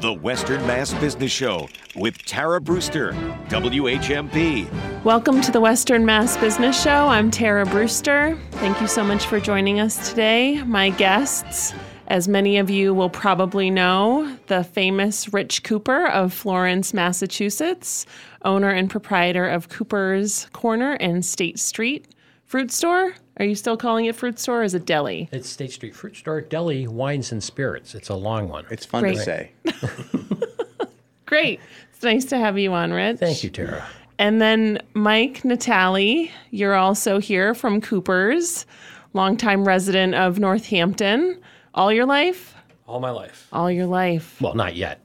The 0.00 0.12
Western 0.12 0.64
Mass 0.64 0.94
Business 0.94 1.32
Show 1.32 1.68
with 1.96 2.18
Tara 2.18 2.60
Brewster, 2.60 3.14
WHMP. 3.48 5.02
Welcome 5.02 5.40
to 5.40 5.50
the 5.50 5.60
Western 5.60 6.06
Mass 6.06 6.36
Business 6.36 6.80
Show. 6.80 7.08
I'm 7.08 7.32
Tara 7.32 7.66
Brewster. 7.66 8.38
Thank 8.52 8.80
you 8.80 8.86
so 8.86 9.02
much 9.02 9.26
for 9.26 9.40
joining 9.40 9.80
us 9.80 10.08
today. 10.08 10.62
My 10.62 10.90
guests, 10.90 11.74
as 12.06 12.28
many 12.28 12.58
of 12.58 12.70
you 12.70 12.94
will 12.94 13.10
probably 13.10 13.70
know, 13.70 14.38
the 14.46 14.62
famous 14.62 15.32
Rich 15.32 15.64
Cooper 15.64 16.06
of 16.06 16.32
Florence, 16.32 16.94
Massachusetts, 16.94 18.06
owner 18.44 18.70
and 18.70 18.88
proprietor 18.88 19.48
of 19.48 19.68
Cooper's 19.68 20.46
Corner 20.52 20.92
and 21.00 21.24
State 21.24 21.58
Street 21.58 22.06
Fruit 22.48 22.72
Store. 22.72 23.14
Are 23.36 23.44
you 23.44 23.54
still 23.54 23.76
calling 23.76 24.06
it 24.06 24.16
fruit 24.16 24.38
store 24.38 24.62
or 24.62 24.64
is 24.64 24.72
it 24.72 24.86
deli? 24.86 25.28
It's 25.30 25.50
State 25.50 25.70
Street 25.70 25.94
Fruit 25.94 26.16
Store, 26.16 26.40
Deli, 26.40 26.88
Wines 26.88 27.30
and 27.30 27.44
Spirits. 27.44 27.94
It's 27.94 28.08
a 28.08 28.14
long 28.14 28.48
one. 28.48 28.64
It's 28.70 28.86
fun 28.86 29.02
Great. 29.02 29.16
to 29.16 29.22
say. 29.22 29.52
Great. 31.26 31.60
It's 31.92 32.02
nice 32.02 32.24
to 32.24 32.38
have 32.38 32.58
you 32.58 32.72
on, 32.72 32.90
Rich. 32.90 33.18
Thank 33.18 33.44
you, 33.44 33.50
Tara. 33.50 33.86
And 34.18 34.40
then 34.40 34.80
Mike 34.94 35.42
Natali, 35.42 36.30
you're 36.50 36.74
also 36.74 37.20
here 37.20 37.54
from 37.54 37.82
Cooper's, 37.82 38.64
longtime 39.12 39.68
resident 39.68 40.14
of 40.14 40.38
Northampton. 40.38 41.38
All 41.74 41.92
your 41.92 42.06
life? 42.06 42.54
All 42.86 42.98
my 42.98 43.10
life. 43.10 43.46
All 43.52 43.70
your 43.70 43.86
life. 43.86 44.40
Well, 44.40 44.54
not 44.54 44.74
yet. 44.74 45.00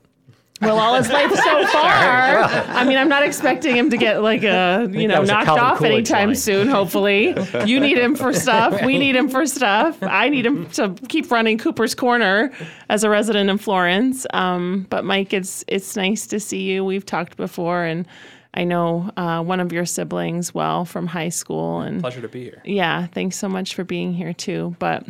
Well, 0.63 0.80
all 0.80 0.95
his 0.95 1.09
life 1.09 1.31
so 1.31 1.67
far. 1.67 1.84
I 1.84 2.84
mean, 2.85 2.98
I'm 2.98 3.09
not 3.09 3.23
expecting 3.23 3.76
him 3.76 3.90
to 3.90 3.98
get 3.98 4.22
like 4.22 4.44
a 4.44 4.88
you 4.91 5.08
know 5.08 5.23
knocked 5.23 5.49
off 5.49 5.77
Coolidge 5.80 5.94
anytime 6.12 6.30
line. 6.30 6.36
soon. 6.36 6.67
Hopefully, 6.67 7.36
you 7.66 7.80
need 7.80 7.98
him 7.98 8.16
for 8.16 8.34
stuff. 8.34 8.81
We 8.84 8.98
need 8.98 9.16
him 9.16 9.30
for 9.30 9.45
stuff. 9.45 9.98
I 10.02 10.30
need 10.30 10.45
him 10.45 10.67
to 10.72 10.94
keep 11.09 11.30
running 11.31 11.58
Cooper's 11.58 11.95
Corner 11.95 12.52
as 12.89 13.03
a 13.03 13.09
resident 13.09 13.49
in 13.49 13.58
Florence. 13.58 14.26
Um, 14.34 14.88
but 14.89 15.05
Mike, 15.05 15.34
it's 15.34 15.63
it's 15.67 15.95
nice 15.95 16.27
to 16.27 16.39
see 16.39 16.62
you. 16.64 16.84
We've 16.86 17.05
talked 17.05 17.38
before, 17.38 17.84
and 17.84 18.06
I 18.53 18.64
know 18.64 19.09
uh, 19.17 19.41
one 19.44 19.59
of 19.59 19.73
your 19.73 19.86
siblings 19.86 20.53
well 20.53 20.86
from 20.86 21.08
high 21.08 21.30
school, 21.30 21.81
and 21.81 22.02
Pleasure 22.02 22.22
to 22.22 22.28
be 22.28 22.44
here. 22.44 22.61
yeah, 22.64 23.08
thanks 23.08 23.36
so 23.36 23.50
much 23.50 23.73
for 23.75 23.84
being 23.84 24.14
here 24.14 24.34
too. 24.34 24.75
But 24.80 25.06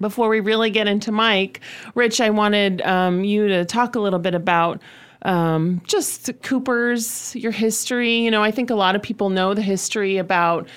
before 0.00 0.28
we 0.28 0.40
really 0.40 0.70
get 0.70 0.86
into 0.86 1.12
Mike, 1.12 1.60
Rich, 1.94 2.20
I 2.20 2.30
wanted 2.30 2.82
um, 2.82 3.24
you 3.24 3.48
to 3.48 3.64
talk 3.64 3.94
a 3.94 4.00
little 4.00 4.18
bit 4.18 4.34
about 4.34 4.80
um, 5.22 5.82
just 5.86 6.30
Cooper's, 6.42 7.34
your 7.36 7.52
history. 7.52 8.18
You 8.18 8.30
know, 8.30 8.42
I 8.42 8.50
think 8.50 8.70
a 8.70 8.74
lot 8.74 8.96
of 8.96 9.02
people 9.02 9.30
know 9.30 9.54
the 9.54 9.62
history 9.62 10.16
about 10.16 10.68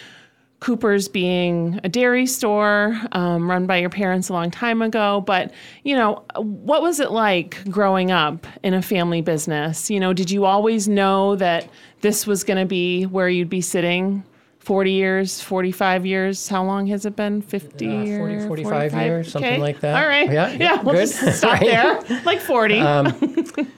Cooper's 0.60 1.10
being 1.10 1.80
a 1.84 1.90
dairy 1.90 2.26
store 2.26 2.98
um, 3.12 3.50
run 3.50 3.66
by 3.66 3.78
your 3.78 3.90
parents 3.90 4.30
a 4.30 4.34
long 4.34 4.50
time 4.50 4.82
ago. 4.82 5.22
But, 5.22 5.52
you 5.84 5.96
know, 5.96 6.24
what 6.38 6.82
was 6.82 7.02
it 7.02 7.12
like 7.12 7.64
growing 7.70 8.12
up 8.12 8.48
in 8.64 8.74
a 8.74 8.82
family 8.82 9.22
business? 9.22 9.90
You 9.90 10.00
know, 10.00 10.14
did 10.14 10.32
you 10.32 10.46
always 10.46 10.88
know 10.88 11.36
that 11.36 11.70
this 12.00 12.26
was 12.26 12.46
going 12.46 12.60
to 12.60 12.66
be 12.66 13.04
where 13.04 13.28
you'd 13.28 13.50
be 13.50 13.60
sitting 13.60 14.24
40 14.64 14.92
years, 14.92 15.42
45 15.42 16.06
years? 16.06 16.48
How 16.48 16.64
long 16.64 16.88
has 16.88 17.06
it 17.06 17.16
been? 17.18 17.42
50 17.42 17.86
Uh, 17.86 17.90
40, 18.18 18.34
years? 18.34 18.46
45 18.48 18.94
years, 18.94 19.32
something 19.32 19.52
Okay. 19.54 19.62
like 19.62 19.80
that. 19.82 20.02
All 20.02 20.08
right. 20.08 20.32
Yeah, 20.32 20.52
yeah, 20.52 20.82
we'll 20.82 20.96
good. 20.96 21.08
just 21.08 21.38
stop 21.40 21.60
there. 21.60 22.00
Like 22.26 22.40
40. 22.40 22.82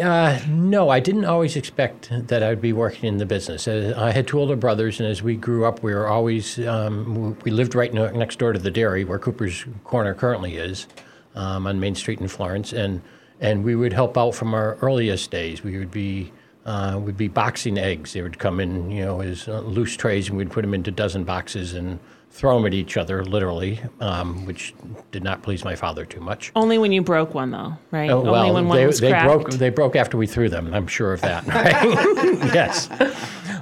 Uh, 0.00 0.38
no, 0.48 0.88
I 0.88 1.00
didn't 1.00 1.24
always 1.24 1.56
expect 1.56 2.08
that 2.28 2.44
I'd 2.44 2.60
be 2.60 2.72
working 2.72 3.08
in 3.08 3.18
the 3.18 3.26
business. 3.26 3.66
I 3.66 4.12
had 4.12 4.28
two 4.28 4.38
older 4.38 4.54
brothers, 4.54 5.00
and 5.00 5.08
as 5.08 5.20
we 5.20 5.34
grew 5.34 5.64
up, 5.64 5.82
we 5.82 5.92
were 5.92 6.06
always 6.06 6.60
um, 6.60 7.36
we 7.42 7.50
lived 7.50 7.74
right 7.74 7.92
next 7.92 8.38
door 8.38 8.52
to 8.52 8.58
the 8.60 8.70
dairy 8.70 9.02
where 9.04 9.18
Cooper's 9.18 9.64
Corner 9.82 10.14
currently 10.14 10.58
is, 10.58 10.86
um, 11.34 11.66
on 11.66 11.80
Main 11.80 11.96
Street 11.96 12.20
in 12.20 12.28
Florence, 12.28 12.72
and 12.72 13.00
and 13.40 13.64
we 13.64 13.74
would 13.74 13.92
help 13.92 14.16
out 14.16 14.36
from 14.36 14.54
our 14.54 14.76
earliest 14.80 15.32
days. 15.32 15.64
We 15.64 15.76
would 15.76 15.90
be 15.90 16.30
uh, 16.64 16.98
would 17.02 17.16
be 17.16 17.28
boxing 17.28 17.78
eggs. 17.78 18.12
They 18.12 18.22
would 18.22 18.38
come 18.38 18.60
in, 18.60 18.90
you 18.90 19.04
know, 19.04 19.20
as 19.20 19.48
uh, 19.48 19.60
loose 19.60 19.96
trays, 19.96 20.28
and 20.28 20.38
we'd 20.38 20.50
put 20.50 20.62
them 20.62 20.74
into 20.74 20.90
dozen 20.90 21.24
boxes 21.24 21.74
and 21.74 21.98
throw 22.30 22.56
them 22.56 22.66
at 22.66 22.74
each 22.74 22.96
other, 22.96 23.24
literally, 23.24 23.80
um, 24.00 24.44
which 24.44 24.74
did 25.12 25.22
not 25.22 25.42
please 25.42 25.64
my 25.64 25.76
father 25.76 26.04
too 26.04 26.20
much. 26.20 26.50
Only 26.56 26.78
when 26.78 26.90
you 26.90 27.00
broke 27.02 27.32
one, 27.34 27.50
though, 27.52 27.74
right? 27.92 28.10
Oh, 28.10 28.18
Only 28.18 28.30
well, 28.30 28.54
when 28.54 28.68
one 28.68 28.76
they, 28.78 28.86
was 28.86 28.98
they 28.98 29.10
cracked. 29.10 29.26
broke. 29.26 29.50
They 29.52 29.70
broke 29.70 29.94
after 29.94 30.16
we 30.16 30.26
threw 30.26 30.48
them. 30.48 30.72
I'm 30.74 30.86
sure 30.86 31.12
of 31.12 31.20
that. 31.20 31.44
Right? 31.54 31.74
yes. 32.54 32.88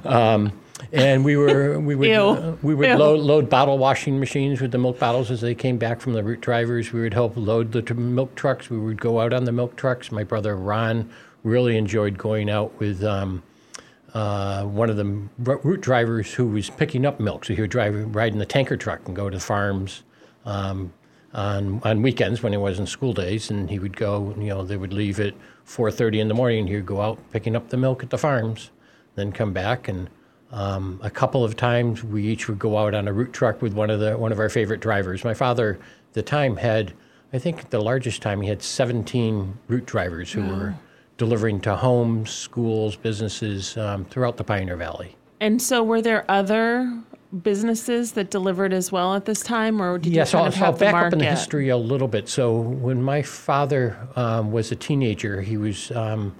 Um, 0.05 0.51
and 0.91 1.23
we 1.25 1.35
were 1.37 1.79
we 1.79 1.95
would 1.95 2.11
uh, 2.11 2.55
we 2.61 2.73
would 2.75 2.97
load, 2.97 3.19
load 3.19 3.49
bottle 3.49 3.77
washing 3.77 4.19
machines 4.19 4.61
with 4.61 4.71
the 4.71 4.77
milk 4.77 4.99
bottles 4.99 5.31
as 5.31 5.41
they 5.41 5.55
came 5.55 5.77
back 5.77 6.01
from 6.01 6.13
the 6.13 6.23
route 6.23 6.41
drivers. 6.41 6.91
We 6.91 7.01
would 7.01 7.13
help 7.13 7.33
load 7.35 7.71
the 7.71 7.81
t- 7.81 7.93
milk 7.93 8.35
trucks. 8.35 8.69
We 8.69 8.77
would 8.77 8.99
go 8.99 9.19
out 9.19 9.33
on 9.33 9.43
the 9.45 9.51
milk 9.51 9.75
trucks. 9.75 10.11
My 10.11 10.23
brother 10.23 10.55
Ron 10.55 11.09
really 11.43 11.77
enjoyed 11.77 12.17
going 12.17 12.49
out 12.49 12.77
with. 12.79 13.03
Um, 13.03 13.43
uh, 14.13 14.63
one 14.65 14.91
of 14.91 14.95
the 14.95 15.27
route 15.39 15.81
drivers 15.81 16.33
who 16.33 16.47
was 16.47 16.69
picking 16.69 17.05
up 17.05 17.19
milk. 17.19 17.45
So 17.45 17.55
he 17.55 17.61
would 17.61 17.71
drive, 17.71 18.15
ride 18.15 18.31
in 18.31 18.39
the 18.39 18.45
tanker 18.45 18.77
truck 18.77 19.01
and 19.07 19.15
go 19.15 19.29
to 19.29 19.39
farms 19.39 20.03
um, 20.45 20.93
on 21.33 21.81
on 21.83 22.01
weekends 22.01 22.43
when 22.43 22.53
it 22.53 22.57
wasn't 22.57 22.89
school 22.89 23.13
days, 23.13 23.49
and 23.49 23.69
he 23.69 23.79
would 23.79 23.97
go. 23.97 24.35
You 24.37 24.49
know, 24.49 24.63
they 24.63 24.77
would 24.77 24.93
leave 24.93 25.19
at 25.19 25.33
4:30 25.65 26.19
in 26.19 26.27
the 26.27 26.33
morning. 26.33 26.59
and 26.59 26.69
He 26.69 26.75
would 26.75 26.85
go 26.85 27.01
out 27.01 27.19
picking 27.31 27.55
up 27.55 27.69
the 27.69 27.77
milk 27.77 28.03
at 28.03 28.09
the 28.09 28.17
farms, 28.17 28.71
then 29.15 29.31
come 29.31 29.53
back 29.53 29.87
and. 29.87 30.09
Um, 30.51 30.99
a 31.01 31.09
couple 31.09 31.43
of 31.43 31.55
times 31.55 32.03
we 32.03 32.27
each 32.27 32.47
would 32.47 32.59
go 32.59 32.77
out 32.77 32.93
on 32.93 33.07
a 33.07 33.11
route 33.11 33.33
truck 33.33 33.59
with 33.63 33.73
one 33.73 33.89
of 33.89 33.99
the 33.99 34.15
one 34.15 34.31
of 34.31 34.37
our 34.37 34.49
favorite 34.49 34.81
drivers. 34.81 35.23
My 35.23 35.33
father, 35.33 35.79
at 36.09 36.13
the 36.13 36.21
time, 36.21 36.57
had 36.57 36.93
I 37.33 37.39
think 37.39 37.71
the 37.71 37.81
largest 37.81 38.21
time 38.21 38.41
he 38.41 38.49
had 38.49 38.61
17 38.61 39.57
route 39.67 39.87
drivers 39.87 40.31
who 40.31 40.47
were 40.47 40.75
delivering 41.23 41.61
to 41.61 41.73
homes, 41.73 42.29
schools, 42.29 42.97
businesses 42.97 43.77
um, 43.77 44.03
throughout 44.05 44.35
the 44.35 44.43
Pioneer 44.43 44.75
Valley. 44.75 45.15
And 45.39 45.61
so, 45.61 45.81
were 45.81 46.01
there 46.01 46.25
other 46.29 47.01
businesses 47.43 48.11
that 48.11 48.29
delivered 48.29 48.73
as 48.73 48.91
well 48.91 49.15
at 49.15 49.23
this 49.23 49.41
time, 49.41 49.81
or 49.81 49.97
did 49.97 50.11
Yes, 50.11 50.33
you 50.33 50.39
kind 50.39 50.53
I'll, 50.53 50.53
of 50.53 50.63
I'll 50.63 50.71
the 50.73 50.79
back 50.79 50.91
market? 50.91 51.07
up 51.07 51.13
in 51.13 51.19
the 51.19 51.25
history 51.25 51.69
a 51.69 51.77
little 51.77 52.09
bit. 52.09 52.27
So 52.27 52.59
when 52.59 53.01
my 53.01 53.21
father 53.21 53.97
um, 54.17 54.51
was 54.51 54.71
a 54.73 54.75
teenager, 54.75 55.41
he 55.41 55.55
was 55.55 55.91
um, 55.91 56.35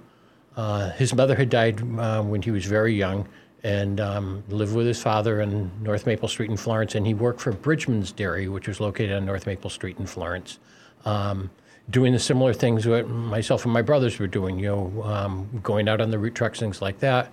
uh, 0.58 0.92
his 0.92 1.16
mother 1.16 1.36
had 1.36 1.50
died 1.50 1.82
uh, 1.98 2.22
when 2.22 2.42
he 2.42 2.52
was 2.52 2.66
very 2.66 2.94
young, 2.94 3.26
and 3.64 4.02
um, 4.02 4.44
lived 4.50 4.76
with 4.76 4.86
his 4.86 5.02
father 5.02 5.40
in 5.40 5.72
North 5.82 6.06
Maple 6.06 6.28
Street 6.28 6.50
in 6.50 6.58
Florence, 6.58 6.94
and 6.96 7.08
he 7.08 7.14
worked 7.14 7.40
for 7.40 7.54
Bridgman's 7.54 8.12
Dairy, 8.12 8.50
which 8.50 8.68
was 8.68 8.82
located 8.82 9.14
on 9.14 9.26
North 9.26 9.48
Maple 9.48 9.70
Street 9.70 9.98
in 9.98 10.06
Florence. 10.06 10.60
Um, 11.06 11.50
doing 11.90 12.14
the 12.14 12.20
similar 12.20 12.54
things 12.54 12.86
that 12.86 13.08
myself 13.10 13.66
and 13.66 13.74
my 13.74 13.82
brothers 13.82 14.20
were 14.20 14.28
doing, 14.28 14.58
you 14.60 14.68
know, 14.68 15.04
um, 15.04 15.60
going 15.62 15.88
out 15.90 16.02
on 16.02 16.12
the 16.12 16.20
route 16.20 16.36
trucks, 16.36 16.60
things 16.60 16.82
like 16.82 17.00
that 17.00 17.32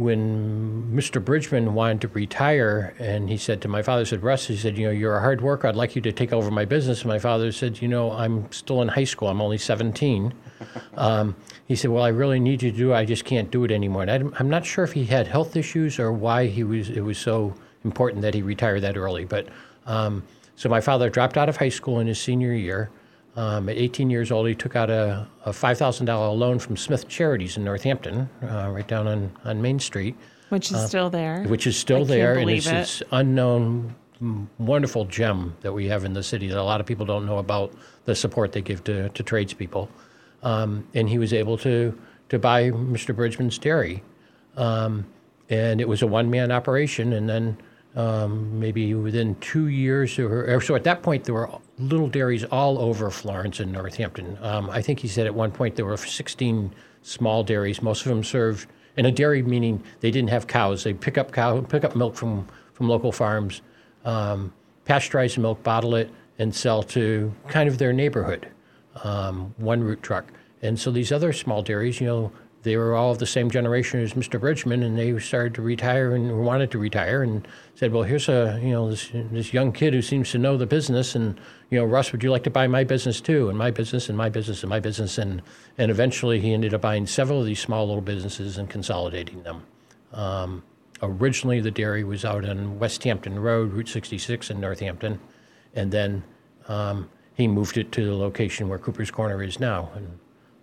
when 0.00 0.90
Mr. 0.94 1.22
Bridgman 1.22 1.74
wanted 1.74 2.00
to 2.00 2.08
retire, 2.08 2.94
and 2.98 3.28
he 3.28 3.36
said 3.36 3.60
to 3.60 3.68
my 3.68 3.82
father, 3.82 4.00
he 4.00 4.06
said, 4.06 4.22
Russ, 4.22 4.46
he 4.46 4.56
said, 4.56 4.78
you 4.78 4.86
know, 4.86 4.92
you're 4.92 5.16
a 5.16 5.20
hard 5.20 5.42
worker. 5.42 5.68
I'd 5.68 5.76
like 5.76 5.94
you 5.94 6.00
to 6.02 6.12
take 6.12 6.32
over 6.32 6.50
my 6.50 6.64
business. 6.64 7.02
And 7.02 7.08
my 7.08 7.18
father 7.18 7.52
said, 7.52 7.82
you 7.82 7.88
know, 7.88 8.10
I'm 8.12 8.50
still 8.50 8.80
in 8.80 8.88
high 8.88 9.04
school. 9.04 9.28
I'm 9.28 9.42
only 9.42 9.58
17. 9.58 10.32
um, 10.96 11.36
he 11.68 11.76
said, 11.76 11.90
well, 11.90 12.02
I 12.02 12.08
really 12.08 12.40
need 12.40 12.62
you 12.62 12.70
to 12.70 12.76
do 12.76 12.92
it. 12.92 12.96
I 12.96 13.04
just 13.04 13.26
can't 13.26 13.50
do 13.50 13.64
it 13.64 13.70
anymore. 13.70 14.02
And 14.02 14.10
I'm, 14.10 14.34
I'm 14.38 14.48
not 14.48 14.64
sure 14.64 14.84
if 14.84 14.92
he 14.92 15.04
had 15.04 15.26
health 15.26 15.54
issues 15.54 15.98
or 15.98 16.12
why 16.12 16.46
he 16.46 16.64
was. 16.64 16.88
It 16.88 17.02
was 17.02 17.18
so 17.18 17.54
important 17.84 18.22
that 18.22 18.32
he 18.32 18.40
retired 18.40 18.80
that 18.80 18.96
early. 18.96 19.26
But 19.26 19.48
um, 19.84 20.22
so 20.60 20.68
my 20.68 20.82
father 20.82 21.08
dropped 21.08 21.38
out 21.38 21.48
of 21.48 21.56
high 21.56 21.70
school 21.70 22.00
in 22.00 22.06
his 22.06 22.20
senior 22.20 22.52
year. 22.52 22.90
Um, 23.34 23.70
at 23.70 23.78
18 23.78 24.10
years 24.10 24.30
old, 24.30 24.46
he 24.46 24.54
took 24.54 24.76
out 24.76 24.90
a, 24.90 25.26
a 25.46 25.52
$5,000 25.52 26.38
loan 26.38 26.58
from 26.58 26.76
Smith 26.76 27.08
Charities 27.08 27.56
in 27.56 27.64
Northampton, 27.64 28.28
uh, 28.42 28.68
right 28.70 28.86
down 28.86 29.08
on, 29.08 29.32
on 29.46 29.62
Main 29.62 29.78
Street, 29.78 30.16
which 30.50 30.70
is 30.70 30.86
still 30.86 31.08
there. 31.08 31.44
which 31.44 31.66
is 31.66 31.78
still 31.78 32.00
can't 32.00 32.08
there, 32.08 32.34
and 32.34 32.50
it's 32.50 32.66
it. 32.66 32.72
this 32.72 33.02
unknown, 33.10 33.96
wonderful 34.58 35.06
gem 35.06 35.56
that 35.62 35.72
we 35.72 35.88
have 35.88 36.04
in 36.04 36.12
the 36.12 36.22
city 36.22 36.48
that 36.48 36.58
a 36.58 36.62
lot 36.62 36.78
of 36.78 36.84
people 36.84 37.06
don't 37.06 37.24
know 37.24 37.38
about 37.38 37.72
the 38.04 38.14
support 38.14 38.52
they 38.52 38.60
give 38.60 38.84
to, 38.84 39.08
to 39.08 39.22
tradespeople. 39.22 39.88
Um, 40.42 40.86
and 40.92 41.08
he 41.08 41.16
was 41.16 41.32
able 41.32 41.56
to, 41.56 41.98
to 42.28 42.38
buy 42.38 42.64
Mr. 42.64 43.16
Bridgman's 43.16 43.56
dairy. 43.56 44.02
Um, 44.58 45.06
and 45.48 45.80
it 45.80 45.88
was 45.88 46.02
a 46.02 46.06
one 46.06 46.28
man 46.28 46.52
operation. 46.52 47.14
And 47.14 47.30
then 47.30 47.56
um, 47.96 48.58
maybe 48.58 48.94
within 48.94 49.34
two 49.36 49.66
years, 49.66 50.18
or, 50.18 50.60
so 50.60 50.74
at 50.74 50.84
that 50.84 51.02
point, 51.02 51.24
there 51.24 51.34
were 51.34 51.50
little 51.78 52.08
dairies 52.08 52.44
all 52.44 52.78
over 52.78 53.10
Florence 53.10 53.60
and 53.60 53.72
Northampton. 53.72 54.38
Um, 54.42 54.70
I 54.70 54.80
think 54.80 55.00
he 55.00 55.08
said 55.08 55.26
at 55.26 55.34
one 55.34 55.50
point 55.50 55.76
there 55.76 55.86
were 55.86 55.96
16 55.96 56.72
small 57.02 57.42
dairies. 57.42 57.82
Most 57.82 58.02
of 58.02 58.10
them 58.10 58.22
served, 58.22 58.68
and 58.96 59.06
a 59.06 59.10
dairy 59.10 59.42
meaning 59.42 59.82
they 60.00 60.10
didn't 60.10 60.30
have 60.30 60.46
cows. 60.46 60.84
They 60.84 60.94
pick 60.94 61.18
up 61.18 61.32
cow, 61.32 61.60
pick 61.62 61.84
up 61.84 61.96
milk 61.96 62.14
from, 62.14 62.46
from 62.74 62.88
local 62.88 63.10
farms, 63.10 63.62
um, 64.04 64.52
pasteurize 64.86 65.34
the 65.34 65.40
milk, 65.40 65.62
bottle 65.62 65.94
it, 65.96 66.10
and 66.38 66.54
sell 66.54 66.82
to 66.82 67.32
kind 67.48 67.68
of 67.68 67.78
their 67.78 67.92
neighborhood 67.92 68.48
um, 69.04 69.54
one 69.58 69.82
route 69.82 70.02
truck. 70.02 70.26
And 70.62 70.78
so 70.78 70.90
these 70.90 71.12
other 71.12 71.32
small 71.32 71.62
dairies, 71.62 72.00
you 72.00 72.06
know, 72.06 72.32
they 72.62 72.76
were 72.76 72.94
all 72.94 73.10
of 73.10 73.18
the 73.18 73.26
same 73.26 73.50
generation 73.50 74.00
as 74.00 74.12
Mr. 74.12 74.38
Bridgman, 74.38 74.82
and 74.82 74.98
they 74.98 75.18
started 75.18 75.54
to 75.54 75.62
retire 75.62 76.14
and 76.14 76.44
wanted 76.44 76.70
to 76.72 76.78
retire, 76.78 77.22
and 77.22 77.46
said, 77.74 77.92
"Well, 77.92 78.02
here's 78.02 78.28
a 78.28 78.60
you 78.62 78.70
know 78.70 78.90
this 78.90 79.10
this 79.12 79.54
young 79.54 79.72
kid 79.72 79.94
who 79.94 80.02
seems 80.02 80.30
to 80.32 80.38
know 80.38 80.56
the 80.56 80.66
business, 80.66 81.14
and 81.14 81.40
you 81.70 81.78
know, 81.78 81.84
Russ, 81.86 82.12
would 82.12 82.22
you 82.22 82.30
like 82.30 82.44
to 82.44 82.50
buy 82.50 82.66
my 82.66 82.84
business 82.84 83.20
too, 83.20 83.48
and 83.48 83.56
my 83.56 83.70
business, 83.70 84.08
and 84.08 84.18
my 84.18 84.28
business, 84.28 84.62
and 84.62 84.68
my 84.68 84.80
business?" 84.80 85.16
And 85.16 85.40
and 85.78 85.90
eventually, 85.90 86.40
he 86.40 86.52
ended 86.52 86.74
up 86.74 86.82
buying 86.82 87.06
several 87.06 87.40
of 87.40 87.46
these 87.46 87.60
small 87.60 87.86
little 87.86 88.02
businesses 88.02 88.58
and 88.58 88.68
consolidating 88.68 89.42
them. 89.42 89.62
Um, 90.12 90.62
originally, 91.02 91.60
the 91.60 91.70
dairy 91.70 92.04
was 92.04 92.26
out 92.26 92.44
on 92.44 92.78
Westhampton 92.78 93.38
Road, 93.38 93.72
Route 93.72 93.88
66 93.88 94.50
in 94.50 94.60
Northampton, 94.60 95.18
and 95.74 95.90
then 95.90 96.22
um, 96.68 97.08
he 97.34 97.48
moved 97.48 97.78
it 97.78 97.90
to 97.92 98.04
the 98.04 98.14
location 98.14 98.68
where 98.68 98.78
Cooper's 98.78 99.10
Corner 99.10 99.42
is 99.42 99.58
now, 99.58 99.90
and 99.94 100.18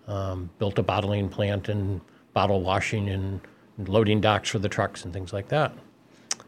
um, 0.07 0.49
built 0.59 0.79
a 0.79 0.83
bottling 0.83 1.29
plant 1.29 1.69
and 1.69 2.01
bottle 2.33 2.61
washing 2.61 3.09
and 3.09 3.41
loading 3.87 4.21
docks 4.21 4.49
for 4.49 4.59
the 4.59 4.69
trucks 4.69 5.03
and 5.05 5.13
things 5.13 5.33
like 5.33 5.49
that. 5.49 5.73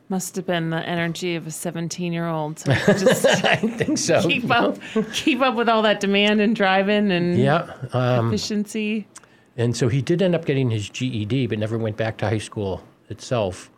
Must 0.09 0.35
have 0.37 0.47
been 0.47 0.71
the 0.71 0.79
energy 0.87 1.35
of 1.35 1.45
a 1.45 1.51
17 1.51 2.11
year 2.13 2.27
old 2.27 2.57
to 2.57 2.73
just 2.87 3.25
I 3.45 3.57
think 3.57 3.97
so. 3.99 4.21
keep 4.21 4.49
up, 4.49 4.77
keep 5.13 5.39
up 5.41 5.55
with 5.55 5.69
all 5.69 5.83
that 5.83 5.99
demand 5.99 6.41
and 6.41 6.55
driving 6.55 7.11
and 7.11 7.37
Yeah. 7.37 7.71
Um, 7.93 8.29
efficiency. 8.29 9.07
and 9.55 9.75
so 9.77 9.87
he 9.87 10.01
did 10.01 10.21
end 10.23 10.33
up 10.33 10.45
getting 10.45 10.71
his 10.71 10.89
GED, 10.89 11.45
but 11.47 11.59
never 11.59 11.77
went 11.77 11.95
back 11.97 12.17
to 12.19 12.25
high 12.29 12.39
school 12.39 12.81
itself. 13.09 13.69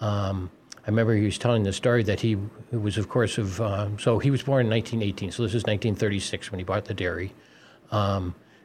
Um, 0.00 0.50
I 0.86 0.90
remember 0.90 1.14
he 1.14 1.24
was 1.24 1.38
telling 1.38 1.64
the 1.64 1.72
story 1.72 2.02
that 2.04 2.20
he 2.20 2.36
was, 2.70 2.96
of 2.96 3.08
course, 3.08 3.36
of 3.36 3.60
um, 3.60 3.98
so 3.98 4.18
he 4.20 4.30
was 4.30 4.42
born 4.42 4.66
in 4.66 4.70
1918, 4.70 5.32
so 5.32 5.42
this 5.42 5.50
is 5.54 5.62
1936 5.64 6.50
when 6.52 6.58
he 6.60 6.64
bought 6.64 6.84
the 6.84 6.94
dairy. 6.94 7.32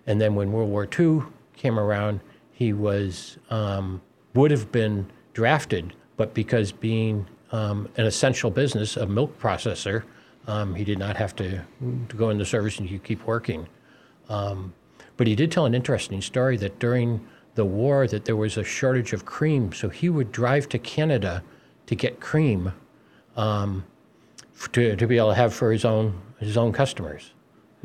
And 0.07 0.21
then 0.21 0.35
when 0.35 0.51
World 0.51 0.69
War 0.69 0.87
II 0.97 1.23
came 1.55 1.79
around, 1.79 2.19
he 2.51 2.73
was 2.73 3.37
um, 3.49 4.01
would 4.33 4.51
have 4.51 4.71
been 4.71 5.09
drafted, 5.33 5.93
but 6.17 6.33
because 6.33 6.71
being 6.71 7.27
um, 7.51 7.89
an 7.97 8.05
essential 8.05 8.51
business, 8.51 8.97
a 8.97 9.05
milk 9.05 9.39
processor, 9.39 10.03
um, 10.47 10.75
he 10.75 10.83
did 10.83 10.99
not 10.99 11.17
have 11.17 11.35
to, 11.37 11.61
to 12.09 12.15
go 12.15 12.29
into 12.29 12.45
service 12.45 12.79
and 12.79 12.89
you 12.89 12.99
keep 12.99 13.25
working. 13.25 13.67
Um, 14.29 14.73
but 15.17 15.27
he 15.27 15.35
did 15.35 15.51
tell 15.51 15.65
an 15.65 15.73
interesting 15.73 16.21
story 16.21 16.57
that 16.57 16.79
during 16.79 17.25
the 17.55 17.65
war 17.65 18.05
that 18.07 18.25
there 18.25 18.35
was 18.35 18.57
a 18.57 18.63
shortage 18.63 19.13
of 19.13 19.25
cream, 19.25 19.71
so 19.73 19.89
he 19.89 20.09
would 20.09 20.31
drive 20.31 20.67
to 20.69 20.79
Canada 20.79 21.43
to 21.87 21.95
get 21.95 22.19
cream 22.19 22.73
um, 23.37 23.85
to, 24.73 24.95
to 24.95 25.07
be 25.07 25.17
able 25.17 25.29
to 25.29 25.35
have 25.35 25.53
for 25.53 25.71
his 25.71 25.85
own 25.85 26.21
his 26.39 26.57
own 26.57 26.73
customers. 26.73 27.31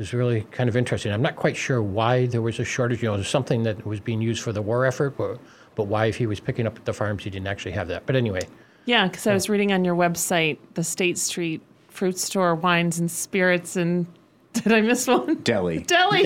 It 0.01 0.05
was 0.05 0.15
really 0.15 0.41
kind 0.49 0.67
of 0.67 0.75
interesting. 0.75 1.11
I'm 1.11 1.21
not 1.21 1.35
quite 1.35 1.55
sure 1.55 1.79
why 1.83 2.25
there 2.25 2.41
was 2.41 2.59
a 2.59 2.65
shortage. 2.65 3.03
You 3.03 3.09
know, 3.09 3.13
it 3.13 3.19
was 3.19 3.27
something 3.27 3.61
that 3.61 3.85
was 3.85 3.99
being 3.99 4.19
used 4.19 4.41
for 4.41 4.51
the 4.51 4.59
war 4.59 4.83
effort, 4.83 5.15
but, 5.15 5.37
but 5.75 5.83
why, 5.83 6.07
if 6.07 6.15
he 6.15 6.25
was 6.25 6.39
picking 6.39 6.65
up 6.65 6.75
at 6.75 6.85
the 6.85 6.91
farms, 6.91 7.23
he 7.23 7.29
didn't 7.29 7.45
actually 7.45 7.73
have 7.73 7.87
that. 7.89 8.07
But 8.07 8.15
anyway, 8.15 8.41
Yeah, 8.85 9.07
because 9.07 9.27
I 9.27 9.33
was 9.35 9.47
reading 9.47 9.71
on 9.71 9.85
your 9.85 9.93
website 9.93 10.57
the 10.73 10.83
State 10.83 11.19
Street 11.19 11.61
fruit 11.89 12.17
store 12.17 12.55
wines 12.55 12.97
and 12.97 13.11
spirits 13.11 13.75
and 13.75 14.07
did 14.53 14.73
I 14.73 14.81
miss 14.81 15.05
one? 15.05 15.35
Deli. 15.43 15.79
Deli. 15.83 16.23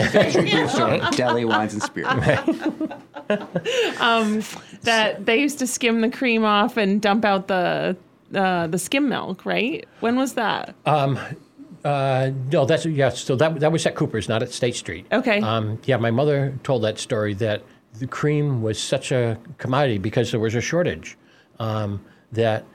So, 0.69 1.09
deli 1.11 1.43
wines 1.43 1.73
and 1.73 1.83
spirits. 1.83 2.15
that 4.83 5.25
they 5.25 5.35
used 5.41 5.59
to 5.59 5.67
skim 5.67 5.99
the 5.99 6.09
cream 6.09 6.45
off 6.45 6.77
and 6.77 7.01
dump 7.01 7.25
out 7.25 7.49
the 7.49 7.97
uh, 8.33 8.67
the 8.67 8.79
skim 8.79 9.09
milk, 9.09 9.45
right? 9.45 9.85
When 9.99 10.15
was 10.15 10.35
that? 10.35 10.75
Uh, 11.85 12.31
no, 12.51 12.65
that's 12.65 12.85
yeah. 12.85 13.09
So 13.09 13.35
that 13.35 13.59
that 13.59 13.71
was 13.71 13.85
at 13.85 13.95
Cooper's, 13.95 14.27
not 14.27 14.41
at 14.41 14.51
State 14.51 14.75
Street. 14.75 15.05
Okay. 15.11 15.39
Um, 15.39 15.79
yeah, 15.85 15.97
my 15.97 16.11
mother 16.11 16.57
told 16.63 16.83
that 16.83 16.97
story 16.97 17.33
that 17.35 17.61
the 17.99 18.07
cream 18.07 18.61
was 18.63 18.81
such 18.81 19.11
a 19.11 19.37
commodity 19.59 19.99
because 19.99 20.31
there 20.31 20.39
was 20.39 20.55
a 20.55 20.61
shortage 20.61 21.15
um, 21.59 22.03
that 22.31 22.65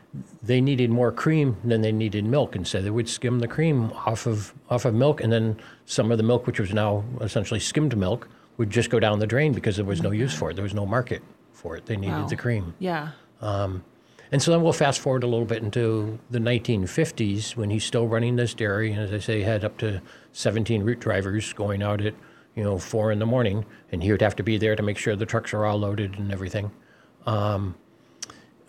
they 0.42 0.60
needed 0.60 0.90
more 0.90 1.10
cream 1.12 1.56
than 1.64 1.80
they 1.82 1.92
needed 1.92 2.24
milk, 2.24 2.54
and 2.54 2.66
so 2.66 2.80
they 2.80 2.90
would 2.90 3.08
skim 3.08 3.40
the 3.40 3.48
cream 3.48 3.92
off 4.06 4.26
of 4.26 4.54
off 4.70 4.84
of 4.84 4.94
milk, 4.94 5.20
and 5.20 5.32
then 5.32 5.56
some 5.86 6.12
of 6.12 6.16
the 6.18 6.24
milk, 6.24 6.46
which 6.46 6.60
was 6.60 6.72
now 6.72 7.02
essentially 7.20 7.60
skimmed 7.60 7.96
milk, 7.96 8.28
would 8.58 8.70
just 8.70 8.90
go 8.90 9.00
down 9.00 9.18
the 9.18 9.26
drain 9.26 9.52
because 9.52 9.74
there 9.74 9.84
was 9.84 10.00
no 10.02 10.12
use 10.12 10.32
for 10.32 10.50
it. 10.50 10.54
There 10.54 10.62
was 10.62 10.74
no 10.74 10.86
market 10.86 11.20
for 11.52 11.76
it. 11.76 11.86
They 11.86 11.96
needed 11.96 12.14
Wow. 12.16 12.26
the 12.28 12.36
cream. 12.36 12.74
yeah. 12.78 13.08
And 14.32 14.40
so 14.40 14.50
then 14.52 14.62
we'll 14.62 14.72
fast 14.72 15.00
forward 15.00 15.24
a 15.24 15.26
little 15.26 15.44
bit 15.44 15.62
into 15.62 16.18
the 16.30 16.38
1950s 16.38 17.56
when 17.56 17.70
he's 17.70 17.84
still 17.84 18.06
running 18.06 18.36
this 18.36 18.54
dairy. 18.54 18.92
And 18.92 19.02
as 19.02 19.12
I 19.12 19.18
say, 19.18 19.42
had 19.42 19.64
up 19.64 19.76
to 19.78 20.00
17 20.32 20.84
route 20.84 21.00
drivers 21.00 21.52
going 21.52 21.82
out 21.82 22.00
at, 22.00 22.14
you 22.54 22.62
know, 22.62 22.78
four 22.78 23.10
in 23.10 23.18
the 23.18 23.26
morning. 23.26 23.64
And 23.90 24.02
he 24.02 24.12
would 24.12 24.22
have 24.22 24.36
to 24.36 24.42
be 24.44 24.56
there 24.56 24.76
to 24.76 24.82
make 24.82 24.98
sure 24.98 25.16
the 25.16 25.26
trucks 25.26 25.52
are 25.52 25.64
all 25.64 25.78
loaded 25.78 26.16
and 26.18 26.30
everything. 26.30 26.70
Um, 27.26 27.74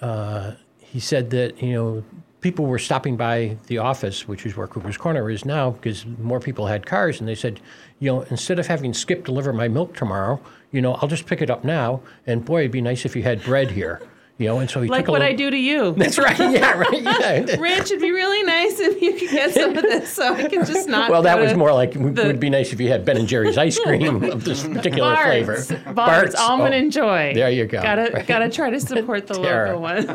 uh, 0.02 0.54
he 0.80 1.00
said 1.00 1.30
that, 1.30 1.62
you 1.62 1.74
know, 1.74 2.04
people 2.42 2.66
were 2.66 2.80
stopping 2.80 3.16
by 3.16 3.56
the 3.68 3.78
office, 3.78 4.28
which 4.28 4.48
is 4.48 4.58
where 4.58 4.66
Cooper's 4.66 4.98
Corner 4.98 5.30
is 5.30 5.46
now, 5.46 5.70
because 5.72 6.06
more 6.06 6.40
people 6.40 6.66
had 6.66 6.88
cars. 6.88 7.20
And 7.20 7.30
they 7.30 7.36
said, 7.36 7.60
you 8.00 8.12
know, 8.12 8.22
instead 8.24 8.58
of 8.58 8.66
having 8.66 8.96
Skip 8.96 9.26
deliver 9.26 9.54
my 9.54 9.68
milk 9.68 9.96
tomorrow, 9.96 10.42
you 10.72 10.82
know, 10.82 10.96
I'll 10.96 11.08
just 11.08 11.28
pick 11.28 11.42
it 11.42 11.52
up 11.52 11.64
now. 11.64 12.02
And 12.26 12.44
boy, 12.44 12.62
it'd 12.62 12.72
be 12.72 12.82
nice 12.82 13.06
if 13.06 13.16
you 13.16 13.22
had 13.22 13.44
bread 13.44 13.70
here. 13.70 14.02
You 14.42 14.48
know, 14.48 14.58
and 14.58 14.68
so 14.68 14.82
he 14.82 14.90
Like 14.90 15.08
what 15.08 15.22
I 15.22 15.34
do 15.34 15.52
to 15.52 15.58
you. 15.58 15.92
that's 15.98 16.18
right. 16.18 16.36
Yeah, 16.40 16.72
right. 16.72 17.04
Yeah. 17.04 17.56
Rich, 17.60 17.92
it'd 17.92 18.02
be 18.02 18.10
really 18.12 18.42
nice 18.42 18.80
if 18.80 19.00
you 19.00 19.14
could 19.14 19.30
get 19.30 19.54
some 19.54 19.78
of 19.78 19.84
this 19.84 20.12
so 20.12 20.34
I 20.34 20.48
can 20.48 20.66
just 20.66 20.90
not. 20.90 21.12
Well, 21.12 21.22
that 21.22 21.40
was 21.40 21.54
more 21.54 21.72
like 21.72 21.94
would 21.94 22.16
the- 22.16 22.26
would 22.26 22.40
be 22.40 22.50
nice 22.50 22.74
if 22.74 22.82
you 22.82 22.90
had 22.90 23.06
Ben 23.06 23.18
and 23.18 23.28
Jerry's 23.28 23.60
ice 23.60 23.78
cream 23.80 24.24
of 24.24 24.44
this 24.44 24.64
particular 24.68 25.14
Bart's. 25.14 25.68
flavor. 25.68 25.94
Bart's, 25.94 26.34
almond 26.34 26.74
oh, 26.74 26.78
and 26.78 26.92
joy. 26.92 27.34
There 27.36 27.52
you 27.52 27.68
go. 27.68 27.84
Gotta 27.84 28.10
Right. 28.12 28.26
gotta 28.26 28.50
try 28.50 28.72
to 28.72 28.80
support 28.80 29.28
the 29.28 29.40
local 29.40 29.80
one. 29.80 30.08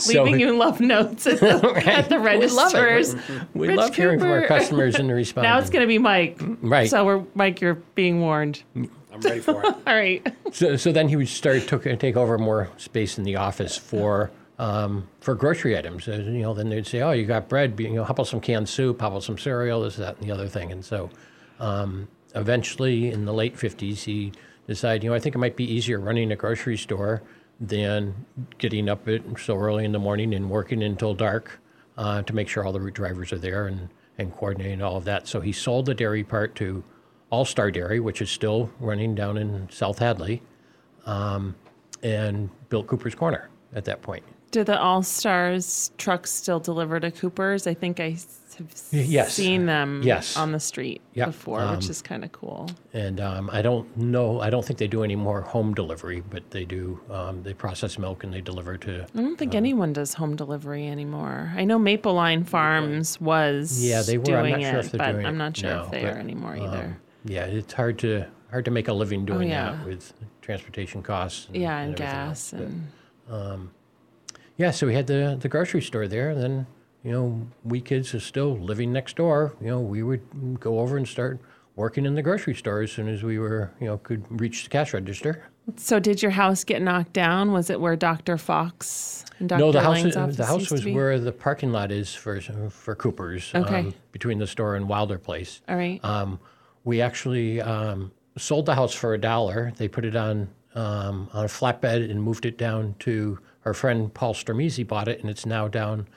So- 0.00 0.24
Leaving 0.24 0.40
you 0.40 0.56
love 0.56 0.80
notes 0.80 1.28
at 1.28 1.38
the, 1.38 1.82
at 1.86 2.08
the 2.08 2.18
We 2.18 2.46
love 2.48 2.72
it. 2.74 3.16
We 3.54 3.68
love 3.72 3.94
hearing 3.94 4.18
from 4.18 4.30
our 4.30 4.46
customers 4.46 4.96
and 4.96 5.08
the 5.08 5.14
response. 5.14 5.44
Now 5.44 5.58
it's 5.58 5.70
gonna 5.70 5.86
be 5.86 5.98
Mike. 5.98 6.40
Right. 6.60 6.90
So 6.90 7.04
we're 7.04 7.24
Mike. 7.34 7.60
You're 7.60 7.74
being 7.94 8.20
warned. 8.20 8.62
Mm, 8.76 8.90
I'm 9.12 9.20
ready 9.20 9.40
for 9.40 9.62
it. 9.64 9.64
All 9.86 9.94
right. 9.94 10.26
So, 10.52 10.76
so 10.76 10.92
then 10.92 11.08
he 11.08 11.16
would 11.16 11.28
start 11.28 11.66
to 11.68 11.96
take 11.96 12.16
over 12.16 12.38
more 12.38 12.68
space 12.76 13.18
in 13.18 13.24
the 13.24 13.36
office 13.36 13.76
for 13.76 14.30
um, 14.58 15.08
for 15.20 15.34
grocery 15.34 15.78
items. 15.78 16.08
Uh, 16.08 16.12
You 16.12 16.42
know, 16.42 16.54
then 16.54 16.68
they'd 16.68 16.86
say, 16.86 17.00
"Oh, 17.00 17.12
you 17.12 17.24
got 17.26 17.48
bread? 17.48 17.78
You 17.78 17.90
know, 17.90 18.04
how 18.04 18.10
about 18.12 18.26
some 18.26 18.40
canned 18.40 18.68
soup? 18.68 19.00
How 19.00 19.08
about 19.08 19.22
some 19.22 19.38
cereal? 19.38 19.82
This, 19.82 19.96
that, 19.96 20.18
and 20.18 20.26
the 20.28 20.32
other 20.32 20.48
thing." 20.48 20.72
And 20.72 20.84
so, 20.84 21.10
um, 21.60 22.08
eventually, 22.34 23.10
in 23.10 23.24
the 23.24 23.32
late 23.32 23.56
'50s, 23.56 24.04
he 24.04 24.32
decided, 24.66 25.04
you 25.04 25.10
know, 25.10 25.16
I 25.16 25.20
think 25.20 25.34
it 25.34 25.38
might 25.38 25.56
be 25.56 25.64
easier 25.64 25.98
running 26.00 26.30
a 26.32 26.36
grocery 26.36 26.76
store 26.76 27.22
than 27.60 28.14
getting 28.58 28.88
up 28.88 29.08
at 29.08 29.22
so 29.38 29.56
early 29.56 29.84
in 29.84 29.92
the 29.92 29.98
morning 29.98 30.34
and 30.34 30.48
working 30.50 30.82
until 30.82 31.14
dark 31.14 31.60
uh, 31.96 32.22
to 32.22 32.32
make 32.34 32.48
sure 32.48 32.64
all 32.64 32.72
the 32.72 32.80
route 32.80 32.94
drivers 32.94 33.32
are 33.32 33.38
there 33.38 33.66
and 33.66 33.88
and 34.18 34.34
coordinating 34.34 34.82
all 34.82 34.96
of 34.96 35.04
that. 35.04 35.28
So 35.28 35.40
he 35.40 35.52
sold 35.52 35.86
the 35.86 35.94
dairy 35.94 36.24
part 36.24 36.56
to 36.56 36.82
All 37.30 37.44
Star 37.44 37.70
Dairy, 37.70 38.00
which 38.00 38.22
is 38.22 38.30
still 38.30 38.70
running 38.80 39.14
down 39.14 39.36
in 39.36 39.68
South 39.70 39.98
Hadley 39.98 40.42
and 42.02 42.50
built 42.68 42.86
Cooper's 42.86 43.14
Corner 43.14 43.48
at 43.74 43.84
that 43.86 44.02
point. 44.02 44.24
Do 44.50 44.64
the 44.64 44.80
All 44.80 45.02
Stars 45.02 45.90
trucks 45.98 46.30
still 46.30 46.58
deliver 46.60 46.98
to 47.00 47.10
Cooper's? 47.10 47.66
I 47.66 47.74
think 47.74 48.00
I 48.00 48.16
have 48.56 48.72
yes. 48.92 49.34
seen 49.34 49.66
them 49.66 50.00
Yes. 50.02 50.36
on 50.38 50.52
the 50.52 50.58
street 50.60 51.02
Yep. 51.14 51.26
before, 51.28 51.60
Um, 51.60 51.76
which 51.76 51.90
is 51.90 52.00
kind 52.00 52.24
of 52.24 52.32
cool. 52.32 52.68
And 52.94 53.20
um, 53.20 53.50
I 53.52 53.60
don't 53.60 53.94
know, 53.96 54.40
I 54.40 54.48
don't 54.48 54.64
think 54.64 54.78
they 54.78 54.86
do 54.88 55.04
any 55.04 55.16
more 55.16 55.42
home 55.42 55.74
delivery, 55.74 56.22
but 56.30 56.50
they 56.50 56.64
do, 56.64 56.98
um, 57.10 57.42
they 57.42 57.52
process 57.52 57.98
milk 57.98 58.24
and 58.24 58.32
they 58.32 58.40
deliver 58.40 58.78
to. 58.78 59.02
I 59.14 59.20
don't 59.20 59.36
think 59.36 59.54
anyone 59.54 59.92
does 59.92 60.14
home 60.14 60.34
delivery 60.34 60.88
anymore. 60.88 61.52
I 61.54 61.64
know 61.64 61.78
Maple 61.78 62.14
Line 62.14 62.44
Farms 62.44 63.20
was 63.20 63.84
Yeah, 63.84 64.00
they 64.02 64.16
were. 64.16 64.24
I'm 64.38 64.44
doing 64.46 64.52
not 64.62 64.70
sure 64.70 64.78
it, 64.80 64.84
if 64.86 64.92
they're 64.92 64.98
but 64.98 65.12
doing 65.12 65.26
I'm 65.26 65.36
not 65.38 65.56
sure 65.58 65.70
now, 65.70 65.84
if 65.84 65.90
they 65.90 66.02
but, 66.02 66.14
are 66.14 66.18
anymore 66.18 66.56
either. 66.56 66.98
Um, 67.28 67.34
yeah, 67.34 67.44
it's 67.44 67.72
hard 67.72 67.98
to 68.00 68.26
hard 68.50 68.64
to 68.64 68.70
make 68.70 68.88
a 68.88 68.92
living 68.92 69.24
doing 69.26 69.48
Oh, 69.52 69.54
yeah. 69.54 69.72
that 69.72 69.86
with 69.86 70.12
transportation 70.40 71.02
costs. 71.02 71.46
And, 71.48 71.56
yeah, 71.56 71.78
and, 71.78 71.92
everything 71.92 72.06
gas 72.06 72.52
else. 72.54 72.62
But, 73.26 73.34
and 73.34 73.70
yeah, 74.56 74.70
so 74.72 74.86
we 74.86 74.94
had 74.94 75.06
the 75.06 75.36
the 75.40 75.48
grocery 75.48 75.82
store 75.82 76.08
there, 76.08 76.30
and 76.30 76.42
then 76.42 76.66
you 77.04 77.12
know 77.12 77.46
we 77.64 77.80
kids 77.80 78.14
are 78.14 78.20
still 78.20 78.56
living 78.56 78.92
next 78.92 79.16
door. 79.16 79.54
You 79.60 79.68
know, 79.68 79.80
we 79.80 80.02
would 80.02 80.58
go 80.60 80.80
over 80.80 80.96
and 80.96 81.06
start 81.06 81.38
working 81.76 82.04
in 82.04 82.14
the 82.16 82.22
grocery 82.22 82.54
store 82.54 82.82
as 82.82 82.90
soon 82.90 83.08
as 83.08 83.22
we 83.22 83.38
were 83.38 83.70
you 83.80 83.86
know 83.86 83.98
could 83.98 84.24
reach 84.40 84.64
the 84.64 84.70
cash 84.70 84.92
register. 84.94 85.44
So 85.76 86.00
did 86.00 86.22
your 86.22 86.30
house 86.32 86.64
get 86.64 86.80
knocked 86.80 87.12
down? 87.12 87.52
Was 87.52 87.68
it 87.68 87.78
where 87.78 87.94
Dr. 87.94 88.38
Fox 88.38 89.24
and 89.38 89.50
Dr. 89.50 89.58
No, 89.60 89.70
the 89.70 89.82
house 89.82 90.02
Lang's 90.02 90.36
the 90.36 90.46
house 90.46 90.70
was 90.70 90.84
where 90.86 91.20
the 91.20 91.30
parking 91.30 91.72
lot 91.72 91.92
is 91.92 92.14
for 92.14 92.40
for 92.70 92.94
Cooper's. 92.94 93.52
um, 93.54 93.62
Okay. 93.64 93.92
between 94.12 94.38
the 94.38 94.46
store 94.46 94.74
and 94.76 94.88
Wilder 94.88 95.18
Place. 95.18 95.60
All 95.68 95.76
right. 95.76 96.02
Um, 96.02 96.40
we 96.88 97.02
actually 97.02 97.60
um, 97.60 98.10
sold 98.38 98.64
the 98.64 98.74
house 98.74 98.94
for 98.94 99.12
a 99.12 99.18
dollar. 99.18 99.72
They 99.76 99.88
put 99.88 100.06
it 100.06 100.16
on 100.16 100.48
um, 100.74 101.28
on 101.34 101.44
a 101.44 101.48
flatbed 101.48 102.10
and 102.10 102.22
moved 102.22 102.46
it 102.46 102.56
down 102.56 102.94
to 103.00 103.38
our 103.66 103.74
friend 103.74 104.12
Paul 104.12 104.32
Stormese 104.32 104.86
bought 104.86 105.06
it, 105.06 105.20
and 105.20 105.28
it's 105.28 105.44
now 105.44 105.68
down 105.68 106.08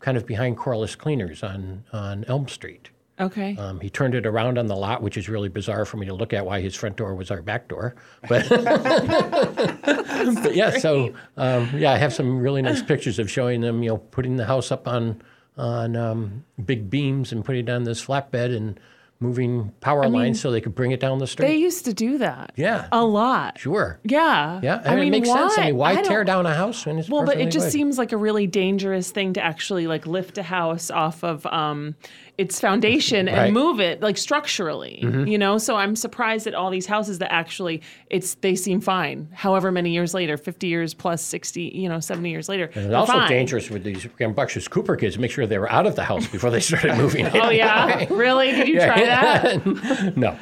kind 0.00 0.16
of 0.16 0.26
behind 0.26 0.56
Corliss 0.56 0.96
Cleaners 0.96 1.44
on 1.44 1.84
on 1.92 2.24
Elm 2.24 2.48
Street. 2.48 2.90
Okay. 3.20 3.56
Um, 3.56 3.78
he 3.80 3.88
turned 3.88 4.16
it 4.16 4.26
around 4.26 4.58
on 4.58 4.66
the 4.66 4.74
lot, 4.74 5.00
which 5.00 5.16
is 5.16 5.28
really 5.28 5.48
bizarre 5.48 5.84
for 5.84 5.96
me 5.96 6.06
to 6.06 6.12
look 6.12 6.32
at. 6.32 6.44
Why 6.44 6.60
his 6.60 6.74
front 6.74 6.96
door 6.96 7.14
was 7.14 7.30
our 7.30 7.40
back 7.40 7.68
door, 7.68 7.94
but, 8.28 8.48
but 10.42 10.54
yeah. 10.56 10.76
So 10.78 11.14
um, 11.36 11.70
yeah, 11.72 11.92
I 11.92 11.98
have 11.98 12.12
some 12.12 12.40
really 12.40 12.62
nice 12.62 12.82
pictures 12.82 13.20
of 13.20 13.30
showing 13.30 13.60
them, 13.60 13.84
you 13.84 13.90
know, 13.90 13.98
putting 13.98 14.36
the 14.36 14.46
house 14.46 14.72
up 14.72 14.88
on 14.88 15.22
on 15.56 15.94
um, 15.94 16.44
big 16.64 16.90
beams 16.90 17.30
and 17.30 17.44
putting 17.44 17.68
it 17.68 17.70
on 17.70 17.84
this 17.84 18.04
flatbed 18.04 18.54
and 18.54 18.80
moving 19.18 19.72
power 19.80 20.08
lines 20.08 20.40
so 20.40 20.50
they 20.50 20.60
could 20.60 20.74
bring 20.74 20.90
it 20.90 21.00
down 21.00 21.18
the 21.18 21.26
street. 21.26 21.46
They 21.46 21.56
used 21.56 21.84
to 21.86 21.94
do 21.94 22.18
that. 22.18 22.52
Yeah. 22.56 22.88
A 22.92 23.04
lot. 23.04 23.58
sure. 23.58 23.98
Yeah. 24.04 24.60
Yeah, 24.62 24.82
I 24.84 24.90
and 24.90 25.00
mean, 25.00 25.08
it 25.08 25.10
makes 25.10 25.28
why? 25.28 25.36
sense. 25.48 25.58
I 25.58 25.64
mean, 25.66 25.76
why 25.76 25.92
I 25.98 26.02
tear 26.02 26.22
down 26.24 26.44
a 26.44 26.54
house 26.54 26.84
when 26.84 26.98
it's 26.98 27.08
Well, 27.08 27.24
but 27.24 27.38
it 27.40 27.50
just 27.50 27.66
good? 27.66 27.72
seems 27.72 27.96
like 27.98 28.12
a 28.12 28.16
really 28.16 28.46
dangerous 28.46 29.10
thing 29.10 29.32
to 29.34 29.42
actually 29.42 29.86
like 29.86 30.06
lift 30.06 30.36
a 30.38 30.42
house 30.42 30.90
off 30.90 31.24
of 31.24 31.46
um, 31.46 31.94
its 32.38 32.60
foundation 32.60 33.28
and 33.28 33.36
Right. 33.36 33.44
Mm-hmm. 33.46 33.54
move 33.54 33.80
it 33.80 34.02
like 34.02 34.18
structurally. 34.18 34.98
You 35.26 35.38
know, 35.38 35.56
so 35.58 35.74
I'm 35.76 35.96
surprised 35.96 36.46
at 36.46 36.54
all 36.54 36.70
these 36.70 36.84
houses 36.86 37.18
that 37.20 37.32
actually 37.32 37.80
it's 38.10 38.34
they 38.36 38.54
seem 38.54 38.80
fine. 38.82 39.28
However 39.32 39.72
many 39.72 39.90
years 39.90 40.12
later, 40.12 40.36
50 40.36 40.66
years 40.66 40.92
plus 40.92 41.22
60, 41.22 41.62
you 41.74 41.88
know, 41.88 41.98
70 42.00 42.28
years 42.30 42.48
later, 42.48 42.70
And 42.74 42.86
it's 42.86 42.94
also 42.94 43.12
fine. 43.14 43.28
dangerous 43.30 43.70
with 43.70 43.84
these 43.84 44.06
rambunctious 44.20 44.68
Cooper 44.68 44.96
kids. 44.96 45.18
Make 45.18 45.30
sure 45.30 45.46
they 45.46 45.58
were 45.58 45.70
out 45.72 45.86
of 45.86 45.96
the 45.96 46.04
house 46.04 46.26
before 46.26 46.50
they 46.50 46.60
started 46.60 46.96
moving. 46.98 47.24
in. 47.26 47.36
Oh 47.36 47.48
yeah, 47.50 48.04
really? 48.10 48.50
Did 48.52 48.68
you 48.68 48.80
try 48.80 49.00
that? 49.04 50.16
no, 50.16 50.36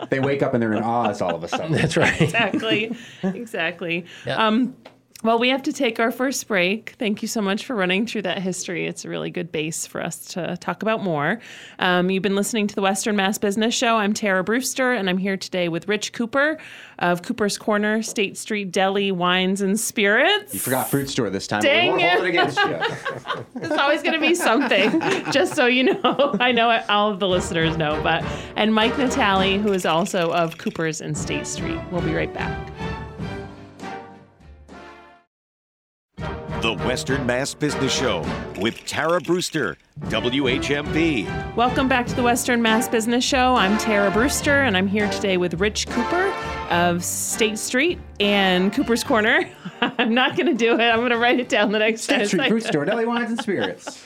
They 0.10 0.20
wake 0.20 0.42
up 0.42 0.52
and 0.52 0.62
they're 0.62 0.74
in 0.74 0.82
Oz 0.82 1.22
all 1.22 1.34
of 1.34 1.42
a 1.44 1.48
sudden. 1.48 1.72
that's 1.72 1.96
right. 1.96 2.20
exactly. 2.20 2.94
Exactly. 3.22 4.04
Yeah. 4.26 4.46
Um, 4.46 4.76
well, 5.24 5.38
we 5.38 5.48
have 5.48 5.62
to 5.62 5.72
take 5.72 5.98
our 5.98 6.10
first 6.10 6.46
break. 6.46 6.90
Thank 6.98 7.22
you 7.22 7.28
so 7.28 7.40
much 7.40 7.64
for 7.64 7.74
running 7.74 8.06
through 8.06 8.22
that 8.22 8.42
history. 8.42 8.86
It's 8.86 9.06
a 9.06 9.08
really 9.08 9.30
good 9.30 9.50
base 9.50 9.86
for 9.86 10.02
us 10.02 10.18
to 10.34 10.58
talk 10.58 10.82
about 10.82 11.02
more. 11.02 11.40
Um, 11.78 12.10
you've 12.10 12.22
been 12.22 12.36
listening 12.36 12.66
to 12.66 12.74
the 12.74 12.82
Western 12.82 13.16
Mass 13.16 13.38
Business 13.38 13.74
Show. 13.74 13.96
I'm 13.96 14.12
Tara 14.12 14.44
Brewster, 14.44 14.92
and 14.92 15.08
I'm 15.08 15.16
here 15.16 15.38
today 15.38 15.70
with 15.70 15.88
Rich 15.88 16.12
Cooper 16.12 16.58
of 16.98 17.22
Cooper's 17.22 17.56
Corner, 17.56 18.02
State 18.02 18.36
Street 18.36 18.70
Deli, 18.70 19.12
Wines 19.12 19.62
and 19.62 19.80
Spirits. 19.80 20.52
You 20.52 20.60
forgot 20.60 20.90
fruit 20.90 21.08
store 21.08 21.30
this 21.30 21.46
time. 21.46 21.62
Dang 21.62 22.00
it. 22.00 22.12
holding 22.12 22.38
against 22.38 22.58
you. 22.58 22.78
There's 23.54 23.80
always 23.80 24.02
going 24.02 24.14
to 24.14 24.20
be 24.20 24.34
something, 24.34 25.00
just 25.32 25.54
so 25.54 25.64
you 25.64 25.84
know. 25.84 26.36
I 26.38 26.52
know 26.52 26.82
all 26.90 27.10
of 27.10 27.18
the 27.18 27.28
listeners 27.28 27.78
know, 27.78 27.98
but 28.02 28.22
and 28.56 28.74
Mike 28.74 28.92
Natali, 28.92 29.58
who 29.58 29.72
is 29.72 29.86
also 29.86 30.32
of 30.32 30.58
Cooper's 30.58 31.00
and 31.00 31.16
State 31.16 31.46
Street. 31.46 31.80
We'll 31.90 32.02
be 32.02 32.12
right 32.12 32.32
back. 32.34 32.73
The 36.64 36.72
Western 36.72 37.26
Mass 37.26 37.52
Business 37.52 37.94
Show 37.94 38.24
with 38.58 38.86
Tara 38.86 39.20
Brewster, 39.20 39.76
WHMP. 40.04 41.54
Welcome 41.54 41.88
back 41.88 42.06
to 42.06 42.14
the 42.14 42.22
Western 42.22 42.62
Mass 42.62 42.88
Business 42.88 43.22
Show. 43.22 43.54
I'm 43.54 43.76
Tara 43.76 44.10
Brewster, 44.10 44.62
and 44.62 44.74
I'm 44.74 44.88
here 44.88 45.06
today 45.10 45.36
with 45.36 45.60
Rich 45.60 45.88
Cooper 45.88 46.32
of 46.70 47.04
State 47.04 47.58
Street 47.58 47.98
and 48.18 48.72
Cooper's 48.72 49.04
Corner. 49.04 49.46
I'm 49.82 50.14
not 50.14 50.38
going 50.38 50.46
to 50.46 50.54
do 50.54 50.72
it. 50.72 50.80
I'm 50.80 51.00
going 51.00 51.10
to 51.10 51.18
write 51.18 51.38
it 51.38 51.50
down 51.50 51.70
the 51.70 51.80
next 51.80 52.06
time. 52.06 52.20
State 52.20 52.28
Street 52.28 52.48
Fruit 52.48 52.62
Store, 52.62 52.84
Deli 52.86 53.04
Wines 53.04 53.28
and 53.28 53.42
Spirits. 53.42 54.02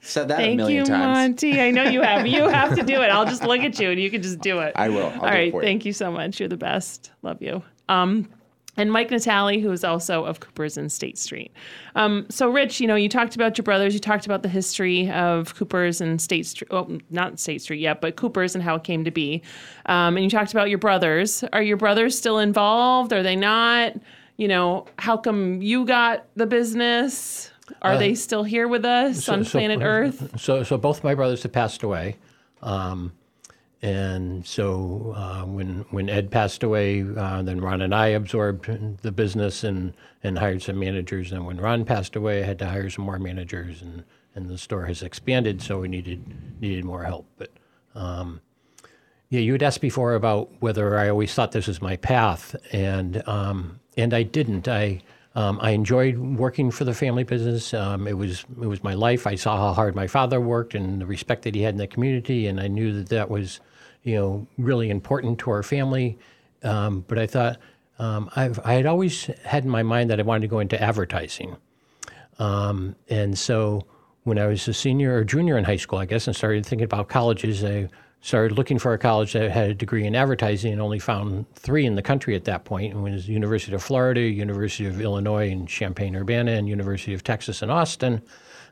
Said 0.00 0.28
that 0.28 0.38
a 0.38 0.44
Thank 0.44 0.56
million 0.56 0.78
you, 0.78 0.86
times. 0.86 1.02
Monty. 1.02 1.60
I 1.60 1.72
know 1.72 1.82
you 1.82 2.00
have. 2.00 2.26
You 2.26 2.48
have 2.48 2.74
to 2.74 2.84
do 2.84 3.02
it. 3.02 3.10
I'll 3.10 3.26
just 3.26 3.44
look 3.44 3.60
at 3.60 3.78
you, 3.78 3.90
and 3.90 4.00
you 4.00 4.10
can 4.10 4.22
just 4.22 4.38
do 4.38 4.60
it. 4.60 4.72
I 4.76 4.88
will. 4.88 5.08
I'll 5.08 5.20
All 5.20 5.20
do 5.20 5.26
it 5.26 5.30
right. 5.30 5.52
for 5.52 5.60
you. 5.60 5.66
Thank 5.66 5.84
you 5.84 5.92
so 5.92 6.10
much. 6.10 6.40
You're 6.40 6.48
the 6.48 6.56
best. 6.56 7.10
Love 7.20 7.42
you. 7.42 7.62
Um, 7.90 8.30
and 8.76 8.92
Mike 8.92 9.10
Natali, 9.10 9.60
who 9.62 9.70
is 9.72 9.84
also 9.84 10.24
of 10.24 10.40
Cooper's 10.40 10.76
and 10.76 10.90
State 10.92 11.18
Street. 11.18 11.52
Um, 11.94 12.26
so, 12.28 12.48
Rich, 12.50 12.80
you 12.80 12.86
know, 12.86 12.94
you 12.94 13.08
talked 13.08 13.34
about 13.34 13.56
your 13.56 13.62
brothers. 13.62 13.94
You 13.94 14.00
talked 14.00 14.26
about 14.26 14.42
the 14.42 14.48
history 14.48 15.10
of 15.10 15.54
Cooper's 15.54 16.00
and 16.00 16.20
State 16.20 16.46
Street. 16.46 16.70
Well, 16.70 16.90
not 17.10 17.38
State 17.40 17.62
Street 17.62 17.80
yet, 17.80 18.00
but 18.00 18.16
Cooper's 18.16 18.54
and 18.54 18.62
how 18.62 18.74
it 18.76 18.84
came 18.84 19.04
to 19.04 19.10
be. 19.10 19.42
Um, 19.86 20.16
and 20.16 20.24
you 20.24 20.30
talked 20.30 20.52
about 20.52 20.68
your 20.68 20.78
brothers. 20.78 21.42
Are 21.52 21.62
your 21.62 21.76
brothers 21.76 22.16
still 22.18 22.38
involved? 22.38 23.12
Are 23.12 23.22
they 23.22 23.36
not? 23.36 23.94
You 24.36 24.48
know, 24.48 24.86
how 24.98 25.16
come 25.16 25.62
you 25.62 25.84
got 25.86 26.26
the 26.36 26.46
business? 26.46 27.50
Are 27.82 27.98
they 27.98 28.14
still 28.14 28.44
here 28.44 28.68
with 28.68 28.84
us 28.84 29.28
on 29.28 29.40
Uh, 29.40 29.44
so- 29.44 29.50
planet 29.58 29.80
Earth? 29.82 30.30
So, 30.40 30.62
so 30.62 30.76
both 30.78 31.02
my 31.02 31.14
brothers 31.14 31.42
have 31.42 31.52
passed 31.52 31.82
away, 31.82 32.16
um, 32.62 33.12
and 33.82 34.46
so 34.46 35.12
uh, 35.16 35.44
when 35.44 35.84
when 35.90 36.08
Ed 36.08 36.30
passed 36.30 36.62
away, 36.62 37.04
uh, 37.16 37.42
then 37.42 37.60
Ron 37.60 37.82
and 37.82 37.94
I 37.94 38.08
absorbed 38.08 39.02
the 39.02 39.12
business 39.12 39.64
and 39.64 39.92
and 40.22 40.38
hired 40.38 40.62
some 40.62 40.78
managers. 40.78 41.32
And 41.32 41.46
when 41.46 41.58
Ron 41.58 41.84
passed 41.84 42.16
away, 42.16 42.42
I 42.42 42.46
had 42.46 42.58
to 42.60 42.66
hire 42.66 42.88
some 42.88 43.04
more 43.04 43.18
managers, 43.18 43.82
and 43.82 44.04
and 44.34 44.48
the 44.48 44.58
store 44.58 44.86
has 44.86 45.02
expanded, 45.02 45.60
so 45.62 45.80
we 45.80 45.88
needed 45.88 46.60
needed 46.60 46.84
more 46.84 47.04
help. 47.04 47.26
But 47.36 47.50
um, 47.94 48.40
yeah, 49.28 49.40
you 49.40 49.52
had 49.52 49.62
asked 49.62 49.80
before 49.80 50.14
about 50.14 50.50
whether 50.60 50.98
I 50.98 51.08
always 51.08 51.34
thought 51.34 51.52
this 51.52 51.66
was 51.66 51.82
my 51.82 51.96
path, 51.96 52.56
and 52.72 53.26
um, 53.28 53.80
and 53.96 54.14
I 54.14 54.22
didn't. 54.22 54.68
I 54.68 55.02
um, 55.36 55.58
I 55.60 55.72
enjoyed 55.72 56.16
working 56.16 56.70
for 56.70 56.84
the 56.84 56.94
family 56.94 57.22
business. 57.22 57.74
Um, 57.74 58.08
it 58.08 58.14
was 58.14 58.46
it 58.60 58.66
was 58.66 58.82
my 58.82 58.94
life. 58.94 59.26
I 59.26 59.34
saw 59.34 59.58
how 59.58 59.74
hard 59.74 59.94
my 59.94 60.06
father 60.06 60.40
worked 60.40 60.74
and 60.74 61.02
the 61.02 61.06
respect 61.06 61.42
that 61.42 61.54
he 61.54 61.60
had 61.60 61.74
in 61.74 61.78
the 61.78 61.86
community, 61.86 62.46
and 62.46 62.58
I 62.58 62.68
knew 62.68 62.94
that 62.94 63.10
that 63.10 63.28
was, 63.28 63.60
you 64.02 64.14
know, 64.14 64.46
really 64.56 64.88
important 64.88 65.38
to 65.40 65.50
our 65.50 65.62
family. 65.62 66.18
Um, 66.62 67.04
but 67.06 67.18
I 67.18 67.26
thought 67.26 67.58
um, 67.98 68.30
I've 68.34 68.58
I 68.64 68.72
had 68.72 68.86
always 68.86 69.26
had 69.44 69.64
in 69.64 69.70
my 69.70 69.82
mind 69.82 70.08
that 70.08 70.18
I 70.18 70.22
wanted 70.22 70.40
to 70.40 70.48
go 70.48 70.58
into 70.60 70.82
advertising. 70.82 71.58
Um, 72.38 72.96
and 73.10 73.38
so 73.38 73.84
when 74.24 74.38
I 74.38 74.46
was 74.46 74.66
a 74.68 74.74
senior 74.74 75.16
or 75.16 75.24
junior 75.24 75.58
in 75.58 75.64
high 75.64 75.76
school, 75.76 75.98
I 75.98 76.06
guess, 76.06 76.26
and 76.26 76.34
started 76.34 76.64
thinking 76.64 76.86
about 76.86 77.08
colleges, 77.08 77.62
I 77.62 77.90
started 78.26 78.56
looking 78.56 78.76
for 78.76 78.92
a 78.92 78.98
college 78.98 79.34
that 79.34 79.52
had 79.52 79.70
a 79.70 79.74
degree 79.74 80.04
in 80.04 80.16
advertising 80.16 80.72
and 80.72 80.82
only 80.82 80.98
found 80.98 81.46
three 81.54 81.86
in 81.86 81.94
the 81.94 82.02
country 82.02 82.34
at 82.34 82.44
that 82.44 82.64
point. 82.64 82.92
It 82.92 82.98
was 82.98 83.28
University 83.28 83.72
of 83.72 83.84
Florida, 83.84 84.20
University 84.20 84.84
of 84.86 85.00
Illinois 85.00 85.48
in 85.48 85.64
Champaign-Urbana, 85.64 86.50
and 86.50 86.68
University 86.68 87.14
of 87.14 87.22
Texas 87.22 87.62
in 87.62 87.70
Austin. 87.70 88.20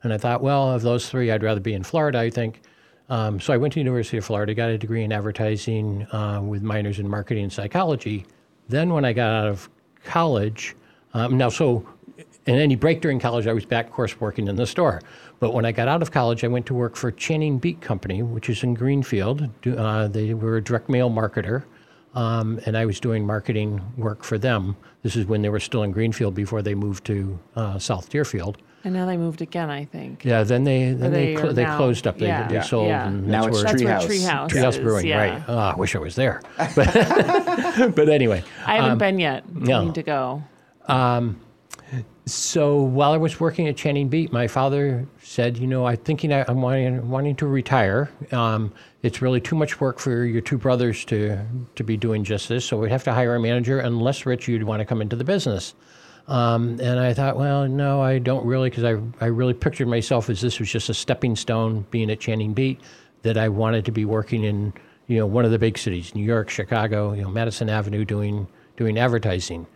And 0.03 0.13
I 0.13 0.19
thought, 0.19 0.43
well, 0.43 0.73
of 0.73 0.83
those 0.83 1.09
three, 1.09 1.31
I'd 1.31 1.45
rather 1.45 1.61
be 1.61 1.73
in 1.73 1.85
Florida, 1.85 2.19
I 2.19 2.31
think. 2.31 2.63
Um, 3.09 3.39
so 3.39 3.53
I 3.53 3.57
went 3.57 3.75
to 3.75 3.79
University 3.79 4.17
of 4.17 4.25
Florida, 4.25 4.55
got 4.55 4.71
a 4.71 4.77
degree 4.77 5.05
in 5.05 5.13
advertising 5.13 6.05
uh, 6.11 6.41
with 6.43 6.65
minors 6.65 6.99
in 6.99 7.09
marketing 7.09 7.45
and 7.45 7.53
psychology. 7.53 8.27
Then 8.69 8.93
when 8.93 9.05
I 9.05 9.13
got 9.13 9.31
out 9.31 9.47
of 9.47 9.71
college, 10.03 10.75
um, 11.13 11.39
now 11.39 11.49
so 11.49 11.87
in 12.47 12.57
any 12.57 12.75
break 12.75 13.01
during 13.01 13.21
college, 13.21 13.47
I 13.47 13.53
was 13.53 13.65
back, 13.65 13.87
of 13.87 13.93
course, 13.93 14.21
working 14.21 14.49
in 14.49 14.57
the 14.57 14.67
store. 14.67 15.01
But 15.41 15.53
when 15.53 15.65
I 15.65 15.73
got 15.73 15.89
out 15.89 16.01
of 16.03 16.11
college, 16.11 16.45
I 16.45 16.49
went 16.49 16.67
to 16.67 16.75
work 16.75 16.97
for 16.97 17.11
Channing 17.11 17.59
Bete 17.59 17.81
Company, 17.81 18.23
which 18.23 18.49
is 18.49 18.63
in 18.63 18.75
Greenfield. 18.75 19.49
Uh, 19.67 20.09
they 20.09 20.33
were 20.35 20.57
a 20.57 20.63
direct 20.63 20.89
mail 20.89 21.11
marketer, 21.11 21.65
um, 22.15 22.61
and 22.67 22.77
I 22.77 22.87
was 22.87 23.01
doing 23.01 23.27
marketing 23.27 23.81
work 23.97 24.25
for 24.25 24.39
them. 24.39 24.77
This 25.03 25.17
is 25.17 25.27
when 25.27 25.43
they 25.43 25.49
were 25.51 25.61
still 25.61 25.83
in 25.83 25.93
Greenfield 25.93 26.35
before 26.35 26.63
they 26.63 26.75
moved 26.75 27.05
to 27.07 27.39
uh, 27.57 27.79
South 27.79 28.09
Deerfield. 28.09 28.59
And 28.85 28.93
now 28.93 29.07
they 29.07 29.17
moved 29.17 29.41
again, 29.41 29.71
I 29.71 29.87
think. 29.87 30.25
Yeah, 30.27 30.43
then 30.43 30.65
they 30.65 30.93
then 30.93 31.11
they 31.11 31.35
they 31.35 31.41
clo- 31.41 31.49
are 31.49 31.53
they 31.55 31.65
closed 31.65 32.07
up. 32.07 32.19
They, 32.19 32.27
yeah. 32.27 32.47
they 32.47 32.61
sold. 32.61 32.89
Yeah. 32.89 33.09
And 33.09 33.27
Now 33.27 33.45
that's 33.47 33.63
it's 33.63 33.65
where 33.65 33.73
That's 33.73 33.83
where 33.83 34.19
Treehouse. 34.19 34.49
Treehouse 34.49 34.49
Treehouse 34.51 34.69
is. 34.69 34.79
Brewing, 34.79 35.07
yeah. 35.07 35.17
right? 35.19 35.43
Oh, 35.49 35.57
I 35.57 35.75
wish 35.75 35.97
I 35.97 35.99
was 35.99 36.15
there. 36.15 36.43
But, 36.75 37.95
but 37.97 38.09
anyway, 38.11 38.45
I 38.67 38.77
haven't 38.77 38.99
been 38.99 39.19
yet. 39.19 39.51
no. 39.51 39.81
I 39.81 39.85
need 39.87 39.95
to 39.95 40.03
go. 40.03 40.43
So 42.27 42.83
while 42.83 43.13
I 43.13 43.19
was 43.19 43.39
working 43.39 43.69
at 43.69 43.77
Channing 43.77 44.09
Bete, 44.09 44.33
my 44.33 44.49
father 44.49 45.07
said, 45.23 45.59
"You 45.59 45.67
know, 45.67 45.87
I'm 45.87 45.99
thinking 45.99 46.33
I, 46.33 46.45
I'm 46.49 46.63
wanting, 46.63 47.11
wanting 47.11 47.37
to 47.37 47.47
retire. 47.47 48.11
Um, 48.33 48.73
it's 49.03 49.21
really 49.21 49.43
too 49.43 49.57
much 49.57 49.79
work 49.79 49.99
for 49.99 50.25
your 50.25 50.41
two 50.41 50.57
brothers 50.57 51.05
to 51.07 51.39
to 51.75 51.85
be 51.85 51.99
doing 51.99 52.25
just 52.25 52.49
this. 52.49 52.65
So 52.65 52.79
we'd 52.79 52.91
have 52.91 53.05
to 53.05 53.13
hire 53.13 53.35
a 53.35 53.41
manager, 53.41 53.79
unless 53.81 54.25
Rich, 54.25 54.49
you'd 54.49 54.63
want 54.63 54.81
to 54.81 54.87
come 54.87 55.03
into 55.03 55.17
the 55.17 55.25
business." 55.25 55.75
Um, 56.27 56.81
and 56.81 56.99
I 56.99 57.13
thought, 57.13 57.37
well, 57.37 57.69
no, 57.69 58.01
I 58.01 58.19
don't 58.19 58.47
really, 58.47 58.71
because 58.71 58.85
I 58.85 58.97
I 59.23 59.29
really 59.29 59.53
pictured 59.53 59.89
myself 59.89 60.31
as 60.31 60.41
this 60.41 60.59
was 60.59 60.71
just 60.71 60.89
a 60.89 60.95
stepping 60.95 61.37
stone, 61.37 61.85
being 61.91 62.11
at 62.11 62.21
Channing 62.21 62.55
Bete, 62.55 62.81
that 63.23 63.37
I 63.37 63.51
wanted 63.51 63.85
to 63.85 63.93
be 63.93 64.07
working 64.07 64.45
in 64.45 64.73
you 65.09 65.19
know 65.19 65.27
one 65.27 65.45
of 65.45 65.51
the 65.51 65.59
big 65.59 65.77
cities, 65.77 66.15
New 66.15 66.25
York, 66.25 66.49
Chicago, 66.49 67.13
you 67.13 67.23
know, 67.23 67.31
Madison 67.31 67.69
Avenue, 67.69 68.07
doing 68.07 68.49
doing 68.79 68.99
advertising. 68.99 69.67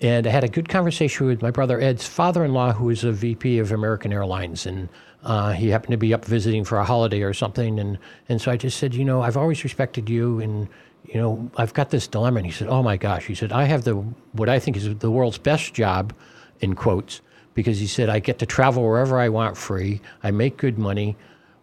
And 0.00 0.26
I 0.26 0.30
had 0.30 0.44
a 0.44 0.48
good 0.48 0.68
conversation 0.68 1.26
with 1.26 1.42
my 1.42 1.50
brother 1.50 1.80
Ed's 1.80 2.06
father-in-law, 2.06 2.72
who 2.74 2.90
is 2.90 3.02
a 3.02 3.10
VP 3.10 3.58
of 3.58 3.72
American 3.72 4.12
Airlines, 4.12 4.64
and 4.64 4.88
uh, 5.24 5.52
he 5.52 5.70
happened 5.70 5.90
to 5.90 5.96
be 5.98 6.14
up 6.14 6.24
visiting 6.24 6.64
for 6.64 6.78
a 6.78 6.84
holiday 6.84 7.22
or 7.22 7.34
something, 7.34 7.80
and 7.80 7.98
and 8.28 8.40
so 8.40 8.52
I 8.52 8.56
just 8.56 8.78
said, 8.78 8.94
you 8.94 9.04
know, 9.04 9.22
I've 9.22 9.36
always 9.36 9.64
respected 9.64 10.08
you, 10.08 10.38
and 10.38 10.68
you 11.04 11.14
know, 11.14 11.50
I've 11.56 11.74
got 11.74 11.90
this 11.90 12.06
dilemma. 12.06 12.38
And 12.38 12.46
he 12.46 12.52
said, 12.52 12.68
oh 12.68 12.82
my 12.82 12.96
gosh, 12.96 13.26
he 13.26 13.34
said, 13.34 13.50
I 13.50 13.64
have 13.64 13.82
the 13.82 13.94
what 14.32 14.48
I 14.48 14.60
think 14.60 14.76
is 14.76 14.94
the 14.98 15.10
world's 15.10 15.38
best 15.38 15.74
job, 15.74 16.12
in 16.60 16.74
quotes, 16.74 17.20
because 17.54 17.80
he 17.80 17.88
said 17.88 18.08
I 18.08 18.20
get 18.20 18.38
to 18.38 18.46
travel 18.46 18.84
wherever 18.84 19.18
I 19.18 19.28
want 19.28 19.56
free, 19.56 20.00
I 20.22 20.30
make 20.30 20.56
good 20.56 20.78
money, 20.78 21.16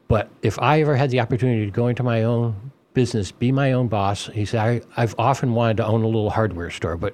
but 0.09 0.29
if 0.41 0.59
I 0.59 0.81
ever 0.81 0.97
had 0.97 1.09
the 1.09 1.21
opportunity 1.21 1.65
to 1.65 1.71
go 1.71 1.87
into 1.87 2.03
my 2.03 2.23
own 2.23 2.71
business, 2.93 3.31
be 3.31 3.51
my 3.51 3.71
own 3.71 3.87
boss, 3.87 4.27
he 4.27 4.45
said, 4.45 4.59
I, 4.59 5.01
I've 5.01 5.15
often 5.17 5.53
wanted 5.53 5.77
to 5.77 5.85
own 5.85 6.03
a 6.03 6.07
little 6.07 6.29
hardware 6.29 6.69
store, 6.69 6.97
but 6.97 7.13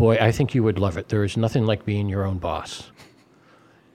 boy, 0.00 0.16
I 0.20 0.32
think 0.32 0.54
you 0.54 0.62
would 0.64 0.78
love 0.78 0.96
it. 0.96 1.08
There 1.08 1.22
is 1.24 1.36
nothing 1.36 1.66
like 1.66 1.84
being 1.84 2.08
your 2.08 2.24
own 2.24 2.38
boss. 2.38 2.90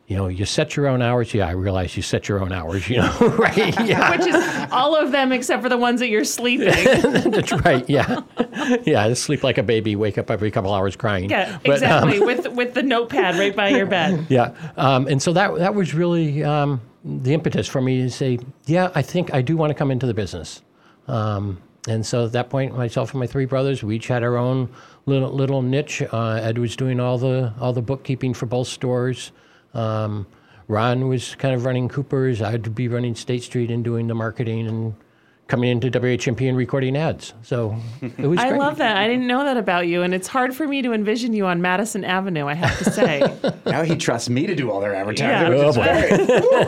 you 0.07 0.15
know, 0.15 0.27
you 0.27 0.45
set 0.45 0.75
your 0.75 0.85
own 0.87 1.01
hours. 1.01 1.33
Yeah, 1.33 1.47
I 1.47 1.51
realize 1.51 1.97
you 1.97 2.03
set 2.03 2.29
your 2.29 2.39
own 2.41 2.51
hours, 2.51 2.87
you 2.87 2.97
know, 2.97 3.17
right? 3.39 3.73
Yeah, 3.85 4.11
Which 4.11 4.27
is 4.27 4.35
all 4.71 4.95
of 4.95 5.11
them 5.11 5.31
except 5.31 5.63
for 5.63 5.69
the 5.69 5.77
ones 5.79 5.99
that 5.99 6.09
you're 6.09 6.23
sleeping. 6.23 6.67
that's 7.31 7.51
right. 7.51 7.89
Yeah. 7.89 8.21
Yeah, 8.83 9.11
sleep 9.15 9.43
like 9.43 9.57
a 9.57 9.63
baby, 9.63 9.95
wake 9.95 10.17
up 10.19 10.29
every 10.29 10.51
couple 10.51 10.71
hours 10.73 10.95
crying. 10.95 11.29
Yeah, 11.29 11.57
But, 11.65 11.81
um, 11.83 12.09
exactly. 12.09 12.19
with 12.21 12.47
with 12.53 12.73
the 12.75 12.83
notepad 12.83 13.35
right 13.39 13.55
by 13.55 13.69
your 13.69 13.87
bed. 13.87 14.27
Yeah, 14.29 14.53
um, 14.77 15.07
and 15.07 15.19
so 15.21 15.33
that 15.33 15.55
that 15.55 15.73
was 15.73 15.93
really 15.95 16.43
um, 16.43 16.81
the 17.03 17.33
impetus 17.33 17.67
for 17.67 17.81
me 17.81 18.03
to 18.03 18.09
say, 18.11 18.37
yeah, 18.67 18.91
I 18.95 19.01
think 19.01 19.33
I 19.33 19.41
do 19.41 19.57
want 19.57 19.71
to 19.71 19.75
come 19.75 19.89
into 19.91 20.05
the 20.05 20.13
business. 20.13 20.61
Um, 21.07 21.61
and 21.87 22.05
so 22.05 22.25
at 22.25 22.31
that 22.31 22.49
point, 22.49 22.75
myself 22.75 23.11
and 23.11 23.19
my 23.19 23.27
three 23.27 23.45
brothers, 23.45 23.83
we 23.83 23.97
each 23.97 24.07
had 24.07 24.23
our 24.23 24.37
own 24.37 24.69
little 25.05 25.31
little 25.31 25.61
niche. 25.61 26.01
Uh, 26.01 26.39
Ed 26.41 26.57
was 26.57 26.75
doing 26.75 26.99
all 26.99 27.17
the 27.17 27.53
all 27.59 27.73
the 27.73 27.81
bookkeeping 27.81 28.33
for 28.33 28.45
both 28.45 28.67
stores. 28.67 29.31
Um, 29.73 30.25
Ron 30.67 31.07
was 31.07 31.35
kind 31.35 31.53
of 31.53 31.65
running 31.65 31.87
Cooper's. 31.89 32.41
I'd 32.41 32.73
be 32.73 32.87
running 32.87 33.13
State 33.13 33.43
Street 33.43 33.69
and 33.69 33.83
doing 33.83 34.07
the 34.07 34.15
marketing 34.15 34.67
and 34.67 34.95
coming 35.47 35.69
into 35.69 35.91
WHMP 35.91 36.49
and 36.49 36.57
recording 36.57 36.97
ads. 36.97 37.33
So 37.43 37.75
it 38.01 38.25
was 38.25 38.39
I 38.39 38.49
great. 38.49 38.59
love 38.59 38.77
that. 38.79 38.97
I 38.97 39.07
didn't 39.07 39.27
know 39.27 39.43
that 39.43 39.57
about 39.57 39.87
you, 39.87 40.01
and 40.01 40.13
it's 40.13 40.27
hard 40.27 40.55
for 40.55 40.67
me 40.67 40.81
to 40.81 40.91
envision 40.91 41.33
you 41.33 41.45
on 41.45 41.61
Madison 41.61 42.03
Avenue. 42.03 42.47
I 42.47 42.55
have 42.55 42.77
to 42.79 42.91
say. 42.91 43.21
Now 43.65 43.81
he 43.83 43.95
trusts 43.95 44.29
me 44.29 44.45
to 44.47 44.55
do 44.55 44.69
all 44.71 44.79
their 44.79 44.93
advertising. 44.95 45.51
Yeah. 45.57 45.63
Oh, 45.65 45.73
boy. 45.73 45.81
I 45.81 46.07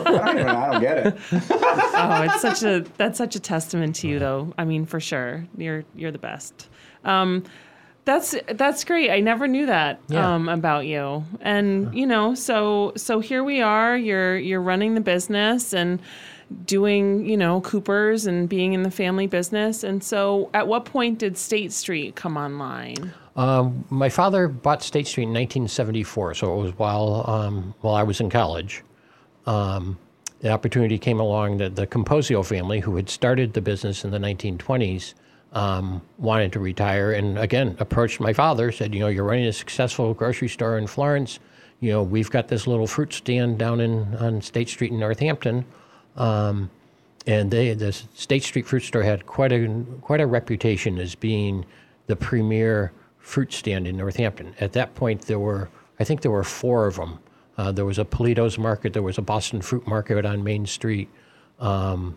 don't 0.00 0.38
even 0.38 0.48
I 0.48 0.70
don't 0.70 0.80
get 0.80 1.06
it. 1.06 1.16
oh, 1.32 2.22
it's 2.24 2.40
such 2.42 2.62
a 2.64 2.84
that's 2.96 3.16
such 3.18 3.34
a 3.36 3.40
testament 3.40 3.94
to 3.96 4.08
you, 4.08 4.18
though. 4.18 4.52
I 4.58 4.64
mean, 4.64 4.84
for 4.84 5.00
sure, 5.00 5.46
you're 5.56 5.84
you're 5.94 6.10
the 6.10 6.18
best. 6.18 6.68
Um, 7.04 7.44
that's 8.04 8.34
that's 8.54 8.84
great. 8.84 9.10
I 9.10 9.20
never 9.20 9.46
knew 9.46 9.66
that 9.66 10.00
Yeah. 10.08 10.34
um, 10.34 10.48
about 10.48 10.86
you, 10.86 11.24
and 11.40 11.94
you 11.94 12.06
know, 12.06 12.34
so 12.34 12.92
so 12.96 13.20
here 13.20 13.44
we 13.44 13.60
are. 13.62 13.96
You're 13.96 14.36
you're 14.38 14.60
running 14.62 14.94
the 14.94 15.00
business 15.00 15.72
and 15.72 16.00
doing 16.64 17.26
you 17.26 17.36
know 17.36 17.60
Coopers 17.60 18.26
and 18.26 18.48
being 18.48 18.72
in 18.72 18.82
the 18.82 18.90
family 18.90 19.26
business. 19.26 19.84
And 19.84 20.02
so, 20.02 20.50
at 20.54 20.66
what 20.66 20.84
point 20.84 21.18
did 21.18 21.36
State 21.36 21.72
Street 21.72 22.14
come 22.14 22.36
online? 22.36 23.12
Um, 23.36 23.84
my 23.88 24.08
father 24.08 24.48
bought 24.48 24.82
State 24.82 25.06
Street 25.06 25.24
in 25.24 25.28
1974, 25.30 26.34
so 26.34 26.58
it 26.58 26.62
was 26.62 26.78
while 26.78 27.24
um, 27.28 27.74
while 27.80 27.94
I 27.94 28.02
was 28.02 28.20
in 28.20 28.30
college. 28.30 28.82
Um, 29.46 29.98
the 30.40 30.50
opportunity 30.50 30.98
came 30.98 31.20
along 31.20 31.58
that 31.58 31.74
the 31.74 31.86
Composio 31.86 32.44
family, 32.44 32.80
who 32.80 32.94
had 32.96 33.08
started 33.08 33.52
the 33.52 33.60
business 33.60 34.04
in 34.04 34.10
the 34.10 34.18
1920s, 34.18 35.14
um, 35.52 36.00
wanted 36.18 36.52
to 36.52 36.60
retire, 36.60 37.12
and 37.12 37.38
again 37.38 37.76
approached 37.78 38.20
my 38.20 38.32
father. 38.32 38.72
Said, 38.72 38.94
"You 38.94 39.00
know, 39.00 39.08
you're 39.08 39.24
running 39.24 39.46
a 39.46 39.52
successful 39.52 40.14
grocery 40.14 40.48
store 40.48 40.78
in 40.78 40.86
Florence. 40.86 41.38
You 41.80 41.92
know, 41.92 42.02
we've 42.02 42.30
got 42.30 42.48
this 42.48 42.66
little 42.66 42.86
fruit 42.86 43.12
stand 43.12 43.58
down 43.58 43.80
in 43.80 44.14
on 44.16 44.42
State 44.42 44.68
Street 44.68 44.90
in 44.90 44.98
Northampton." 44.98 45.64
Um, 46.18 46.70
and 47.26 47.50
they 47.50 47.72
the 47.74 47.92
State 47.92 48.42
Street 48.42 48.66
Fruit 48.66 48.82
Store 48.82 49.02
had 49.02 49.26
quite 49.26 49.52
a 49.52 49.84
quite 50.02 50.20
a 50.20 50.26
reputation 50.26 50.98
as 50.98 51.14
being 51.14 51.64
the 52.06 52.16
premier 52.16 52.92
fruit 53.18 53.52
stand 53.52 53.86
in 53.86 53.96
Northampton. 53.96 54.54
At 54.60 54.72
that 54.72 54.94
point, 54.94 55.22
there 55.22 55.38
were 55.38 55.68
I 56.00 56.04
think 56.04 56.20
there 56.22 56.30
were 56.30 56.44
four 56.44 56.86
of 56.86 56.96
them. 56.96 57.18
Uh, 57.56 57.72
there 57.72 57.84
was 57.84 57.98
a 57.98 58.04
Polito's 58.04 58.56
Market, 58.56 58.92
there 58.92 59.02
was 59.02 59.18
a 59.18 59.22
Boston 59.22 59.60
Fruit 59.60 59.86
Market 59.86 60.24
on 60.24 60.44
Main 60.44 60.64
Street. 60.64 61.08
Um, 61.58 62.16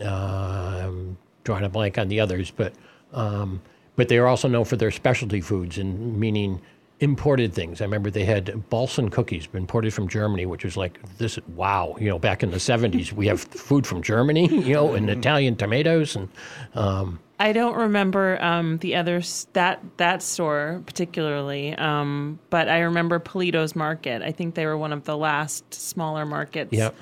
uh, 0.00 0.84
I'm 0.84 1.18
drawing 1.44 1.64
a 1.64 1.68
blank 1.68 1.98
on 1.98 2.08
the 2.08 2.20
others, 2.20 2.50
but 2.50 2.72
um, 3.12 3.60
but 3.96 4.08
they 4.08 4.18
are 4.18 4.26
also 4.26 4.48
known 4.48 4.64
for 4.64 4.76
their 4.76 4.90
specialty 4.90 5.40
foods 5.40 5.78
and 5.78 6.18
meaning 6.18 6.60
imported 7.00 7.52
things. 7.54 7.80
I 7.80 7.84
remember 7.84 8.10
they 8.10 8.24
had 8.24 8.46
Bahlsen 8.70 9.10
cookies 9.10 9.48
imported 9.52 9.92
from 9.92 10.06
Germany, 10.08 10.46
which 10.46 10.64
was 10.64 10.76
like 10.76 11.00
this. 11.18 11.38
Wow, 11.56 11.96
you 11.98 12.08
know, 12.08 12.18
back 12.18 12.42
in 12.42 12.50
the 12.50 12.58
'70s, 12.58 13.12
we 13.12 13.26
have 13.26 13.40
food 13.40 13.86
from 13.86 14.02
Germany, 14.02 14.48
you 14.64 14.74
know, 14.74 14.94
and 14.94 15.10
Italian 15.10 15.56
tomatoes, 15.56 16.14
and 16.16 16.28
um, 16.74 17.18
I 17.38 17.52
don't 17.52 17.74
remember 17.76 18.42
um, 18.42 18.78
the 18.78 18.94
others 18.96 19.46
that 19.54 19.82
that 19.96 20.22
store 20.22 20.82
particularly, 20.84 21.74
um, 21.76 22.38
but 22.50 22.68
I 22.68 22.80
remember 22.80 23.18
Polito's 23.18 23.74
Market. 23.74 24.22
I 24.22 24.30
think 24.32 24.54
they 24.54 24.66
were 24.66 24.76
one 24.76 24.92
of 24.92 25.04
the 25.04 25.16
last 25.16 25.72
smaller 25.72 26.26
markets 26.26 26.72
Yep. 26.72 26.94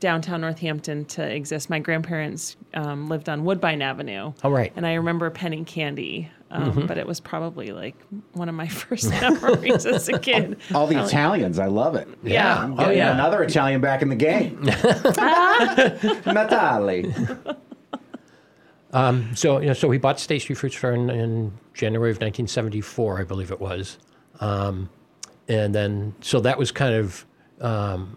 downtown 0.00 0.40
Northampton 0.40 1.04
to 1.04 1.22
exist. 1.22 1.68
My 1.68 1.78
grandparents 1.78 2.56
um, 2.72 3.08
lived 3.08 3.28
on 3.28 3.44
Woodbine 3.44 3.82
Avenue. 3.82 4.32
Oh, 4.42 4.50
right. 4.50 4.72
And 4.76 4.86
I 4.86 4.94
remember 4.94 5.28
penny 5.30 5.62
candy, 5.64 6.30
um, 6.52 6.86
but 6.86 6.98
it 6.98 7.06
was 7.06 7.18
probably 7.20 7.72
like 7.72 7.96
one 8.32 8.48
of 8.48 8.54
my 8.54 8.68
first 8.82 9.10
memories 9.20 9.86
as 9.86 10.08
a 10.08 10.18
kid. 10.18 10.58
All 10.74 10.86
the 10.86 11.02
Italians, 11.02 11.58
I 11.58 11.66
love 11.66 11.94
it. 11.96 12.08
Yeah. 12.22 12.56
I'm 12.58 12.78
Oh, 12.78 12.90
yeah. 12.90 13.12
another 13.12 13.42
Italian 13.42 13.80
back 13.80 14.02
in 14.02 14.08
the 14.08 14.16
game. 14.16 14.60
Natale. 16.26 17.12
So, 19.34 19.58
you 19.60 19.66
know, 19.68 19.72
so 19.72 19.88
we 19.88 19.98
bought 19.98 20.20
State 20.20 20.40
Street 20.42 20.56
Fruit 20.56 20.72
Store 20.72 20.92
in, 20.92 21.08
in 21.10 21.52
January 21.74 22.10
of 22.10 22.16
1974, 22.16 23.20
I 23.20 23.24
believe 23.24 23.50
it 23.50 23.60
was. 23.60 23.98
Um, 24.40 24.90
and 25.48 25.74
then, 25.74 26.14
so 26.20 26.40
that 26.40 26.58
was 26.58 26.70
kind 26.72 26.94
of 26.94 27.24
um, 27.60 28.16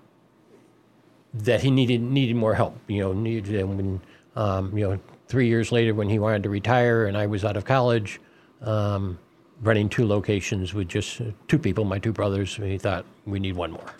that 1.33 1.61
he 1.61 1.71
needed 1.71 2.01
needed 2.01 2.35
more 2.35 2.53
help. 2.53 2.77
You 2.87 3.01
know, 3.01 3.13
needed 3.13 3.55
and 3.55 3.69
when 3.77 4.01
um, 4.35 4.77
you 4.77 4.89
know 4.89 4.99
three 5.27 5.47
years 5.47 5.71
later 5.71 5.93
when 5.93 6.09
he 6.09 6.19
wanted 6.19 6.43
to 6.43 6.49
retire 6.49 7.05
and 7.05 7.17
I 7.17 7.25
was 7.27 7.43
out 7.43 7.57
of 7.57 7.65
college, 7.65 8.19
um, 8.61 9.17
running 9.61 9.89
two 9.89 10.05
locations 10.05 10.73
with 10.73 10.87
just 10.87 11.21
uh, 11.21 11.25
two 11.47 11.59
people, 11.59 11.85
my 11.85 11.99
two 11.99 12.11
brothers. 12.11 12.55
He 12.55 12.77
thought 12.77 13.05
we 13.25 13.39
need 13.39 13.55
one 13.55 13.71
more. 13.71 13.93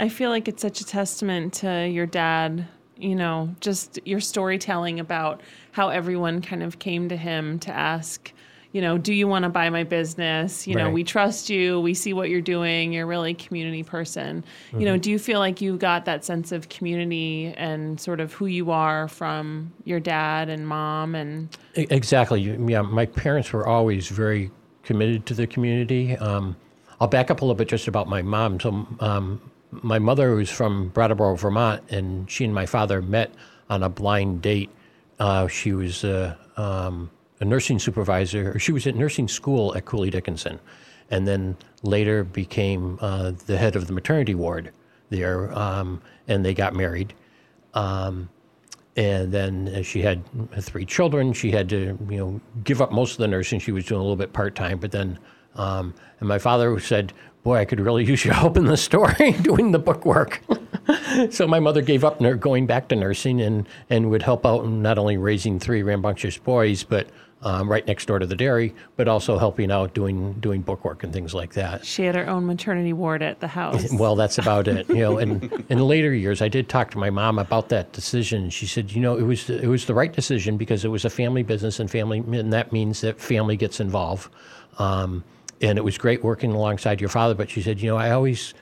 I 0.00 0.08
feel 0.08 0.30
like 0.30 0.48
it's 0.48 0.62
such 0.62 0.80
a 0.80 0.84
testament 0.84 1.54
to 1.54 1.88
your 1.88 2.06
dad, 2.06 2.66
you 2.96 3.14
know, 3.14 3.54
just 3.60 3.98
your 4.04 4.20
storytelling 4.20 5.00
about 5.00 5.40
how 5.72 5.88
everyone 5.88 6.42
kind 6.42 6.62
of 6.62 6.78
came 6.78 7.08
to 7.08 7.16
him 7.16 7.58
to 7.60 7.70
ask, 7.70 8.32
you 8.74 8.80
know, 8.80 8.98
do 8.98 9.12
you 9.14 9.28
want 9.28 9.44
to 9.44 9.48
buy 9.48 9.70
my 9.70 9.84
business? 9.84 10.66
You 10.66 10.74
know, 10.74 10.86
Right. 10.86 10.92
we 10.92 11.04
trust 11.04 11.48
you. 11.48 11.78
We 11.78 11.94
see 11.94 12.12
what 12.12 12.28
you're 12.28 12.40
doing. 12.40 12.92
You're 12.92 13.06
really 13.06 13.30
a 13.30 13.34
community 13.34 13.84
person. 13.84 14.42
You 14.76 14.84
know, 14.84 14.96
do 14.98 15.12
you 15.12 15.18
feel 15.20 15.38
like 15.38 15.60
you've 15.60 15.78
got 15.78 16.06
that 16.06 16.24
sense 16.24 16.50
of 16.50 16.68
community 16.68 17.54
and 17.56 18.00
sort 18.00 18.18
of 18.18 18.32
who 18.32 18.46
you 18.46 18.72
are 18.72 19.06
from 19.06 19.72
your 19.84 20.00
dad 20.00 20.48
and 20.48 20.66
mom 20.66 21.14
and 21.14 21.56
Exactly. 21.76 22.40
Yeah, 22.40 22.82
my 22.82 23.06
parents 23.06 23.52
were 23.52 23.64
always 23.64 24.08
very 24.08 24.50
committed 24.82 25.24
to 25.26 25.34
the 25.34 25.46
community. 25.46 26.16
Um, 26.16 26.56
I'll 27.00 27.06
back 27.06 27.30
up 27.30 27.42
a 27.42 27.44
little 27.44 27.54
bit 27.54 27.68
just 27.68 27.86
about 27.86 28.08
my 28.08 28.22
mom. 28.22 28.58
So, 28.58 28.86
um, 28.98 29.40
my 29.70 30.00
mother 30.00 30.34
was 30.34 30.50
from 30.50 30.88
Brattleboro, 30.88 31.36
Vermont, 31.36 31.80
and 31.90 32.28
she 32.28 32.44
and 32.44 32.52
my 32.52 32.66
father 32.66 33.00
met 33.00 33.30
on 33.70 33.84
a 33.84 33.88
blind 33.88 34.42
date. 34.42 34.70
Uh, 35.20 35.46
she 35.46 35.72
was 35.72 36.02
uh, 36.04 36.34
um, 36.56 37.08
a 37.40 37.44
nursing 37.44 37.78
supervisor, 37.78 38.58
she 38.58 38.72
was 38.72 38.86
at 38.86 38.94
nursing 38.94 39.28
school 39.28 39.74
at 39.76 39.84
Cooley 39.84 40.10
Dickinson, 40.10 40.60
and 41.10 41.26
then 41.26 41.56
later 41.82 42.24
became 42.24 42.98
uh, 43.00 43.32
the 43.46 43.56
head 43.56 43.76
of 43.76 43.86
the 43.86 43.92
maternity 43.92 44.34
ward 44.34 44.70
there, 45.10 45.56
um, 45.56 46.00
and 46.28 46.44
they 46.44 46.54
got 46.54 46.74
married. 46.74 47.14
Um, 47.74 48.28
and 48.96 49.32
then 49.32 49.68
uh, 49.68 49.82
she 49.82 50.02
had 50.02 50.22
three 50.60 50.86
children. 50.86 51.32
She 51.32 51.50
had 51.50 51.68
to, 51.70 51.98
you 52.08 52.16
know, 52.16 52.40
give 52.62 52.80
up 52.80 52.92
most 52.92 53.12
of 53.12 53.18
the 53.18 53.28
nursing. 53.28 53.58
She 53.58 53.72
was 53.72 53.84
doing 53.84 53.98
a 54.00 54.02
little 54.02 54.16
bit 54.16 54.32
part 54.32 54.54
time, 54.54 54.78
but 54.78 54.92
then, 54.92 55.18
um, 55.56 55.94
and 56.20 56.28
my 56.28 56.38
father 56.38 56.78
said, 56.78 57.12
"Boy, 57.42 57.58
I 57.58 57.64
could 57.64 57.80
really 57.80 58.04
use 58.04 58.24
your 58.24 58.34
help 58.34 58.56
in 58.56 58.66
the 58.66 58.76
store 58.76 59.12
doing 59.42 59.72
the 59.72 59.80
bookwork." 59.80 60.40
so 61.30 61.46
my 61.46 61.60
mother 61.60 61.82
gave 61.82 62.04
up 62.04 62.20
going 62.40 62.66
back 62.66 62.88
to 62.88 62.96
nursing 62.96 63.40
and 63.40 63.66
and 63.90 64.10
would 64.10 64.22
help 64.22 64.44
out 64.44 64.64
in 64.64 64.82
not 64.82 64.98
only 64.98 65.16
raising 65.16 65.58
three 65.58 65.82
rambunctious 65.82 66.38
boys, 66.38 66.84
but 66.84 67.08
um, 67.44 67.70
right 67.70 67.86
next 67.86 68.06
door 68.06 68.18
to 68.18 68.26
the 68.26 68.34
dairy, 68.34 68.74
but 68.96 69.06
also 69.06 69.38
helping 69.38 69.70
out 69.70 69.92
doing 69.92 70.32
doing 70.34 70.62
bookwork 70.62 71.04
and 71.04 71.12
things 71.12 71.34
like 71.34 71.52
that. 71.52 71.84
she 71.84 72.04
had 72.04 72.14
her 72.14 72.26
own 72.26 72.46
maternity 72.46 72.92
ward 72.92 73.22
at 73.22 73.40
the 73.40 73.48
house. 73.48 73.92
Well, 74.04 74.16
that's 74.16 74.38
about 74.38 74.66
it. 74.66 74.88
You 74.88 74.96
know, 74.96 75.18
and 75.18 75.64
in 75.68 75.78
later 75.78 76.12
years, 76.12 76.42
I 76.42 76.48
did 76.48 76.68
talk 76.68 76.90
to 76.92 76.98
my 76.98 77.10
mom 77.10 77.38
about 77.38 77.68
that 77.68 77.92
decision. 77.92 78.50
She 78.50 78.66
said, 78.66 78.92
you 78.92 79.00
know, 79.00 79.16
it 79.16 79.22
was 79.22 79.48
it 79.48 79.68
was 79.68 79.84
the 79.84 79.94
right 79.94 80.12
decision 80.12 80.56
because 80.56 80.84
it 80.84 80.88
was 80.88 81.04
a 81.04 81.10
family 81.10 81.42
business, 81.42 81.78
and 81.80 81.90
family, 81.90 82.18
and 82.18 82.52
that 82.52 82.72
means 82.72 83.02
that 83.02 83.20
family 83.20 83.56
gets 83.56 83.78
involved. 83.78 84.30
Um, 84.78 85.22
and 85.60 85.78
it 85.78 85.82
was 85.82 85.96
great 85.96 86.24
working 86.24 86.52
alongside 86.52 87.00
your 87.00 87.10
father. 87.10 87.34
But 87.34 87.50
she 87.50 87.62
said, 87.62 87.80
you 87.80 87.90
know, 87.90 87.96
I 87.96 88.10
always 88.10 88.54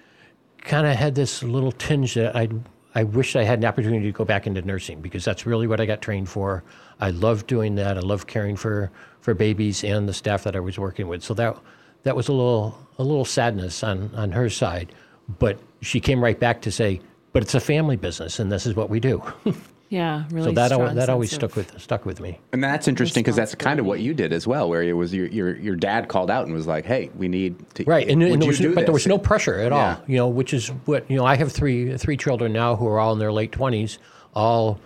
kind 0.64 0.86
of 0.86 0.96
had 0.96 1.14
this 1.14 1.42
little 1.42 1.72
tinge 1.72 2.14
that 2.14 2.34
I 2.36 2.48
I 2.94 3.04
wish 3.04 3.36
I 3.36 3.42
had 3.42 3.58
an 3.58 3.64
opportunity 3.64 4.04
to 4.04 4.12
go 4.12 4.24
back 4.24 4.46
into 4.46 4.60
nursing 4.62 5.00
because 5.00 5.24
that's 5.24 5.46
really 5.46 5.66
what 5.66 5.80
I 5.80 5.86
got 5.86 6.02
trained 6.02 6.28
for. 6.28 6.62
I 7.00 7.10
love 7.10 7.46
doing 7.46 7.74
that. 7.76 7.96
I 7.96 8.00
love 8.00 8.26
caring 8.26 8.56
for 8.56 8.90
for 9.20 9.34
babies 9.34 9.82
and 9.82 10.08
the 10.08 10.12
staff 10.12 10.44
that 10.44 10.54
I 10.56 10.60
was 10.60 10.78
working 10.78 11.08
with. 11.08 11.22
So 11.22 11.34
that 11.34 11.56
that 12.02 12.16
was 12.16 12.28
a 12.28 12.32
little 12.32 12.78
a 12.98 13.02
little 13.04 13.24
sadness 13.24 13.82
on 13.82 14.10
on 14.14 14.32
her 14.32 14.50
side, 14.50 14.92
but 15.38 15.58
she 15.80 16.00
came 16.00 16.22
right 16.22 16.38
back 16.38 16.60
to 16.62 16.70
say, 16.70 17.00
"But 17.32 17.42
it's 17.42 17.54
a 17.54 17.60
family 17.60 17.96
business, 17.96 18.38
and 18.38 18.52
this 18.52 18.66
is 18.66 18.76
what 18.76 18.90
we 18.90 19.00
do." 19.00 19.22
Yeah, 19.92 20.24
really. 20.30 20.46
so 20.46 20.52
that 20.52 20.72
al- 20.72 20.94
that 20.94 21.10
always 21.10 21.28
sense 21.28 21.40
stuck 21.40 21.54
with 21.54 21.78
stuck 21.78 22.06
with 22.06 22.18
me. 22.18 22.40
And 22.54 22.64
that's 22.64 22.88
interesting 22.88 23.22
because 23.22 23.36
that's 23.36 23.54
kind 23.54 23.78
of 23.78 23.84
what 23.84 24.00
you 24.00 24.14
did 24.14 24.32
as 24.32 24.46
well, 24.46 24.66
where 24.70 24.82
it 24.82 24.94
was 24.94 25.12
your, 25.12 25.26
your 25.26 25.54
your 25.56 25.76
dad 25.76 26.08
called 26.08 26.30
out 26.30 26.46
and 26.46 26.54
was 26.54 26.66
like, 26.66 26.86
"Hey, 26.86 27.10
we 27.14 27.28
need 27.28 27.56
to." 27.74 27.84
Right, 27.84 28.08
and, 28.08 28.22
and 28.22 28.40
there 28.40 28.48
was, 28.48 28.58
do 28.58 28.74
but 28.74 28.86
there 28.86 28.94
was 28.94 29.06
no 29.06 29.18
pressure 29.18 29.58
at 29.58 29.70
Yeah. 29.70 29.96
all. 29.96 30.02
You 30.06 30.16
know, 30.16 30.28
which 30.28 30.54
is 30.54 30.68
what 30.86 31.10
you 31.10 31.16
know. 31.18 31.26
I 31.26 31.36
have 31.36 31.52
three 31.52 31.94
three 31.98 32.16
children 32.16 32.54
now 32.54 32.74
who 32.74 32.88
are 32.88 32.98
all 32.98 33.12
in 33.12 33.18
their 33.18 33.32
late 33.32 33.52
twenties, 33.52 33.98
all 34.34 34.80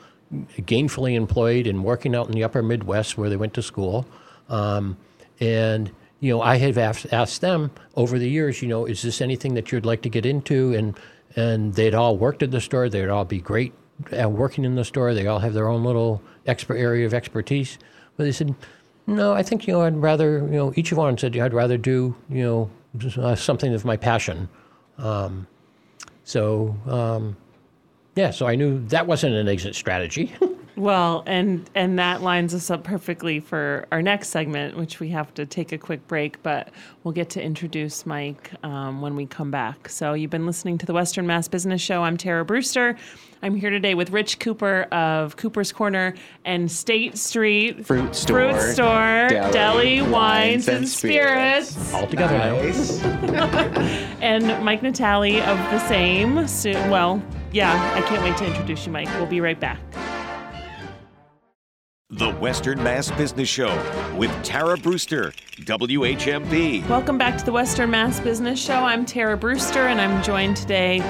gainfully 0.62 1.14
employed 1.14 1.68
and 1.68 1.84
working 1.84 2.16
out 2.16 2.26
in 2.26 2.32
the 2.32 2.42
upper 2.42 2.60
Midwest 2.60 3.16
where 3.16 3.30
they 3.30 3.36
went 3.36 3.54
to 3.54 3.62
school, 3.62 4.06
um, 4.48 4.96
and 5.38 5.92
you 6.18 6.32
know, 6.32 6.42
I 6.42 6.56
have 6.56 6.78
asked, 6.78 7.06
asked 7.12 7.42
them 7.42 7.70
over 7.94 8.18
the 8.18 8.28
years, 8.28 8.60
you 8.60 8.66
know, 8.66 8.86
is 8.86 9.02
this 9.02 9.20
anything 9.20 9.54
that 9.54 9.70
you'd 9.70 9.86
like 9.86 10.02
to 10.02 10.08
get 10.08 10.26
into? 10.26 10.74
And 10.74 10.98
and 11.36 11.74
they'd 11.74 11.94
all 11.94 12.16
worked 12.16 12.42
at 12.42 12.50
the 12.50 12.60
store. 12.60 12.88
They'd 12.88 13.08
all 13.08 13.24
be 13.26 13.38
great 13.40 13.72
at 13.72 13.85
working 14.12 14.64
in 14.64 14.74
the 14.74 14.84
store. 14.84 15.14
They 15.14 15.26
all 15.26 15.38
have 15.38 15.54
their 15.54 15.68
own 15.68 15.84
little 15.84 16.22
expert 16.46 16.76
area 16.76 17.06
of 17.06 17.14
expertise. 17.14 17.78
But 18.16 18.24
they 18.24 18.32
said, 18.32 18.54
no, 19.06 19.32
I 19.32 19.42
think 19.42 19.66
you 19.66 19.74
know 19.74 19.82
I'd 19.82 19.96
rather 19.96 20.38
you 20.38 20.56
know 20.56 20.72
each 20.76 20.92
of 20.92 20.98
one 20.98 21.16
said 21.16 21.36
I'd 21.36 21.54
rather 21.54 21.78
do 21.78 22.14
you 22.28 22.42
know 22.42 22.70
uh, 23.18 23.34
something 23.34 23.72
of 23.74 23.84
my 23.84 23.96
passion. 23.96 24.48
Um, 24.98 25.46
so 26.24 26.76
um, 26.86 27.36
yeah, 28.16 28.30
so 28.30 28.46
I 28.46 28.56
knew 28.56 28.84
that 28.88 29.06
wasn't 29.06 29.34
an 29.34 29.48
exit 29.48 29.74
strategy. 29.74 30.32
Well, 30.76 31.22
and 31.26 31.68
and 31.74 31.98
that 31.98 32.20
lines 32.20 32.54
us 32.54 32.70
up 32.70 32.84
perfectly 32.84 33.40
for 33.40 33.86
our 33.90 34.02
next 34.02 34.28
segment, 34.28 34.76
which 34.76 35.00
we 35.00 35.08
have 35.08 35.32
to 35.34 35.46
take 35.46 35.72
a 35.72 35.78
quick 35.78 36.06
break, 36.06 36.42
but 36.42 36.68
we'll 37.02 37.12
get 37.12 37.30
to 37.30 37.42
introduce 37.42 38.04
Mike 38.04 38.52
um, 38.62 39.00
when 39.00 39.16
we 39.16 39.24
come 39.24 39.50
back. 39.50 39.88
So 39.88 40.12
you've 40.12 40.30
been 40.30 40.44
listening 40.44 40.76
to 40.78 40.86
the 40.86 40.92
Western 40.92 41.26
Mass 41.26 41.48
Business 41.48 41.80
Show. 41.80 42.02
I'm 42.02 42.18
Tara 42.18 42.44
Brewster. 42.44 42.94
I'm 43.42 43.54
here 43.56 43.70
today 43.70 43.94
with 43.94 44.10
Rich 44.10 44.38
Cooper 44.38 44.82
of 44.92 45.36
Cooper's 45.36 45.72
Corner 45.72 46.14
and 46.44 46.70
State 46.70 47.16
Street 47.16 47.86
Fruit 47.86 48.14
store, 48.14 48.52
Fruit 48.52 48.72
Store, 48.72 49.28
deli, 49.28 49.52
Deli, 49.52 50.02
wines 50.02 50.12
Wines, 50.12 50.68
and 50.68 50.76
and 50.78 50.88
Spirits, 50.88 51.70
spirits. 51.70 51.94
all 51.94 52.06
together 52.06 52.36
now. 52.36 52.54
Nice. 52.60 53.02
and 54.20 54.64
Mike 54.64 54.82
Natali 54.82 55.38
of 55.40 55.56
the 55.70 55.78
same. 55.88 56.46
So, 56.46 56.72
well, 56.90 57.22
yeah, 57.52 57.94
I 57.94 58.02
can't 58.02 58.22
wait 58.22 58.36
to 58.38 58.46
introduce 58.46 58.84
you, 58.84 58.92
Mike. 58.92 59.08
We'll 59.14 59.26
be 59.26 59.40
right 59.40 59.58
back. 59.58 59.78
The 62.10 62.30
Western 62.34 62.80
Mass 62.84 63.10
Business 63.10 63.48
Show 63.48 64.14
with 64.16 64.30
Tara 64.44 64.78
Brewster, 64.78 65.32
WHMP. 65.62 66.88
Welcome 66.88 67.18
back 67.18 67.36
to 67.36 67.44
the 67.44 67.50
Western 67.50 67.90
Mass 67.90 68.20
Business 68.20 68.60
Show. 68.64 68.76
I'm 68.76 69.04
Tara 69.04 69.36
Brewster, 69.36 69.88
and 69.88 70.00
I'm 70.00 70.22
joined 70.22 70.56
today 70.56 71.02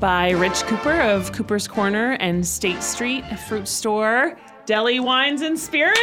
by 0.00 0.30
Rich 0.30 0.62
Cooper 0.62 1.02
of 1.02 1.30
Cooper's 1.30 1.68
Corner 1.68 2.14
and 2.14 2.44
State 2.44 2.82
Street 2.82 3.22
Fruit 3.46 3.68
Store, 3.68 4.36
Deli 4.66 4.98
Wines 4.98 5.42
and 5.42 5.56
Spirits, 5.56 6.00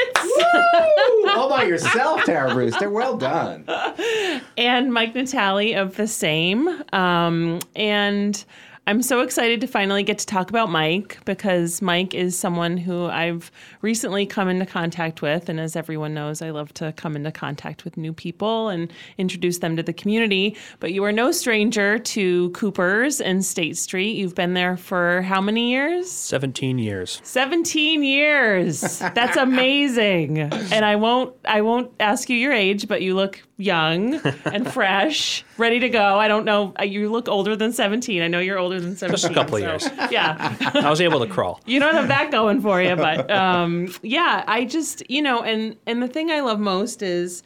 All 1.27 1.49
by 1.49 1.63
yourself, 1.63 2.23
Tara 2.23 2.53
Brewster. 2.53 2.89
Well 2.89 3.17
done. 3.17 3.65
and 4.57 4.93
Mike 4.93 5.13
Natali 5.13 5.77
of 5.77 5.97
the 5.97 6.07
same. 6.07 6.69
Um, 6.93 7.59
and 7.75 8.45
I'm 8.87 9.01
so 9.01 9.19
excited 9.19 9.59
to 9.59 9.67
finally 9.67 10.01
get 10.01 10.17
to 10.19 10.25
talk 10.25 10.49
about 10.49 10.69
Mike 10.69 11.17
because 11.25 11.81
Mike 11.81 12.13
is 12.13 12.39
someone 12.39 12.77
who 12.77 13.07
I've 13.07 13.51
recently 13.81 14.25
come 14.25 14.47
into 14.47 14.65
contact 14.65 15.21
with. 15.21 15.49
And 15.49 15.59
as 15.59 15.75
everyone 15.75 16.13
knows, 16.13 16.41
I 16.41 16.51
love 16.51 16.73
to 16.75 16.93
come 16.93 17.17
into 17.17 17.29
contact 17.29 17.83
with 17.83 17.97
new 17.97 18.13
people 18.13 18.69
and 18.69 18.89
introduce 19.17 19.57
them 19.57 19.75
to 19.75 19.83
the 19.83 19.91
community. 19.91 20.55
But 20.79 20.93
you 20.93 21.03
are 21.03 21.11
no 21.11 21.33
stranger 21.33 21.99
to 21.99 22.49
Cooper's 22.51 23.19
and 23.19 23.43
State 23.43 23.75
Street. 23.75 24.15
You've 24.15 24.35
been 24.35 24.53
there 24.53 24.77
for 24.77 25.21
how 25.23 25.41
many 25.41 25.69
years? 25.69 26.09
17 26.09 26.79
years. 26.79 27.19
17 27.25 28.03
years. 28.03 28.99
That's 28.99 29.35
amazing. 29.35 30.39
And 30.39 30.85
I 30.85 30.95
won't 30.95 31.35
I 31.43 31.59
won't 31.59 31.91
ask 31.99 32.29
you 32.29 32.37
your 32.37 32.53
age, 32.53 32.87
but 32.87 33.01
you 33.01 33.15
look 33.15 33.41
young 33.57 34.15
and 34.45 34.71
fresh, 34.73 35.43
ready 35.57 35.79
to 35.79 35.89
go. 35.89 36.17
I 36.17 36.27
don't 36.27 36.45
know. 36.45 36.73
You 36.83 37.09
look 37.11 37.27
older 37.27 37.55
than 37.55 37.73
17. 37.73 38.21
I 38.21 38.27
know 38.27 38.39
you're 38.39 38.59
older 38.59 38.79
than 38.79 38.95
17. 38.95 39.11
Just 39.11 39.31
a 39.31 39.33
couple 39.33 39.55
of 39.55 39.61
years. 39.61 39.87
Yeah. 40.11 40.55
I 40.73 40.89
was 40.89 41.01
able 41.01 41.19
to 41.19 41.27
crawl. 41.27 41.61
You 41.65 41.79
don't 41.79 41.95
have 41.95 42.07
that 42.09 42.31
going 42.31 42.61
for 42.61 42.81
you, 42.81 42.95
but 42.95 43.29
um, 43.31 43.93
yeah, 44.01 44.43
I 44.47 44.65
just, 44.65 45.09
you 45.09 45.21
know, 45.21 45.41
and 45.41 45.75
and 45.85 46.01
the 46.01 46.07
thing 46.07 46.31
I 46.31 46.41
love 46.41 46.59
most 46.59 47.01
is 47.01 47.43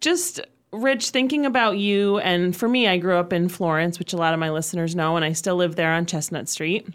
just 0.00 0.40
Rich 0.72 1.10
thinking 1.10 1.46
about 1.46 1.78
you 1.78 2.18
and 2.18 2.56
for 2.56 2.68
me 2.68 2.86
I 2.86 2.96
grew 2.96 3.16
up 3.16 3.32
in 3.32 3.48
Florence, 3.48 3.98
which 3.98 4.12
a 4.12 4.16
lot 4.16 4.34
of 4.34 4.40
my 4.40 4.50
listeners 4.50 4.94
know 4.94 5.16
and 5.16 5.24
I 5.24 5.32
still 5.32 5.56
live 5.56 5.74
there 5.74 5.92
on 5.92 6.06
Chestnut 6.06 6.48
Street. 6.48 6.86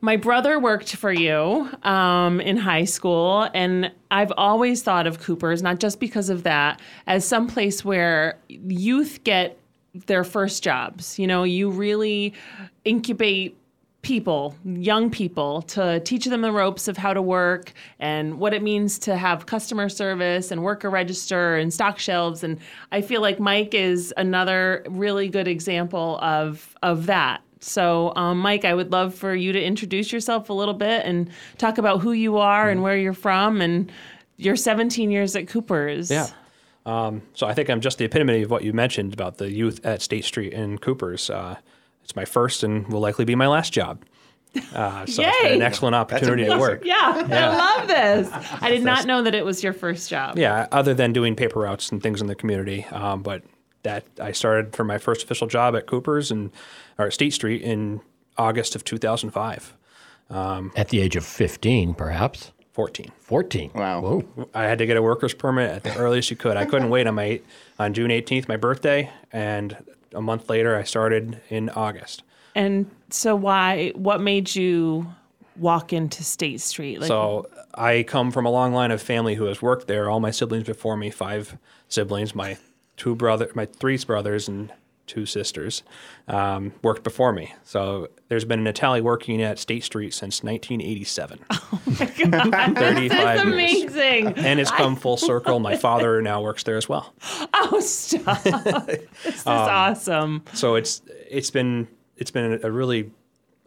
My 0.00 0.16
brother 0.16 0.58
worked 0.58 0.96
for 0.96 1.12
you 1.12 1.68
um, 1.82 2.40
in 2.40 2.56
high 2.56 2.84
school, 2.84 3.48
and 3.54 3.90
I've 4.10 4.32
always 4.36 4.82
thought 4.82 5.06
of 5.06 5.20
Cooper's, 5.20 5.62
not 5.62 5.80
just 5.80 6.00
because 6.00 6.28
of 6.28 6.42
that, 6.42 6.80
as 7.06 7.26
some 7.26 7.46
place 7.48 7.84
where 7.84 8.38
youth 8.48 9.24
get 9.24 9.58
their 10.06 10.24
first 10.24 10.62
jobs. 10.62 11.18
You 11.18 11.26
know, 11.26 11.44
you 11.44 11.70
really 11.70 12.34
incubate 12.84 13.56
people, 14.02 14.54
young 14.64 15.10
people, 15.10 15.62
to 15.62 15.98
teach 16.00 16.26
them 16.26 16.42
the 16.42 16.52
ropes 16.52 16.86
of 16.86 16.96
how 16.96 17.12
to 17.12 17.20
work 17.20 17.72
and 17.98 18.38
what 18.38 18.54
it 18.54 18.62
means 18.62 19.00
to 19.00 19.16
have 19.16 19.46
customer 19.46 19.88
service 19.88 20.52
and 20.52 20.62
work 20.62 20.84
a 20.84 20.88
register 20.88 21.56
and 21.56 21.74
stock 21.74 21.98
shelves. 21.98 22.44
And 22.44 22.58
I 22.92 23.00
feel 23.00 23.20
like 23.20 23.40
Mike 23.40 23.74
is 23.74 24.14
another 24.16 24.84
really 24.88 25.28
good 25.28 25.48
example 25.48 26.18
of 26.20 26.76
of 26.82 27.06
that. 27.06 27.42
So, 27.66 28.12
um, 28.14 28.38
Mike, 28.38 28.64
I 28.64 28.74
would 28.74 28.92
love 28.92 29.14
for 29.14 29.34
you 29.34 29.52
to 29.52 29.62
introduce 29.62 30.12
yourself 30.12 30.50
a 30.50 30.52
little 30.52 30.74
bit 30.74 31.04
and 31.04 31.30
talk 31.58 31.78
about 31.78 32.00
who 32.00 32.12
you 32.12 32.38
are 32.38 32.70
and 32.70 32.82
where 32.82 32.96
you're 32.96 33.12
from 33.12 33.60
and 33.60 33.90
your 34.36 34.56
17 34.56 35.10
years 35.10 35.34
at 35.34 35.48
Cooper's. 35.48 36.10
Yeah. 36.10 36.28
Um, 36.84 37.22
so 37.34 37.46
I 37.46 37.54
think 37.54 37.68
I'm 37.68 37.80
just 37.80 37.98
the 37.98 38.04
epitome 38.04 38.42
of 38.42 38.50
what 38.50 38.62
you 38.62 38.72
mentioned 38.72 39.12
about 39.12 39.38
the 39.38 39.50
youth 39.50 39.84
at 39.84 40.00
State 40.00 40.24
Street 40.24 40.54
and 40.54 40.80
Cooper's. 40.80 41.28
Uh, 41.28 41.56
it's 42.04 42.14
my 42.14 42.24
first 42.24 42.62
and 42.62 42.86
will 42.86 43.00
likely 43.00 43.24
be 43.24 43.34
my 43.34 43.48
last 43.48 43.72
job. 43.72 44.04
Uh, 44.72 45.04
so 45.04 45.22
it's 45.22 45.38
been 45.40 45.50
Yay! 45.50 45.56
an 45.56 45.62
excellent 45.62 45.94
opportunity 45.94 46.44
to 46.44 46.56
work. 46.56 46.82
Yeah, 46.84 47.26
I 47.28 47.48
love 47.48 47.88
this. 47.88 48.30
I 48.62 48.70
did 48.70 48.84
not 48.84 49.04
know 49.04 49.22
that 49.22 49.34
it 49.34 49.44
was 49.44 49.62
your 49.62 49.72
first 49.72 50.08
job. 50.08 50.38
Yeah, 50.38 50.66
other 50.72 50.94
than 50.94 51.12
doing 51.12 51.34
paper 51.34 51.60
routes 51.60 51.90
and 51.90 52.02
things 52.02 52.20
in 52.22 52.26
the 52.26 52.34
community. 52.34 52.84
Um, 52.86 53.22
but 53.22 53.42
that 53.82 54.04
I 54.20 54.32
started 54.32 54.74
for 54.74 54.84
my 54.84 54.98
first 54.98 55.22
official 55.22 55.46
job 55.46 55.76
at 55.76 55.86
Cooper's 55.86 56.30
and 56.30 56.50
or 56.98 57.06
at 57.06 57.12
State 57.12 57.32
Street 57.32 57.62
in 57.62 58.00
August 58.36 58.74
of 58.74 58.84
2005. 58.84 59.76
Um, 60.28 60.72
at 60.74 60.88
the 60.88 61.00
age 61.00 61.16
of 61.16 61.24
15, 61.24 61.94
perhaps 61.94 62.52
14. 62.72 63.10
14. 63.20 63.70
Wow. 63.74 64.00
Whoa. 64.00 64.48
I 64.54 64.64
had 64.64 64.78
to 64.78 64.86
get 64.86 64.96
a 64.96 65.02
worker's 65.02 65.32
permit 65.34 65.70
at 65.70 65.82
the 65.82 65.96
earliest 65.96 66.30
you 66.30 66.36
could. 66.36 66.56
I 66.56 66.64
couldn't 66.66 66.90
wait 66.90 67.06
on 67.06 67.14
my 67.14 67.40
on 67.78 67.94
June 67.94 68.10
18th, 68.10 68.48
my 68.48 68.56
birthday, 68.56 69.10
and 69.32 69.76
a 70.12 70.20
month 70.20 70.50
later 70.50 70.76
I 70.76 70.82
started 70.82 71.40
in 71.48 71.70
August. 71.70 72.22
And 72.54 72.90
so, 73.10 73.36
why? 73.36 73.92
What 73.94 74.20
made 74.20 74.54
you 74.54 75.06
walk 75.56 75.92
into 75.92 76.22
State 76.24 76.60
Street? 76.60 77.00
Like, 77.00 77.08
So 77.08 77.48
I 77.74 78.02
come 78.02 78.30
from 78.30 78.46
a 78.46 78.50
long 78.50 78.72
line 78.72 78.90
of 78.90 79.00
family 79.00 79.34
who 79.34 79.44
has 79.44 79.62
worked 79.62 79.86
there. 79.86 80.10
All 80.10 80.20
my 80.20 80.30
siblings 80.30 80.64
before 80.64 80.96
me, 80.96 81.10
five 81.10 81.56
siblings, 81.88 82.34
my 82.34 82.58
two 82.96 83.14
brother, 83.14 83.50
my 83.54 83.66
three 83.66 83.96
brothers 83.98 84.48
and 84.48 84.72
two 85.06 85.26
sisters, 85.26 85.82
um, 86.28 86.72
worked 86.82 87.02
before 87.04 87.32
me. 87.32 87.54
So 87.64 88.08
there's 88.28 88.44
been 88.44 88.58
an 88.60 88.66
Italian 88.66 89.04
working 89.04 89.40
at 89.42 89.58
State 89.58 89.84
Street 89.84 90.12
since 90.14 90.42
1987. 90.42 91.38
Thirty-five 91.96 93.10
that's 93.10 93.44
years. 93.44 93.52
amazing. 93.94 94.26
And 94.38 94.60
it's 94.60 94.70
come 94.70 94.96
full 94.96 95.16
circle. 95.16 95.60
My 95.60 95.76
father 95.76 96.20
now 96.22 96.42
works 96.42 96.62
there 96.62 96.76
as 96.76 96.88
well. 96.88 97.12
Oh, 97.68 97.80
stop! 97.80 98.42
this 98.42 99.00
is 99.24 99.46
Um, 99.46 99.52
awesome. 99.58 100.42
so 100.52 100.74
it's 100.76 101.02
it's 101.28 101.50
been 101.50 101.88
it's 102.16 102.30
been 102.30 102.60
a 102.62 102.70
really 102.70 103.10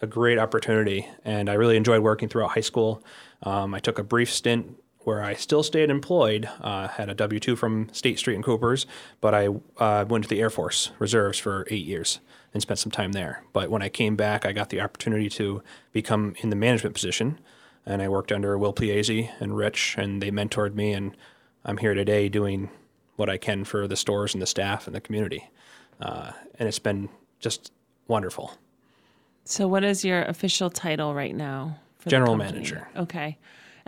a 0.01 0.07
great 0.07 0.37
opportunity, 0.37 1.05
and 1.25 1.49
I 1.49 1.53
really 1.55 1.75
enjoyed 1.75 2.01
working 2.01 2.29
throughout 2.29 2.51
high 2.51 2.61
school. 2.61 3.03
Um, 3.43 3.73
I 3.73 3.79
took 3.79 3.99
a 3.99 4.03
brief 4.03 4.31
stint 4.31 4.77
where 4.99 5.23
I 5.23 5.33
still 5.33 5.63
stayed 5.63 5.89
employed, 5.89 6.49
uh, 6.61 6.87
had 6.87 7.09
a 7.09 7.13
W 7.13 7.39
two 7.39 7.55
from 7.55 7.89
State 7.93 8.19
Street 8.19 8.35
and 8.35 8.43
Coopers, 8.43 8.85
but 9.21 9.33
I 9.33 9.47
uh, 9.77 10.05
went 10.07 10.25
to 10.25 10.29
the 10.29 10.41
Air 10.41 10.49
Force 10.49 10.91
Reserves 10.99 11.39
for 11.39 11.65
eight 11.69 11.85
years 11.85 12.19
and 12.53 12.61
spent 12.61 12.79
some 12.79 12.91
time 12.91 13.13
there. 13.13 13.43
But 13.53 13.69
when 13.69 13.81
I 13.81 13.89
came 13.89 14.15
back, 14.15 14.45
I 14.45 14.51
got 14.51 14.69
the 14.69 14.81
opportunity 14.81 15.29
to 15.29 15.61
become 15.91 16.35
in 16.39 16.49
the 16.49 16.55
management 16.55 16.95
position, 16.95 17.39
and 17.85 18.01
I 18.01 18.09
worked 18.09 18.31
under 18.31 18.57
Will 18.57 18.73
Piazzi 18.73 19.29
and 19.39 19.55
Rich, 19.55 19.95
and 19.97 20.21
they 20.21 20.31
mentored 20.31 20.75
me, 20.75 20.93
and 20.93 21.15
I'm 21.63 21.77
here 21.77 21.93
today 21.93 22.29
doing 22.29 22.69
what 23.15 23.29
I 23.29 23.37
can 23.37 23.63
for 23.65 23.87
the 23.87 23.95
stores 23.95 24.33
and 24.33 24.41
the 24.41 24.47
staff 24.47 24.87
and 24.87 24.95
the 24.95 25.01
community, 25.01 25.49
uh, 26.01 26.31
and 26.57 26.67
it's 26.67 26.79
been 26.79 27.09
just 27.39 27.71
wonderful. 28.07 28.53
So, 29.45 29.67
what 29.67 29.83
is 29.83 30.05
your 30.05 30.23
official 30.23 30.69
title 30.69 31.13
right 31.13 31.35
now? 31.35 31.79
General 32.07 32.35
manager. 32.35 32.87
Okay. 32.95 33.37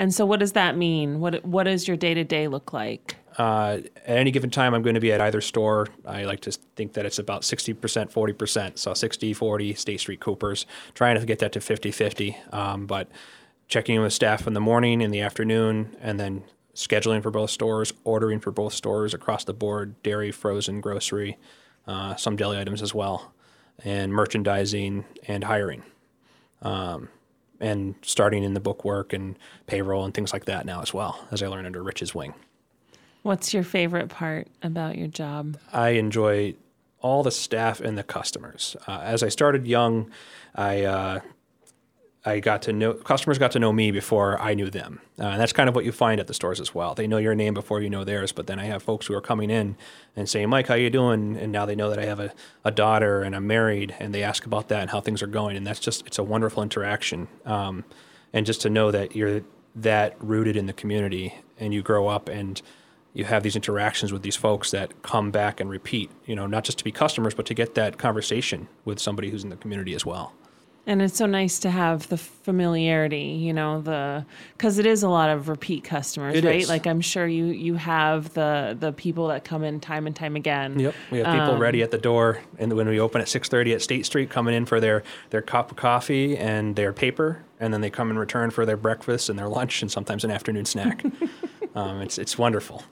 And 0.02 0.12
so, 0.12 0.26
what 0.26 0.40
does 0.40 0.54
that 0.54 0.76
mean? 0.76 1.20
What 1.20 1.46
What 1.46 1.66
does 1.66 1.88
your 1.88 1.96
day 1.96 2.16
to 2.16 2.24
day 2.24 2.48
look 2.48 2.74
like? 2.74 3.18
Uh, 3.38 3.82
at 3.98 4.18
any 4.18 4.32
given 4.32 4.50
time, 4.50 4.74
I'm 4.74 4.82
going 4.82 4.96
to 4.96 5.00
be 5.00 5.12
at 5.12 5.22
either 5.22 5.42
store. 5.42 5.90
I 6.08 6.24
like 6.24 6.40
to 6.42 6.52
think 6.76 6.94
that 6.94 7.06
it's 7.06 7.20
about 7.20 7.44
60%, 7.44 7.76
40%. 8.12 8.78
So 8.80 8.96
60, 8.96 9.34
40, 9.34 9.74
State 9.76 10.00
Street 10.00 10.20
Coopers, 10.20 10.66
trying 10.96 11.20
to 11.20 11.26
get 11.26 11.38
that 11.40 11.52
to 11.52 11.62
50 11.62 11.92
50. 11.92 12.36
Um, 12.52 12.88
but 12.88 13.10
checking 13.68 13.96
in 13.96 14.02
with 14.02 14.12
staff 14.12 14.48
in 14.48 14.54
the 14.54 14.60
morning, 14.60 15.02
in 15.02 15.12
the 15.12 15.22
afternoon, 15.22 15.96
and 16.02 16.20
then 16.20 16.46
scheduling 16.74 17.22
for 17.22 17.30
both 17.30 17.52
stores, 17.52 17.94
ordering 18.04 18.40
for 18.40 18.50
both 18.50 18.74
stores 18.74 19.14
across 19.14 19.44
the 19.44 19.54
board 19.54 20.02
dairy, 20.02 20.32
frozen, 20.32 20.82
grocery, 20.82 21.38
uh, 21.86 22.16
some 22.16 22.36
deli 22.36 22.58
items 22.58 22.82
as 22.82 22.96
well, 22.96 23.34
and 23.84 24.12
merchandising 24.12 25.06
and 25.28 25.44
hiring. 25.44 25.84
Um, 26.64 27.10
and 27.62 27.95
starting 28.02 28.43
in 28.43 28.54
the 28.54 28.60
bookwork 28.60 29.13
and 29.13 29.38
payroll 29.67 30.04
and 30.04 30.13
things 30.13 30.34
like 30.34 30.45
that 30.45 30.65
now 30.65 30.82
as 30.82 30.93
well 30.93 31.26
as 31.32 31.41
I 31.41 31.47
learn 31.47 31.65
under 31.65 31.82
Rich's 31.82 32.13
wing. 32.13 32.34
What's 33.24 33.54
your 33.54 33.63
favorite 33.63 34.10
part 34.10 34.47
about 34.63 34.97
your 34.97 35.08
job? 35.08 35.58
I 35.71 35.89
enjoy 35.89 36.56
all 37.02 37.24
the 37.24 37.32
staff 37.32 37.80
and 37.80 37.97
the 37.97 38.04
customers. 38.04 38.76
Uh, 38.88 39.00
as 39.04 39.24
I 39.24 39.30
started 39.30 39.67
young, 39.67 40.12
I 40.56 40.84
uh, 40.84 41.19
I 42.24 42.40
got 42.40 42.62
to 42.64 42.74
know 42.74 42.94
customers 42.94 43.40
got 43.40 43.52
to 43.54 43.60
know 43.60 43.74
me 43.74 43.90
before 43.90 44.40
I 44.40 44.54
knew 44.54 44.70
them, 44.70 45.02
uh, 45.20 45.24
and 45.24 45.42
that's 45.42 45.54
kind 45.54 45.68
of 45.68 45.74
what 45.74 45.86
you 45.86 45.92
find 45.92 46.20
at 46.20 46.28
the 46.28 46.36
stores 46.36 46.60
as 46.60 46.74
well. 46.76 46.94
They 46.94 47.08
know 47.08 47.18
your 47.18 47.34
name 47.34 47.56
before 47.56 47.82
you 47.82 47.90
know 47.90 48.04
theirs. 48.04 48.32
But 48.32 48.46
then 48.46 48.60
I 48.60 48.66
have 48.66 48.84
folks 48.84 49.08
who 49.08 49.16
are 49.16 49.22
coming 49.22 49.50
in 49.50 49.76
and 50.16 50.30
saying, 50.30 50.48
"Mike, 50.50 50.68
how 50.68 50.76
you 50.76 50.92
doing?" 50.92 51.36
And 51.36 51.52
now 51.52 51.66
they 51.66 51.76
know 51.76 51.90
that 51.90 51.98
I 51.98 52.06
have 52.06 52.20
a, 52.20 52.32
a 52.64 52.70
daughter 52.70 53.24
and 53.24 53.36
I'm 53.36 53.48
married, 53.48 53.96
and 54.00 54.14
they 54.14 54.22
ask 54.22 54.46
about 54.46 54.68
that 54.68 54.82
and 54.82 54.90
how 54.92 55.02
things 55.02 55.24
are 55.24 55.28
going, 55.28 55.58
and 55.58 55.66
that's 55.66 55.80
just 55.80 56.06
it's 56.06 56.20
a 56.20 56.24
wonderful 56.24 56.62
interaction. 56.62 57.28
Um, 57.44 57.86
and 58.34 58.46
just 58.46 58.62
to 58.62 58.70
know 58.70 58.92
that 58.92 59.16
you're 59.16 59.42
that 59.76 60.16
rooted 60.20 60.56
in 60.56 60.68
the 60.68 60.74
community 60.74 61.34
and 61.60 61.74
you 61.74 61.82
grow 61.82 62.08
up 62.08 62.30
and 62.30 62.62
you 63.14 63.26
have 63.26 63.44
these 63.44 63.56
interactions 63.56 64.14
with 64.14 64.22
these 64.22 64.36
folks 64.36 64.72
that 64.72 65.02
come 65.02 65.32
back 65.32 65.60
and 65.60 65.70
repeat, 65.70 66.10
you 66.26 66.36
know, 66.36 66.48
not 66.48 66.64
just 66.64 66.78
to 66.78 66.84
be 66.84 66.92
customers, 66.92 67.34
but 67.34 67.46
to 67.46 67.54
get 67.54 67.76
that 67.76 67.98
conversation 67.98 68.68
with 68.86 69.00
somebody 69.00 69.30
who's 69.30 69.44
in 69.44 69.50
the 69.50 69.56
community 69.58 69.94
as 69.94 70.06
well. 70.06 70.34
And 70.88 71.00
it's 71.00 71.15
so 71.15 71.28
nice 71.28 71.60
to 71.60 71.70
have 71.70 72.10
the 72.10 72.17
familiarity, 72.17 73.38
you 73.39 73.54
know, 73.54 73.82
the 73.82 74.26
because 74.58 74.80
it 74.80 74.88
is 74.88 75.04
a 75.04 75.10
lot 75.10 75.30
of 75.30 75.48
repeat 75.48 75.84
customers, 75.84 76.36
It 76.36 76.44
right? 76.44 76.62
is. 76.62 76.70
Like 76.70 76.88
I'm 76.88 77.02
sure 77.02 77.28
you 77.28 77.46
you 77.46 77.76
have 77.76 78.34
the 78.34 78.76
the 78.80 78.91
people 78.91 79.28
that 79.28 79.44
come 79.44 79.63
in 79.63 79.80
time 79.80 80.08
and 80.08 80.15
time 80.15 80.36
again. 80.36 80.80
Yep, 80.80 80.96
we 81.12 81.20
have 81.20 81.28
people 81.28 81.58
ready 81.58 81.84
at 81.84 81.91
the 81.91 82.00
door, 82.00 82.39
and 82.58 82.74
when 82.74 82.88
we 82.88 83.00
open 83.00 83.22
at 83.22 83.28
6:30 83.28 83.76
at 83.76 83.82
State 83.84 84.08
Street, 84.08 84.32
coming 84.32 84.56
in 84.56 84.65
for 84.65 84.80
their 84.80 85.04
their 85.30 85.44
cup 85.44 85.70
of 85.70 85.78
coffee 85.78 86.36
and 86.36 86.76
their 86.76 86.94
paper, 86.94 87.44
and 87.60 87.72
then 87.72 87.82
they 87.82 87.91
come 87.91 88.10
in 88.10 88.17
return 88.17 88.50
for 88.50 88.65
their 88.65 88.78
breakfast 88.78 89.30
and 89.30 89.38
their 89.38 89.48
lunch, 89.50 89.84
and 89.84 89.91
sometimes 89.91 90.24
an 90.24 90.32
afternoon 90.32 90.65
snack. 90.65 91.04
um, 91.76 92.02
it's 92.02 92.17
it's 92.17 92.39
wonderful. 92.39 92.84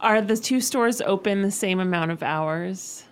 Are 0.00 0.20
the 0.20 0.36
two 0.36 0.60
stores 0.60 1.00
open 1.00 1.42
the 1.42 1.50
same 1.50 1.80
amount 1.80 2.12
of 2.12 2.22
hours? 2.22 3.04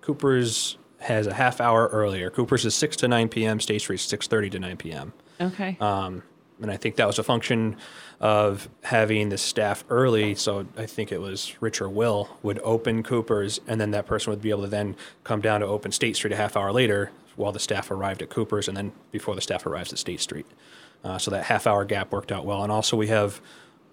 Cooper's 0.00 0.76
has 1.02 1.26
a 1.26 1.34
half 1.34 1.60
hour 1.60 1.88
earlier. 1.88 2.30
Cooper's 2.30 2.64
is 2.64 2.74
6 2.74 2.96
to 2.96 3.08
9 3.08 3.28
p.m. 3.28 3.60
State 3.60 3.80
Street's 3.80 4.06
6:30 4.06 4.50
to 4.52 4.58
9 4.58 4.76
p.m. 4.76 5.12
Okay. 5.40 5.76
Um, 5.80 6.22
and 6.60 6.70
I 6.70 6.76
think 6.76 6.96
that 6.96 7.06
was 7.06 7.18
a 7.18 7.24
function 7.24 7.76
of 8.20 8.68
having 8.82 9.30
the 9.30 9.38
staff 9.38 9.84
early. 9.90 10.36
So 10.36 10.66
I 10.76 10.86
think 10.86 11.10
it 11.10 11.20
was 11.20 11.56
Rich 11.60 11.80
or 11.80 11.88
Will 11.88 12.38
would 12.42 12.60
open 12.62 13.02
Cooper's, 13.02 13.60
and 13.66 13.80
then 13.80 13.90
that 13.90 14.06
person 14.06 14.30
would 14.30 14.40
be 14.40 14.50
able 14.50 14.62
to 14.62 14.68
then 14.68 14.94
come 15.24 15.40
down 15.40 15.60
to 15.60 15.66
open 15.66 15.90
State 15.90 16.14
Street 16.14 16.32
a 16.32 16.36
half 16.36 16.56
hour 16.56 16.72
later 16.72 17.10
while 17.34 17.50
the 17.50 17.58
staff 17.58 17.90
arrived 17.90 18.22
at 18.22 18.30
Cooper's, 18.30 18.68
and 18.68 18.76
then 18.76 18.92
before 19.10 19.34
the 19.34 19.40
staff 19.40 19.66
arrives 19.66 19.92
at 19.92 19.98
State 19.98 20.20
Street. 20.20 20.46
Uh, 21.02 21.18
so 21.18 21.30
that 21.32 21.44
half 21.44 21.66
hour 21.66 21.84
gap 21.84 22.12
worked 22.12 22.30
out 22.30 22.44
well. 22.44 22.62
And 22.62 22.70
also 22.70 22.96
we 22.96 23.08
have 23.08 23.40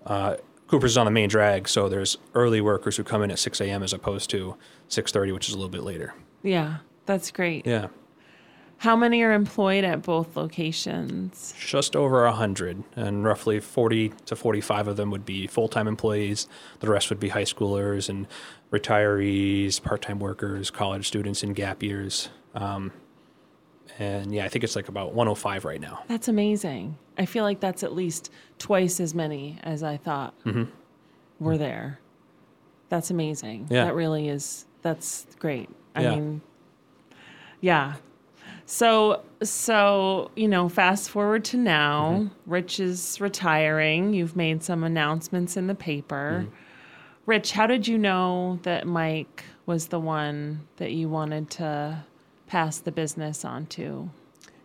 uh, 0.05 0.35
Cooper's 0.69 0.91
is 0.91 0.97
on 0.97 1.05
the 1.05 1.11
main 1.11 1.29
drag, 1.29 1.67
so 1.67 1.89
there's 1.89 2.19
early 2.35 2.61
workers 2.61 2.95
who 2.95 3.03
come 3.03 3.23
in 3.23 3.31
at 3.31 3.39
6 3.39 3.59
a.m. 3.61 3.81
as 3.81 3.91
opposed 3.91 4.29
to 4.29 4.55
6:30, 4.89 5.33
which 5.33 5.47
is 5.47 5.55
a 5.55 5.57
little 5.57 5.69
bit 5.69 5.81
later. 5.81 6.13
yeah, 6.43 6.77
that's 7.09 7.31
great. 7.31 7.65
Yeah. 7.65 7.87
How 8.77 8.95
many 8.95 9.21
are 9.23 9.33
employed 9.33 9.83
at 9.83 10.03
both 10.03 10.37
locations? 10.37 11.53
just 11.59 11.95
over 11.95 12.23
100 12.25 12.83
and 12.95 13.25
roughly 13.25 13.59
40 13.59 14.13
to 14.27 14.35
45 14.35 14.87
of 14.87 14.95
them 14.95 15.09
would 15.11 15.25
be 15.25 15.47
full-time 15.47 15.87
employees 15.87 16.47
the 16.79 16.87
rest 16.89 17.09
would 17.09 17.19
be 17.19 17.29
high 17.29 17.43
schoolers 17.43 18.07
and 18.09 18.25
retirees 18.71 19.81
part-time 19.81 20.19
workers 20.19 20.71
college 20.71 21.07
students 21.07 21.43
in 21.43 21.53
gap 21.53 21.83
years 21.83 22.29
um, 22.55 22.91
and 23.97 24.33
yeah 24.33 24.45
i 24.45 24.47
think 24.47 24.63
it's 24.63 24.75
like 24.75 24.87
about 24.87 25.13
105 25.13 25.65
right 25.65 25.81
now 25.81 26.03
That's 26.07 26.27
amazing. 26.27 26.97
I 27.17 27.25
feel 27.25 27.43
like 27.43 27.59
that's 27.59 27.83
at 27.83 27.93
least 27.93 28.31
twice 28.59 29.01
as 29.01 29.13
many 29.13 29.57
as 29.63 29.83
I 29.83 29.97
thought 29.97 30.33
were 31.37 31.57
there. 31.57 31.99
That's 32.87 33.09
amazing. 33.11 33.67
Yeah. 33.69 33.83
That 33.85 33.95
really 33.95 34.29
is. 34.29 34.65
That's 34.83 35.27
great. 35.37 35.69
I 35.95 36.03
Yeah. 36.03 36.15
mean, 36.15 36.41
yeah. 37.61 37.95
So, 38.65 39.23
so 39.41 40.29
you 40.35 40.47
know, 40.47 40.69
fast 40.69 41.09
forward 41.09 41.43
to 41.45 41.57
now. 41.57 42.29
Rich 42.45 42.79
is 42.79 43.19
retiring. 43.19 44.13
You've 44.13 44.35
made 44.35 44.63
some 44.63 44.83
announcements 44.83 45.57
in 45.57 45.67
the 45.67 45.75
paper. 45.75 46.45
Rich, 47.25 47.51
how 47.51 47.67
did 47.67 47.87
you 47.87 47.97
know 47.97 48.59
that 48.63 48.87
Mike 48.87 49.43
was 49.65 49.87
the 49.87 49.99
one 49.99 50.67
that 50.77 50.91
you 50.91 51.09
wanted 51.09 51.49
to 51.51 52.03
pass 52.47 52.79
the 52.79 52.91
business 52.91 53.45
on 53.45 53.67
to? 53.67 54.09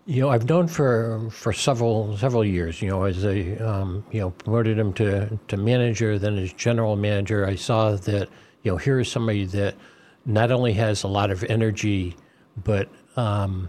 You 0.06 0.20
know, 0.20 0.28
I've 0.28 0.48
known 0.48 0.68
for 0.68 1.28
for 1.30 1.52
several 1.52 2.16
several 2.18 2.44
years. 2.44 2.82
You 2.82 2.90
know, 2.90 3.04
as 3.04 3.24
I 3.24 3.56
um, 3.56 4.04
you 4.10 4.20
know 4.20 4.30
promoted 4.30 4.78
him 4.78 4.92
to 4.94 5.38
to 5.48 5.56
manager, 5.56 6.18
then 6.18 6.36
as 6.36 6.52
general 6.52 6.96
manager, 6.96 7.46
I 7.46 7.54
saw 7.54 7.92
that 7.92 8.28
you 8.62 8.72
know 8.72 8.76
here 8.76 9.00
is 9.00 9.10
somebody 9.10 9.46
that 9.46 9.74
not 10.26 10.50
only 10.50 10.74
has 10.74 11.04
a 11.04 11.08
lot 11.08 11.30
of 11.30 11.42
energy, 11.44 12.16
but 12.56 12.88
um, 13.16 13.68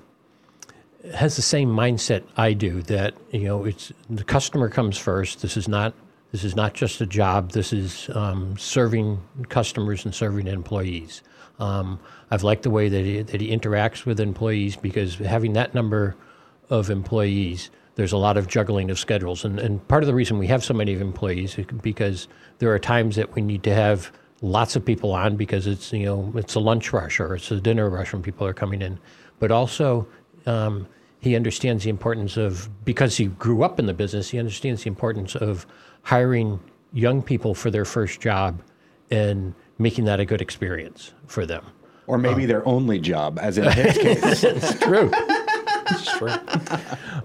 has 1.14 1.36
the 1.36 1.42
same 1.42 1.70
mindset 1.70 2.24
I 2.38 2.54
do. 2.54 2.82
That 2.84 3.16
you 3.32 3.44
know, 3.44 3.66
it's 3.66 3.92
the 4.10 4.24
customer 4.24 4.70
comes 4.70 4.98
first. 4.98 5.42
This 5.42 5.58
is 5.58 5.68
not 5.68 5.94
this 6.32 6.44
is 6.44 6.56
not 6.56 6.74
just 6.74 7.00
a 7.02 7.06
job. 7.06 7.52
This 7.52 7.72
is 7.72 8.10
um, 8.14 8.58
serving 8.58 9.22
customers 9.50 10.04
and 10.06 10.14
serving 10.14 10.48
employees. 10.48 11.22
Um, 11.60 12.00
I've 12.32 12.44
liked 12.44 12.64
the 12.64 12.70
way 12.70 12.90
that 12.90 13.06
he, 13.06 13.22
that 13.22 13.40
he 13.40 13.56
interacts 13.56 14.06
with 14.06 14.20
employees 14.20 14.76
because 14.76 15.16
having 15.16 15.54
that 15.54 15.74
number 15.74 16.16
of 16.70 16.90
employees, 16.90 17.70
there's 17.96 18.12
a 18.12 18.18
lot 18.18 18.36
of 18.36 18.48
juggling 18.48 18.92
of 18.92 19.00
schedules. 19.00 19.46
And, 19.46 19.60
and 19.60 19.88
part 19.88 20.04
of 20.04 20.08
the 20.08 20.14
reason 20.14 20.38
we 20.38 20.48
have 20.48 20.64
so 20.64 20.74
many 20.74 20.94
employees 20.94 21.58
is 21.58 21.66
because 21.82 22.28
there 22.60 22.74
are 22.74 22.80
times 22.80 23.16
that 23.16 23.34
we 23.34 23.42
need 23.42 23.64
to 23.64 23.74
have 23.74 24.12
lots 24.42 24.76
of 24.76 24.86
people 24.86 25.12
on 25.14 25.36
because 25.36 25.68
it's 25.68 25.92
you 25.94 26.06
know 26.06 26.34
it's 26.36 26.56
a 26.56 26.60
lunch 26.60 26.94
rush 26.94 27.20
or 27.20 27.36
it's 27.36 27.52
a 27.52 27.60
dinner 27.60 27.90
rush 27.90 28.14
when 28.14 28.22
people 28.22 28.46
are 28.46 28.54
coming 28.54 28.82
in. 28.82 29.00
But 29.40 29.52
also, 29.52 30.08
um, 30.46 30.88
he 31.20 31.36
understands 31.36 31.84
the 31.84 31.90
importance 31.90 32.38
of 32.38 32.70
because 32.86 33.18
he 33.18 33.26
grew 33.26 33.64
up 33.64 33.80
in 33.80 33.86
the 33.86 33.94
business. 33.94 34.30
He 34.30 34.40
understands 34.40 34.84
the 34.84 34.90
importance 34.90 35.36
of 35.36 35.66
hiring 36.04 36.60
young 36.94 37.22
people 37.22 37.54
for 37.54 37.70
their 37.70 37.86
first 37.86 38.22
job 38.22 38.62
and 39.12 39.54
making 39.78 40.06
that 40.06 40.20
a 40.20 40.26
good 40.26 40.42
experience 40.42 41.14
for 41.28 41.46
them. 41.46 41.66
Or 42.08 42.18
maybe 42.18 42.46
their 42.46 42.66
only 42.68 43.00
job, 43.00 43.40
as 43.42 43.58
in 43.58 43.66
his 43.72 43.98
case. 43.98 44.44
It's 44.44 44.80
true. 44.80 45.12
True. 46.18 46.30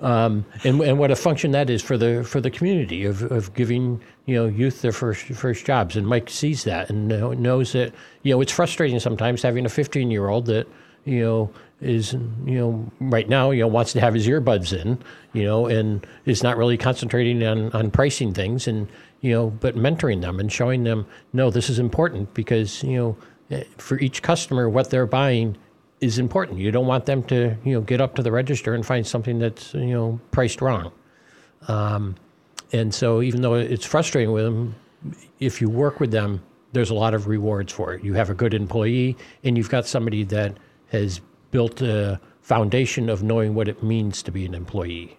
and, 0.02 0.44
and 0.64 0.98
what 0.98 1.10
a 1.10 1.16
function 1.16 1.52
that 1.52 1.70
is 1.70 1.82
for 1.82 1.96
the 1.96 2.24
for 2.24 2.40
the 2.40 2.50
community 2.50 3.04
of, 3.04 3.22
of 3.30 3.54
giving 3.54 4.00
you 4.26 4.34
know 4.34 4.46
youth 4.46 4.82
their 4.82 4.92
first 4.92 5.26
first 5.26 5.64
jobs 5.64 5.96
and 5.96 6.06
Mike 6.06 6.28
sees 6.30 6.64
that 6.64 6.90
and 6.90 7.08
knows 7.08 7.72
that 7.72 7.94
you 8.22 8.34
know 8.34 8.40
it's 8.40 8.52
frustrating 8.52 8.98
sometimes 9.00 9.42
having 9.42 9.64
a 9.64 9.68
15 9.68 10.10
year 10.10 10.28
old 10.28 10.46
that 10.46 10.66
you 11.04 11.20
know 11.20 11.50
is 11.80 12.12
you 12.12 12.58
know 12.58 12.90
right 13.00 13.28
now 13.28 13.50
you 13.50 13.60
know 13.60 13.66
wants 13.66 13.92
to 13.92 14.00
have 14.00 14.12
his 14.14 14.26
earbuds 14.26 14.78
in 14.78 14.98
you 15.32 15.44
know 15.44 15.66
and 15.66 16.06
is 16.26 16.42
not 16.42 16.56
really 16.56 16.76
concentrating 16.76 17.42
on 17.42 17.72
on 17.72 17.90
pricing 17.90 18.34
things 18.34 18.68
and 18.68 18.88
you 19.20 19.32
know 19.32 19.50
but 19.60 19.76
mentoring 19.76 20.20
them 20.20 20.38
and 20.38 20.52
showing 20.52 20.84
them 20.84 21.06
no 21.32 21.50
this 21.50 21.70
is 21.70 21.78
important 21.78 22.32
because 22.34 22.82
you 22.82 22.96
know 22.96 23.16
eh, 23.50 23.64
for 23.78 23.98
each 23.98 24.22
customer 24.22 24.68
what 24.68 24.90
they're 24.90 25.06
buying 25.06 25.56
is 26.00 26.18
important. 26.18 26.58
You 26.58 26.70
don't 26.70 26.86
want 26.86 27.06
them 27.06 27.22
to, 27.24 27.56
you 27.64 27.74
know, 27.74 27.80
get 27.80 28.00
up 28.00 28.14
to 28.16 28.22
the 28.22 28.32
register 28.32 28.74
and 28.74 28.84
find 28.84 29.06
something 29.06 29.38
that's, 29.38 29.74
you 29.74 29.92
know, 29.92 30.20
priced 30.30 30.60
wrong. 30.62 30.92
Um, 31.68 32.16
and 32.72 32.94
so, 32.94 33.20
even 33.20 33.42
though 33.42 33.54
it's 33.54 33.84
frustrating 33.84 34.32
with 34.32 34.44
them, 34.44 34.74
if 35.40 35.60
you 35.60 35.68
work 35.68 36.00
with 36.00 36.10
them, 36.10 36.42
there's 36.72 36.90
a 36.90 36.94
lot 36.94 37.14
of 37.14 37.26
rewards 37.26 37.72
for 37.72 37.94
it. 37.94 38.04
You 38.04 38.14
have 38.14 38.30
a 38.30 38.34
good 38.34 38.54
employee, 38.54 39.16
and 39.44 39.56
you've 39.56 39.68
got 39.68 39.86
somebody 39.86 40.22
that 40.24 40.56
has 40.88 41.20
built 41.50 41.82
a 41.82 42.20
foundation 42.42 43.08
of 43.08 43.22
knowing 43.22 43.54
what 43.54 43.68
it 43.68 43.82
means 43.82 44.22
to 44.22 44.30
be 44.30 44.46
an 44.46 44.54
employee 44.54 45.16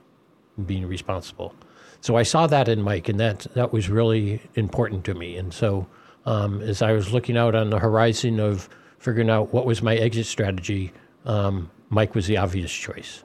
and 0.58 0.66
being 0.66 0.88
responsible. 0.88 1.54
So 2.00 2.16
I 2.16 2.24
saw 2.24 2.48
that 2.48 2.68
in 2.68 2.82
Mike, 2.82 3.10
and 3.10 3.20
that 3.20 3.46
that 3.54 3.72
was 3.74 3.90
really 3.90 4.42
important 4.56 5.04
to 5.06 5.14
me. 5.14 5.38
And 5.38 5.54
so, 5.54 5.88
um, 6.26 6.62
as 6.62 6.82
I 6.82 6.94
was 6.94 7.14
looking 7.14 7.38
out 7.38 7.54
on 7.54 7.70
the 7.70 7.80
horizon 7.80 8.40
of 8.40 8.70
figuring 9.02 9.32
out 9.32 9.52
what 9.52 9.66
was 9.66 9.82
my 9.82 9.96
exit 9.96 10.28
strategy, 10.28 10.94
um, 11.26 11.70
Mike 11.90 12.16
was 12.16 12.28
the 12.28 12.38
obvious 12.38 12.72
choice. 12.72 13.24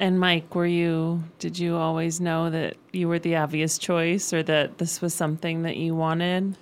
And 0.00 0.18
Mike, 0.18 0.54
were 0.54 0.66
you 0.66 1.24
did 1.38 1.58
you 1.58 1.76
always 1.76 2.20
know 2.20 2.50
that 2.50 2.76
you 2.92 3.08
were 3.08 3.18
the 3.18 3.36
obvious 3.36 3.78
choice 3.78 4.32
or 4.32 4.42
that 4.44 4.78
this 4.78 5.02
was 5.02 5.12
something 5.12 5.62
that 5.62 5.76
you 5.76 5.94
wanted? 5.94 6.56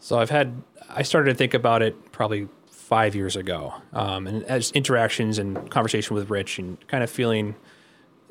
So 0.00 0.18
I've 0.18 0.30
had 0.30 0.62
I 0.88 1.02
started 1.02 1.30
to 1.30 1.36
think 1.36 1.54
about 1.54 1.82
it 1.82 2.12
probably 2.12 2.48
five 2.70 3.14
years 3.14 3.36
ago, 3.36 3.74
um, 3.92 4.26
and 4.26 4.42
as 4.44 4.70
interactions 4.72 5.38
and 5.38 5.70
conversation 5.70 6.16
with 6.16 6.30
Rich, 6.30 6.58
and 6.58 6.88
kind 6.88 7.04
of 7.04 7.10
feeling 7.10 7.54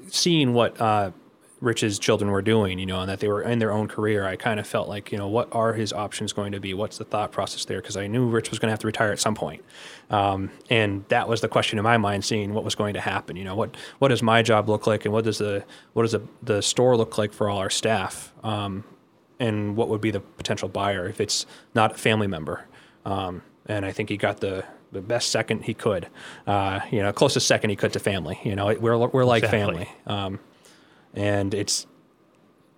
seeing 0.08 0.54
what 0.54 0.80
uh, 0.82 1.12
Rich's 1.60 1.98
children 1.98 2.30
were 2.30 2.44
doing, 2.44 2.78
you 2.78 2.86
know, 2.86 3.00
and 3.02 3.10
that 3.10 3.20
they 3.20 3.28
were 3.28 3.42
in 3.42 3.58
their 3.60 3.72
own 3.72 3.88
career, 3.88 4.26
I 4.26 4.36
kind 4.36 4.60
of 4.60 4.68
felt 4.68 4.88
like, 4.88 5.12
you 5.12 5.18
know, 5.18 5.28
what 5.28 5.48
are 5.52 5.74
his 5.74 5.92
options 5.92 6.32
going 6.32 6.52
to 6.52 6.60
be? 6.60 6.74
What's 6.74 6.98
the 7.00 7.04
thought 7.04 7.32
process 7.32 7.66
there? 7.66 7.82
Because 7.82 7.98
I 7.98 8.06
knew 8.08 8.28
Rich 8.28 8.52
was 8.52 8.60
going 8.60 8.68
to 8.68 8.74
have 8.74 8.80
to 8.80 8.88
retire 8.88 9.12
at 9.12 9.20
some 9.20 9.34
point. 9.34 9.64
Um, 10.12 10.52
and 10.70 11.04
that 11.08 11.28
was 11.28 11.42
the 11.42 11.48
question 11.48 11.80
in 11.80 11.84
my 11.84 11.98
mind, 11.98 12.24
seeing 12.26 12.54
what 12.54 12.64
was 12.64 12.76
going 12.76 12.94
to 12.94 13.02
happen. 13.02 13.36
You 13.36 13.44
know, 13.44 13.56
what 13.56 13.76
what 14.00 14.10
does 14.10 14.22
my 14.22 14.44
job 14.44 14.70
look 14.70 14.86
like, 14.86 15.06
and 15.06 15.14
what 15.14 15.24
does 15.24 15.40
the 15.40 15.64
what 15.94 16.04
does 16.04 16.12
the, 16.12 16.22
the 16.44 16.62
store 16.62 16.96
look 16.96 17.18
like 17.18 17.34
for 17.34 17.50
all 17.50 17.58
our 17.58 17.72
staff, 17.72 18.32
um, 18.44 18.84
and 19.40 19.76
what 19.76 19.90
would 19.90 20.02
be 20.02 20.12
the 20.12 20.20
potential 20.20 20.70
buyer 20.70 21.08
if 21.08 21.20
it's 21.20 21.46
not 21.74 21.92
a 21.94 21.96
family 21.96 22.28
member. 22.28 22.66
Um, 23.04 23.42
and 23.66 23.84
I 23.86 23.92
think 23.92 24.10
he 24.10 24.18
got 24.18 24.42
the 24.42 24.64
the 24.92 25.02
best 25.02 25.32
second 25.32 25.66
he 25.66 25.74
could, 25.74 26.08
uh, 26.46 26.80
you 26.92 27.02
know, 27.02 27.12
closest 27.12 27.48
second 27.48 27.72
he 27.72 27.76
could 27.76 27.94
to 27.94 28.00
family. 28.00 28.40
You 28.44 28.56
know, 28.56 28.74
we're 28.80 28.98
we're 29.08 29.26
like 29.26 29.44
Exactly. 29.44 29.86
family, 29.86 29.90
um, 30.06 30.40
and 31.18 31.54
it's 31.54 31.88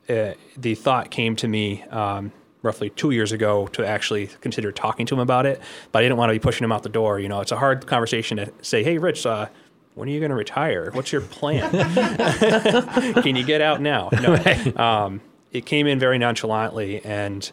uh, 0.10 0.34
the 0.58 0.74
thought 0.74 1.12
came 1.12 1.36
to 1.36 1.48
me 1.48 1.84
um, 1.84 2.32
roughly 2.62 2.90
two 2.90 3.12
years 3.12 3.32
ago 3.32 3.68
to 3.68 3.86
actually 3.86 4.28
consider 4.42 4.72
talking 4.72 5.06
to 5.06 5.14
him 5.14 5.20
about 5.20 5.46
it, 5.46 5.62
but 5.92 6.00
I 6.00 6.04
didn't 6.04 6.18
want 6.18 6.30
to 6.30 6.34
be 6.34 6.40
pushing 6.40 6.64
him 6.64 6.72
out 6.72 6.84
the 6.84 6.90
door. 6.90 7.20
You 7.20 7.28
know, 7.28 7.42
it's 7.42 7.52
a 7.52 7.58
hard 7.58 7.86
conversation 7.86 8.38
to 8.38 8.52
say, 8.62 8.82
"Hey, 8.84 8.98
Rich, 8.98 9.26
uh, 9.26 9.48
when 9.94 10.08
are 10.08 10.12
you 10.12 10.20
going 10.20 10.32
to 10.32 10.36
retire? 10.36 10.90
What's 10.94 11.12
your 11.12 11.22
plan? 11.22 11.70
Can 13.22 13.36
you 13.36 13.44
get 13.44 13.62
out 13.62 13.82
now?" 13.82 14.10
No. 14.14 14.36
Um, 14.82 15.22
it 15.52 15.66
came 15.66 15.86
in 15.86 16.00
very 16.00 16.18
nonchalantly 16.18 17.04
and 17.04 17.52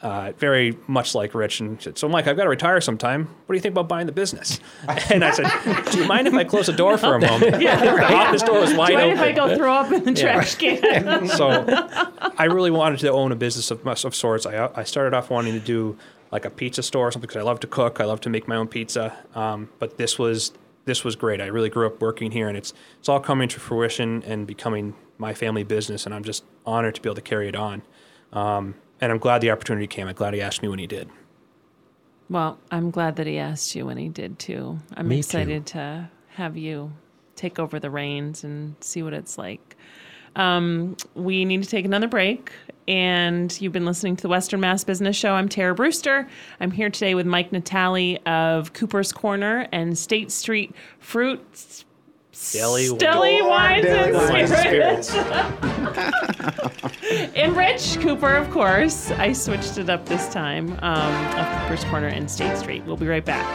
uh, 0.00 0.32
very 0.38 0.76
much 0.86 1.14
like 1.14 1.34
Rich. 1.34 1.60
And 1.60 1.80
said, 1.82 1.98
"So, 1.98 2.08
Mike, 2.08 2.26
I've 2.26 2.36
got 2.36 2.44
to 2.44 2.48
retire 2.50 2.80
sometime. 2.80 3.24
What 3.46 3.52
do 3.52 3.54
you 3.54 3.60
think 3.60 3.72
about 3.72 3.88
buying 3.88 4.06
the 4.06 4.12
business?" 4.12 4.60
And 5.10 5.24
I 5.24 5.30
said, 5.32 5.50
"Do 5.90 5.98
you 5.98 6.06
mind 6.06 6.28
if 6.28 6.34
I 6.34 6.44
close 6.44 6.66
the 6.66 6.72
door 6.72 6.96
for 6.98 7.14
a 7.16 7.20
moment?" 7.20 7.60
Yeah, 7.62 7.84
The 7.84 7.92
right. 7.94 8.12
office 8.12 8.42
door 8.42 8.60
was 8.60 8.74
wide 8.74 8.86
Do 8.88 8.92
you 8.92 8.98
mind 8.98 9.12
open. 9.18 9.24
if 9.28 9.28
I 9.28 9.32
go 9.32 9.56
throw 9.56 9.72
up 9.72 9.92
in 9.92 10.04
the 10.04 10.14
trash 10.14 10.54
can? 10.54 11.28
so 11.40 11.64
I 12.38 12.44
really 12.44 12.70
wanted 12.70 13.00
to 13.00 13.10
own 13.10 13.32
a 13.32 13.36
business 13.36 13.70
of, 13.70 13.86
of 13.86 14.14
sorts. 14.14 14.46
I, 14.46 14.70
I 14.74 14.84
started 14.84 15.14
off 15.16 15.30
wanting 15.30 15.54
to 15.54 15.60
do 15.60 15.96
like 16.30 16.44
a 16.44 16.50
pizza 16.50 16.82
store 16.82 17.08
or 17.08 17.10
something 17.10 17.26
because 17.26 17.40
I 17.40 17.42
love 17.44 17.60
to 17.60 17.66
cook. 17.66 18.00
I 18.00 18.04
love 18.04 18.20
to 18.22 18.30
make 18.30 18.46
my 18.46 18.56
own 18.56 18.68
pizza. 18.68 19.16
Um, 19.34 19.68
but 19.78 19.96
this 19.98 20.18
was 20.18 20.52
this 20.84 21.04
was 21.04 21.16
great. 21.16 21.40
I 21.40 21.46
really 21.46 21.70
grew 21.70 21.86
up 21.86 22.00
working 22.00 22.30
here, 22.30 22.48
and 22.48 22.56
it's 22.56 22.72
it's 23.00 23.08
all 23.08 23.20
coming 23.20 23.48
to 23.48 23.58
fruition 23.60 24.22
and 24.24 24.46
becoming 24.46 24.94
my 25.18 25.34
family 25.34 25.64
business. 25.64 26.06
And 26.06 26.14
I'm 26.14 26.24
just 26.24 26.44
honored 26.64 26.94
to 26.94 27.00
be 27.02 27.08
able 27.08 27.16
to 27.16 27.20
carry 27.22 27.48
it 27.48 27.56
on. 27.56 27.82
Um, 28.32 28.74
and 29.00 29.12
I'm 29.12 29.18
glad 29.18 29.40
the 29.40 29.50
opportunity 29.50 29.86
came. 29.86 30.08
I'm 30.08 30.14
glad 30.14 30.34
he 30.34 30.40
asked 30.40 30.62
me 30.62 30.68
when 30.68 30.78
he 30.78 30.86
did. 30.86 31.08
Well, 32.30 32.58
I'm 32.70 32.90
glad 32.90 33.16
that 33.16 33.26
he 33.26 33.38
asked 33.38 33.74
you 33.74 33.86
when 33.86 33.96
he 33.96 34.08
did 34.08 34.38
too. 34.38 34.78
I'm 34.94 35.08
Me 35.08 35.16
too. 35.16 35.20
excited 35.20 35.66
to 35.66 36.10
have 36.30 36.56
you 36.56 36.92
take 37.36 37.58
over 37.58 37.80
the 37.80 37.90
reins 37.90 38.44
and 38.44 38.74
see 38.80 39.02
what 39.02 39.14
it's 39.14 39.38
like. 39.38 39.76
Um, 40.36 40.96
we 41.14 41.44
need 41.44 41.62
to 41.62 41.68
take 41.68 41.84
another 41.84 42.06
break, 42.06 42.52
and 42.86 43.58
you've 43.60 43.72
been 43.72 43.86
listening 43.86 44.14
to 44.16 44.22
the 44.22 44.28
Western 44.28 44.60
Mass 44.60 44.84
Business 44.84 45.16
Show. 45.16 45.32
I'm 45.32 45.48
Tara 45.48 45.74
Brewster. 45.74 46.28
I'm 46.60 46.70
here 46.70 46.90
today 46.90 47.14
with 47.14 47.26
Mike 47.26 47.50
Natali 47.50 48.22
of 48.26 48.72
Cooper's 48.74 49.10
Corner 49.10 49.66
and 49.72 49.96
State 49.98 50.30
Street 50.30 50.74
Fruit 51.00 51.84
Deli, 52.52 52.96
Deli 52.96 53.42
Wines 53.42 53.86
and 53.86 54.14
Wines 54.14 54.50
and 54.50 54.60
Spirits. 54.60 55.08
Spirits. 55.12 56.38
And 57.34 57.56
Rich 57.56 57.98
Cooper, 58.00 58.34
of 58.34 58.50
course. 58.50 59.10
I 59.12 59.32
switched 59.32 59.78
it 59.78 59.88
up 59.90 60.06
this 60.06 60.28
time 60.32 60.72
um, 60.82 61.38
of 61.38 61.62
Cooper's 61.62 61.84
Corner 61.84 62.08
and 62.08 62.30
State 62.30 62.56
Street. 62.56 62.84
We'll 62.84 62.96
be 62.96 63.06
right 63.06 63.24
back. 63.24 63.46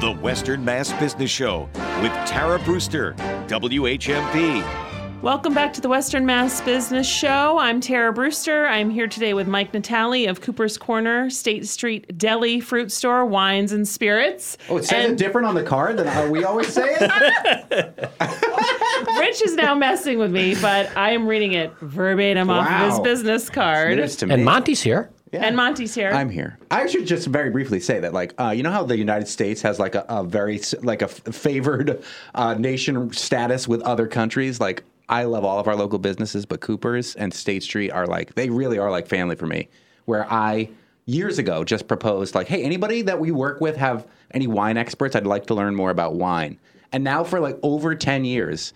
The 0.00 0.12
Western 0.20 0.64
Mass 0.64 0.92
Business 0.94 1.30
Show 1.30 1.68
with 2.02 2.12
Tara 2.26 2.58
Brewster, 2.60 3.14
WHMP. 3.48 4.87
Welcome 5.22 5.52
back 5.52 5.72
to 5.72 5.80
the 5.80 5.88
Western 5.88 6.24
Mass 6.24 6.60
Business 6.60 7.06
Show. 7.06 7.58
I'm 7.58 7.80
Tara 7.80 8.12
Brewster. 8.12 8.66
I'm 8.66 8.88
here 8.88 9.08
today 9.08 9.34
with 9.34 9.48
Mike 9.48 9.72
Natali 9.72 10.30
of 10.30 10.40
Cooper's 10.40 10.78
Corner, 10.78 11.28
State 11.28 11.66
Street 11.66 12.16
Deli 12.16 12.60
Fruit 12.60 12.92
Store, 12.92 13.26
Wines 13.26 13.72
and 13.72 13.86
Spirits. 13.86 14.56
Oh, 14.68 14.76
it 14.76 14.84
says 14.84 15.04
And- 15.06 15.12
it 15.14 15.18
different 15.18 15.48
on 15.48 15.56
the 15.56 15.64
card 15.64 15.96
than 15.96 16.06
how 16.06 16.28
we 16.30 16.44
always 16.44 16.68
say 16.72 16.86
it. 17.00 18.10
Rich 19.18 19.42
is 19.42 19.54
now 19.56 19.74
messing 19.74 20.18
with 20.20 20.30
me, 20.30 20.54
but 20.62 20.96
I 20.96 21.10
am 21.10 21.26
reading 21.26 21.52
it 21.52 21.72
verbatim 21.80 22.48
off 22.48 22.70
of 22.70 22.90
his 22.90 23.00
business 23.00 23.50
card. 23.50 23.92
It 23.92 23.98
is 23.98 24.14
to 24.16 24.26
me. 24.26 24.34
And 24.34 24.44
Monte's 24.44 24.80
here. 24.82 25.10
And 25.32 25.56
Monte's 25.56 25.94
here. 25.94 26.10
I'm 26.12 26.30
here. 26.30 26.58
I 26.70 26.86
should 26.86 27.06
just 27.06 27.26
very 27.26 27.50
briefly 27.50 27.80
say 27.80 27.98
that, 28.00 28.14
like, 28.14 28.34
uh, 28.40 28.50
you 28.50 28.62
know 28.62 28.70
how 28.70 28.84
the 28.84 28.96
United 28.96 29.26
States 29.28 29.60
has 29.62 29.78
like 29.80 29.94
a, 29.96 30.06
a 30.08 30.22
very 30.24 30.60
like 30.82 31.02
a 31.02 31.06
f- 31.06 31.20
favored 31.34 32.02
uh, 32.36 32.54
nation 32.54 33.12
status 33.12 33.66
with 33.68 33.82
other 33.82 34.06
countries. 34.06 34.58
Like, 34.58 34.84
I 35.08 35.24
love 35.24 35.44
all 35.44 35.58
of 35.58 35.68
our 35.68 35.76
local 35.76 35.98
businesses, 35.98 36.44
but 36.44 36.60
Coopers 36.60 37.14
and 37.14 37.32
State 37.32 37.62
Street 37.62 37.90
are 37.90 38.06
like 38.06 38.34
they 38.34 38.50
really 38.50 38.78
are 38.78 38.90
like 38.90 39.06
family 39.06 39.36
for 39.36 39.46
me. 39.46 39.68
Where 40.04 40.30
I 40.30 40.70
years 41.06 41.38
ago 41.38 41.64
just 41.64 41.88
proposed 41.88 42.34
like, 42.34 42.48
hey, 42.48 42.62
anybody 42.62 43.02
that 43.02 43.18
we 43.18 43.30
work 43.30 43.60
with 43.60 43.76
have 43.76 44.06
any 44.32 44.46
wine 44.46 44.76
experts? 44.76 45.16
I'd 45.16 45.26
like 45.26 45.46
to 45.46 45.54
learn 45.54 45.74
more 45.74 45.90
about 45.90 46.14
wine. 46.14 46.58
And 46.92 47.04
now 47.04 47.24
for 47.24 47.40
like 47.40 47.58
over 47.62 47.94
ten 47.94 48.24
years, 48.24 48.74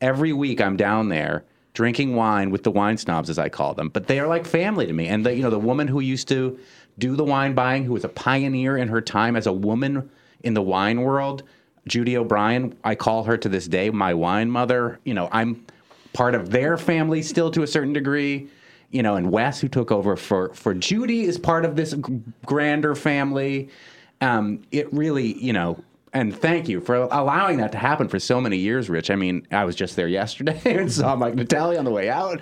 every 0.00 0.32
week 0.32 0.60
I'm 0.60 0.76
down 0.76 1.08
there 1.08 1.44
drinking 1.74 2.14
wine 2.14 2.50
with 2.50 2.64
the 2.64 2.70
wine 2.70 2.98
snobs, 2.98 3.30
as 3.30 3.38
I 3.38 3.48
call 3.48 3.74
them. 3.74 3.88
But 3.88 4.06
they 4.06 4.20
are 4.20 4.26
like 4.26 4.46
family 4.46 4.86
to 4.86 4.92
me. 4.92 5.08
And 5.08 5.24
the, 5.24 5.34
you 5.34 5.42
know, 5.42 5.50
the 5.50 5.58
woman 5.58 5.88
who 5.88 6.00
used 6.00 6.28
to 6.28 6.58
do 6.98 7.16
the 7.16 7.24
wine 7.24 7.54
buying, 7.54 7.84
who 7.84 7.94
was 7.94 8.04
a 8.04 8.10
pioneer 8.10 8.76
in 8.76 8.88
her 8.88 9.00
time 9.00 9.36
as 9.36 9.46
a 9.46 9.52
woman 9.52 10.10
in 10.42 10.54
the 10.54 10.62
wine 10.62 11.00
world, 11.00 11.42
Judy 11.86 12.16
O'Brien. 12.16 12.76
I 12.84 12.94
call 12.94 13.24
her 13.24 13.36
to 13.36 13.48
this 13.48 13.66
day 13.66 13.90
my 13.90 14.14
wine 14.14 14.50
mother. 14.50 15.00
You 15.04 15.14
know, 15.14 15.28
I'm 15.32 15.66
part 16.12 16.34
of 16.34 16.50
their 16.50 16.76
family 16.76 17.22
still 17.22 17.50
to 17.52 17.62
a 17.62 17.66
certain 17.66 17.92
degree. 17.92 18.48
You 18.90 19.02
know, 19.02 19.16
and 19.16 19.30
Wes, 19.30 19.60
who 19.60 19.68
took 19.68 19.90
over 19.90 20.16
for 20.16 20.52
for 20.54 20.74
Judy, 20.74 21.22
is 21.22 21.38
part 21.38 21.64
of 21.64 21.76
this 21.76 21.94
grander 22.44 22.94
family. 22.94 23.70
Um, 24.20 24.62
it 24.70 24.92
really, 24.92 25.32
you 25.42 25.52
know, 25.52 25.82
and 26.12 26.36
thank 26.36 26.68
you 26.68 26.80
for 26.80 26.94
allowing 27.10 27.56
that 27.58 27.72
to 27.72 27.78
happen 27.78 28.06
for 28.06 28.18
so 28.18 28.40
many 28.40 28.58
years, 28.58 28.90
Rich. 28.90 29.10
I 29.10 29.16
mean, 29.16 29.46
I 29.50 29.64
was 29.64 29.74
just 29.74 29.96
there 29.96 30.08
yesterday 30.08 30.60
and 30.78 30.92
saw 30.92 31.16
Mike 31.16 31.34
Natali 31.34 31.78
on 31.78 31.84
the 31.84 31.90
way 31.90 32.10
out. 32.10 32.40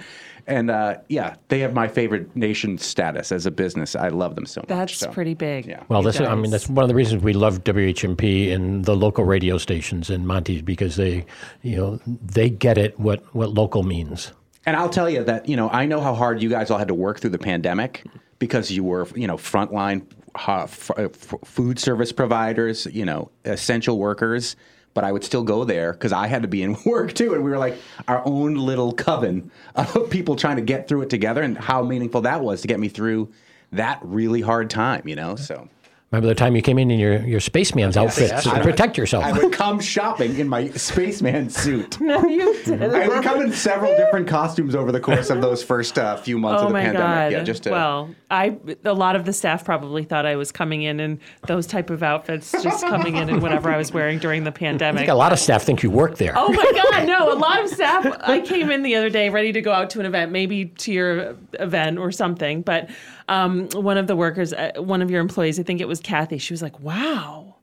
And 0.50 0.68
uh, 0.68 0.96
yeah, 1.08 1.36
they 1.46 1.60
have 1.60 1.72
my 1.74 1.86
favorite 1.86 2.34
nation 2.34 2.76
status 2.76 3.30
as 3.30 3.46
a 3.46 3.52
business. 3.52 3.94
I 3.94 4.08
love 4.08 4.34
them 4.34 4.46
so 4.46 4.62
much. 4.62 4.68
That's 4.68 4.98
so. 4.98 5.10
pretty 5.12 5.34
big. 5.34 5.64
Yeah. 5.64 5.84
Well, 5.88 6.02
You 6.02 6.10
this, 6.10 6.20
I 6.20 6.34
mean, 6.34 6.50
that's 6.50 6.68
one 6.68 6.82
of 6.82 6.88
the 6.88 6.94
reasons 6.94 7.22
we 7.22 7.34
love 7.34 7.62
WHMP 7.62 8.52
and 8.52 8.84
the 8.84 8.96
local 8.96 9.24
radio 9.24 9.58
stations 9.58 10.10
in 10.10 10.26
Monte's 10.26 10.60
because 10.60 10.96
they, 10.96 11.24
you 11.62 11.76
know, 11.76 12.00
they 12.04 12.50
get 12.50 12.78
it 12.78 12.98
what, 12.98 13.22
what 13.32 13.50
local 13.50 13.84
means. 13.84 14.32
And 14.66 14.76
I'll 14.76 14.90
tell 14.90 15.08
you 15.08 15.22
that, 15.22 15.48
you 15.48 15.56
know, 15.56 15.70
I 15.70 15.86
know 15.86 16.00
how 16.00 16.14
hard 16.14 16.42
you 16.42 16.50
guys 16.50 16.68
all 16.68 16.78
had 16.78 16.88
to 16.88 16.94
work 16.94 17.20
through 17.20 17.30
the 17.30 17.38
pandemic 17.38 18.04
because 18.40 18.72
you 18.72 18.82
were, 18.82 19.06
you 19.14 19.28
know, 19.28 19.36
frontline 19.36 20.04
uh, 20.34 20.50
uh, 20.50 20.66
f- 20.96 21.34
food 21.44 21.78
service 21.78 22.10
providers, 22.10 22.86
you 22.86 23.04
know, 23.04 23.30
essential 23.44 23.98
workers. 23.98 24.56
But 24.92 25.04
I 25.04 25.12
would 25.12 25.24
still 25.24 25.44
go 25.44 25.64
there 25.64 25.92
because 25.92 26.12
I 26.12 26.26
had 26.26 26.42
to 26.42 26.48
be 26.48 26.62
in 26.62 26.76
work 26.84 27.12
too. 27.12 27.34
And 27.34 27.44
we 27.44 27.50
were 27.50 27.58
like 27.58 27.76
our 28.08 28.22
own 28.26 28.54
little 28.54 28.92
coven 28.92 29.50
of 29.76 30.10
people 30.10 30.36
trying 30.36 30.56
to 30.56 30.62
get 30.62 30.88
through 30.88 31.02
it 31.02 31.10
together 31.10 31.42
and 31.42 31.56
how 31.56 31.82
meaningful 31.82 32.22
that 32.22 32.40
was 32.40 32.62
to 32.62 32.68
get 32.68 32.80
me 32.80 32.88
through 32.88 33.30
that 33.72 34.00
really 34.02 34.40
hard 34.40 34.68
time, 34.68 35.06
you 35.06 35.14
know? 35.14 35.36
So 35.36 35.68
Remember 36.12 36.26
the 36.26 36.34
time 36.34 36.56
you 36.56 36.62
came 36.62 36.76
in 36.76 36.90
in 36.90 36.98
your, 36.98 37.24
your 37.24 37.38
spaceman's 37.38 37.96
outfit 37.96 38.30
to 38.42 38.50
I- 38.50 38.62
protect 38.62 38.98
yourself? 38.98 39.22
I 39.24 39.30
would 39.30 39.52
come 39.52 39.78
shopping 39.78 40.36
in 40.40 40.48
my 40.48 40.68
spaceman 40.70 41.50
suit. 41.50 41.98
No, 42.10 42.26
you 42.26 42.60
did. 42.64 42.82
I 42.82 43.06
would 43.06 43.22
come 43.22 43.40
in 43.42 43.52
several 43.52 43.94
different 43.96 44.26
costumes 44.26 44.74
over 44.74 44.90
the 44.90 44.98
course 44.98 45.30
of 45.30 45.40
those 45.40 45.62
first 45.62 45.96
uh, 45.96 46.16
few 46.16 46.36
months 46.38 46.62
Oh 46.62 46.66
of 46.66 46.70
the 46.70 46.72
my 46.72 46.82
pandemic. 46.82 47.06
god! 47.06 47.32
Yeah, 47.32 47.44
just 47.44 47.62
to, 47.64 47.70
well, 47.70 48.10
I 48.28 48.58
a 48.84 48.92
lot 48.92 49.14
of 49.14 49.24
the 49.24 49.32
staff 49.32 49.64
probably 49.64 50.02
thought 50.02 50.26
I 50.26 50.34
was 50.34 50.50
coming 50.50 50.82
in 50.82 50.98
in 50.98 51.20
those 51.46 51.68
type 51.68 51.90
of 51.90 52.02
outfits, 52.02 52.50
just 52.60 52.84
coming 52.84 53.14
in 53.16 53.28
in 53.28 53.40
whatever 53.40 53.70
I 53.70 53.76
was 53.76 53.92
wearing 53.92 54.18
during 54.18 54.42
the 54.42 54.50
I 54.50 54.54
pandemic. 54.54 55.00
think 55.00 55.10
a 55.10 55.14
lot 55.14 55.32
of 55.32 55.38
staff 55.38 55.62
think 55.62 55.84
you 55.84 55.90
work 55.90 56.16
there. 56.16 56.32
Oh 56.34 56.48
my 56.52 56.72
God, 56.90 57.06
no. 57.06 57.32
A 57.32 57.38
lot 57.38 57.62
of 57.62 57.68
staff, 57.68 58.04
I 58.22 58.40
came 58.40 58.70
in 58.70 58.82
the 58.82 58.96
other 58.96 59.10
day 59.10 59.28
ready 59.28 59.52
to 59.52 59.60
go 59.60 59.70
out 59.72 59.90
to 59.90 60.00
an 60.00 60.06
event, 60.06 60.32
maybe 60.32 60.64
to 60.66 60.92
your 60.92 61.36
event 61.60 61.98
or 61.98 62.10
something. 62.10 62.62
But 62.62 62.90
um, 63.28 63.68
one 63.74 63.98
of 63.98 64.08
the 64.08 64.16
workers, 64.16 64.52
uh, 64.52 64.72
one 64.78 65.02
of 65.02 65.10
your 65.10 65.20
employees, 65.20 65.60
I 65.60 65.62
think 65.62 65.80
it 65.80 65.86
was 65.86 65.99
Kathy, 66.02 66.38
she 66.38 66.52
was 66.52 66.62
like, 66.62 66.78
wow, 66.80 67.56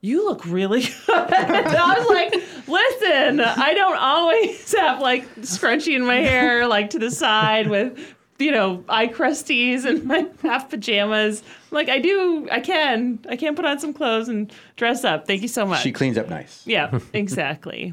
you 0.00 0.24
look 0.26 0.44
really 0.46 0.82
good. 1.06 1.32
I 1.32 1.94
was 1.98 2.08
like, 2.08 2.32
listen, 2.68 3.40
I 3.40 3.74
don't 3.74 3.96
always 3.98 4.72
have 4.74 5.00
like 5.00 5.34
scrunchie 5.36 5.94
in 5.94 6.04
my 6.06 6.16
hair, 6.16 6.66
like 6.66 6.90
to 6.90 6.98
the 6.98 7.10
side 7.10 7.68
with. 7.68 7.98
You 8.38 8.52
know, 8.52 8.82
eye 8.88 9.06
crusties 9.08 9.84
and 9.84 10.02
my 10.04 10.26
half 10.42 10.70
pajamas. 10.70 11.42
Like 11.70 11.90
I 11.90 11.98
do, 11.98 12.48
I 12.50 12.60
can, 12.60 13.18
I 13.28 13.36
can 13.36 13.54
put 13.54 13.66
on 13.66 13.78
some 13.78 13.92
clothes 13.92 14.30
and 14.30 14.50
dress 14.76 15.04
up. 15.04 15.26
Thank 15.26 15.42
you 15.42 15.48
so 15.48 15.66
much. 15.66 15.82
she 15.82 15.92
cleans 15.92 16.16
up 16.16 16.30
nice. 16.30 16.62
Yeah, 16.66 17.00
exactly. 17.12 17.92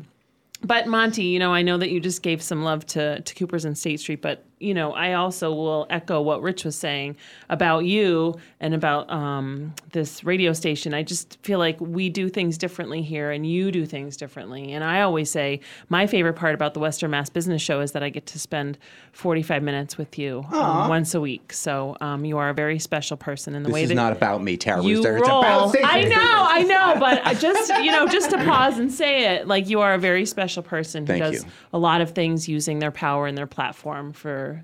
but 0.63 0.87
Monte, 0.87 1.21
you 1.21 1.37
know, 1.37 1.53
I 1.53 1.63
know 1.63 1.77
that 1.77 1.89
you 1.91 1.99
just 1.99 2.23
gave 2.23 2.41
some 2.41 2.63
love 2.63 2.85
to 2.87 3.19
to 3.19 3.35
Cooper's 3.35 3.65
and 3.65 3.77
State 3.77 3.99
Street, 3.99 4.21
but 4.21 4.45
you 4.59 4.73
know, 4.73 4.91
I 4.93 5.13
also 5.13 5.53
will 5.53 5.85
echo 5.89 6.21
what 6.21 6.41
Rich 6.41 6.65
was 6.65 6.75
saying 6.75 7.15
about 7.49 7.85
you 7.85 8.35
and 8.59 8.73
about 8.73 9.09
um, 9.11 9.73
this 9.91 10.23
radio 10.23 10.51
station. 10.53 10.93
I 10.95 11.03
just 11.03 11.37
feel 11.43 11.59
like 11.59 11.79
we 11.79 12.09
do 12.09 12.27
things 12.27 12.57
differently 12.57 13.03
here 13.03 13.29
and 13.31 13.45
you 13.45 13.71
do 13.71 13.85
things 13.85 14.17
differently. 14.17 14.71
And 14.73 14.83
I 14.83 15.01
always 15.01 15.29
say 15.29 15.59
my 15.89 16.07
favorite 16.07 16.33
part 16.33 16.55
about 16.55 16.73
the 16.73 16.79
Western 16.79 17.11
Mass 17.11 17.29
Business 17.29 17.61
Show 17.61 17.81
is 17.81 17.91
that 17.91 18.01
I 18.01 18.09
get 18.09 18.25
to 18.27 18.39
spend 18.39 18.79
45 19.11 19.61
minutes 19.61 19.97
with 19.97 20.17
you 20.17 20.43
um, 20.51 20.89
once 20.89 21.13
a 21.13 21.21
week. 21.21 21.53
So 21.53 21.95
um, 22.01 22.25
you 22.25 22.39
are 22.39 22.49
a 22.49 22.53
very 22.53 22.79
special 22.79 23.17
person 23.17 23.53
in 23.53 23.61
the 23.61 23.67
This 23.67 23.73
way 23.73 23.83
is 23.83 23.89
that 23.89 23.95
not 23.95 24.11
about 24.11 24.41
me, 24.41 24.57
Tara 24.57 24.81
you 24.83 24.97
Rooster. 24.97 25.17
It's 25.17 25.29
roll. 25.29 25.39
about 25.39 25.75
I 25.83 26.01
know, 26.01 26.15
I 26.17 26.63
know, 26.63 26.95
but 26.99 27.25
I 27.25 27.35
just 27.35 27.71
you 27.83 27.91
know, 27.91 28.07
just 28.07 28.31
to 28.31 28.37
pause 28.37 28.79
and 28.79 28.91
say 28.91 29.35
it, 29.35 29.47
like 29.47 29.69
you 29.69 29.81
are 29.81 29.93
a 29.93 29.99
very 29.99 30.25
special 30.25 30.63
person 30.63 31.03
who 31.03 31.13
Thank 31.13 31.23
does 31.23 31.43
you. 31.43 31.49
a 31.73 31.77
lot 31.77 32.01
of 32.01 32.11
things 32.11 32.47
using 32.47 32.79
their 32.79 32.91
power 32.91 33.27
and 33.27 33.37
their 33.37 33.47
platform 33.47 34.13
for 34.13 34.56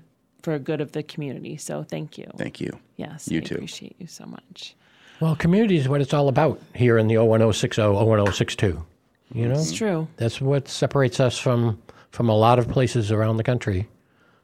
for 0.44 0.58
good 0.58 0.80
of 0.80 0.92
the 0.92 1.02
community. 1.02 1.56
So 1.56 1.82
thank 1.82 2.18
you. 2.18 2.26
Thank 2.36 2.60
you. 2.60 2.78
Yes, 2.96 3.28
You 3.28 3.38
I 3.40 3.42
too. 3.44 3.54
appreciate 3.56 3.96
you 3.98 4.06
so 4.06 4.26
much. 4.26 4.76
Well, 5.20 5.34
community 5.34 5.76
is 5.76 5.88
what 5.88 6.00
it's 6.00 6.12
all 6.12 6.28
about 6.28 6.60
here 6.74 6.98
in 6.98 7.06
the 7.08 7.16
01060, 7.16 7.80
01062. 7.82 8.84
You 9.32 9.48
know, 9.48 9.54
It's 9.54 9.72
true. 9.72 10.06
that's 10.16 10.40
what 10.40 10.68
separates 10.68 11.18
us 11.18 11.38
from 11.38 11.80
from 12.10 12.28
a 12.28 12.36
lot 12.36 12.60
of 12.60 12.68
places 12.68 13.10
around 13.10 13.38
the 13.38 13.42
country 13.42 13.88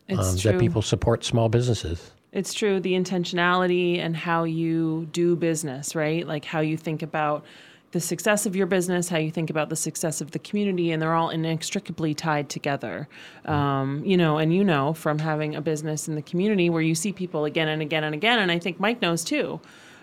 It's 0.08 0.32
um, 0.32 0.36
true. 0.38 0.50
that 0.52 0.58
people 0.60 0.82
support 0.82 1.22
small 1.24 1.48
businesses. 1.48 2.10
It's 2.32 2.52
true. 2.52 2.80
The 2.80 2.94
intentionality 2.94 3.98
and 3.98 4.16
how 4.16 4.42
you 4.44 5.06
do 5.12 5.36
business, 5.36 5.94
right? 5.94 6.26
Like 6.26 6.44
how 6.44 6.60
you 6.60 6.76
think 6.76 7.02
about 7.02 7.44
the 7.92 8.00
success 8.00 8.46
of 8.46 8.54
your 8.54 8.66
business, 8.66 9.08
how 9.08 9.18
you 9.18 9.30
think 9.30 9.50
about 9.50 9.68
the 9.68 9.76
success 9.76 10.20
of 10.20 10.30
the 10.30 10.38
community, 10.38 10.92
and 10.92 11.02
they're 11.02 11.14
all 11.14 11.30
inextricably 11.30 12.14
tied 12.14 12.48
together. 12.48 13.08
Um, 13.44 14.04
you 14.04 14.16
know, 14.16 14.38
and 14.38 14.54
you 14.54 14.62
know 14.62 14.92
from 14.92 15.18
having 15.18 15.56
a 15.56 15.60
business 15.60 16.06
in 16.06 16.14
the 16.14 16.22
community 16.22 16.70
where 16.70 16.82
you 16.82 16.94
see 16.94 17.12
people 17.12 17.44
again 17.44 17.68
and 17.68 17.82
again 17.82 18.04
and 18.04 18.14
again, 18.14 18.38
and 18.38 18.52
I 18.52 18.58
think 18.58 18.78
Mike 18.78 19.02
knows 19.02 19.24
too. 19.24 19.60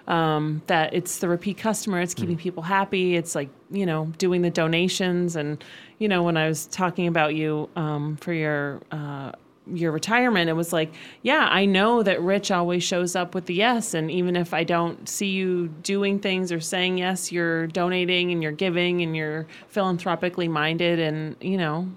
Um, 0.07 0.61
that 0.67 0.93
it's 0.93 1.19
the 1.19 1.27
repeat 1.27 1.57
customer, 1.57 1.99
it's 1.99 2.13
keeping 2.13 2.37
people 2.37 2.63
happy. 2.63 3.17
It's 3.17 3.35
like, 3.35 3.49
you 3.69 3.85
know, 3.85 4.05
doing 4.17 4.41
the 4.41 4.49
donations. 4.49 5.35
And, 5.35 5.61
you 5.99 6.07
know, 6.07 6.23
when 6.23 6.37
I 6.37 6.47
was 6.47 6.65
talking 6.67 7.07
about 7.07 7.35
you 7.35 7.69
um, 7.75 8.15
for 8.15 8.31
your 8.31 8.81
uh, 8.89 9.33
your 9.73 9.91
retirement, 9.91 10.49
it 10.49 10.53
was 10.53 10.73
like, 10.73 10.93
yeah, 11.21 11.47
I 11.49 11.65
know 11.65 12.03
that 12.03 12.21
Rich 12.21 12.51
always 12.51 12.83
shows 12.83 13.15
up 13.15 13.35
with 13.35 13.45
the 13.45 13.53
yes. 13.53 13.93
And 13.93 14.09
even 14.11 14.35
if 14.35 14.53
I 14.53 14.63
don't 14.63 15.07
see 15.07 15.27
you 15.27 15.67
doing 15.67 16.19
things 16.19 16.51
or 16.51 16.59
saying 16.59 16.97
yes, 16.97 17.31
you're 17.31 17.67
donating 17.67 18.31
and 18.31 18.41
you're 18.41 18.51
giving 18.51 19.01
and 19.01 19.15
you're 19.15 19.47
philanthropically 19.67 20.47
minded. 20.47 20.99
And, 20.99 21.35
you 21.41 21.57
know, 21.57 21.89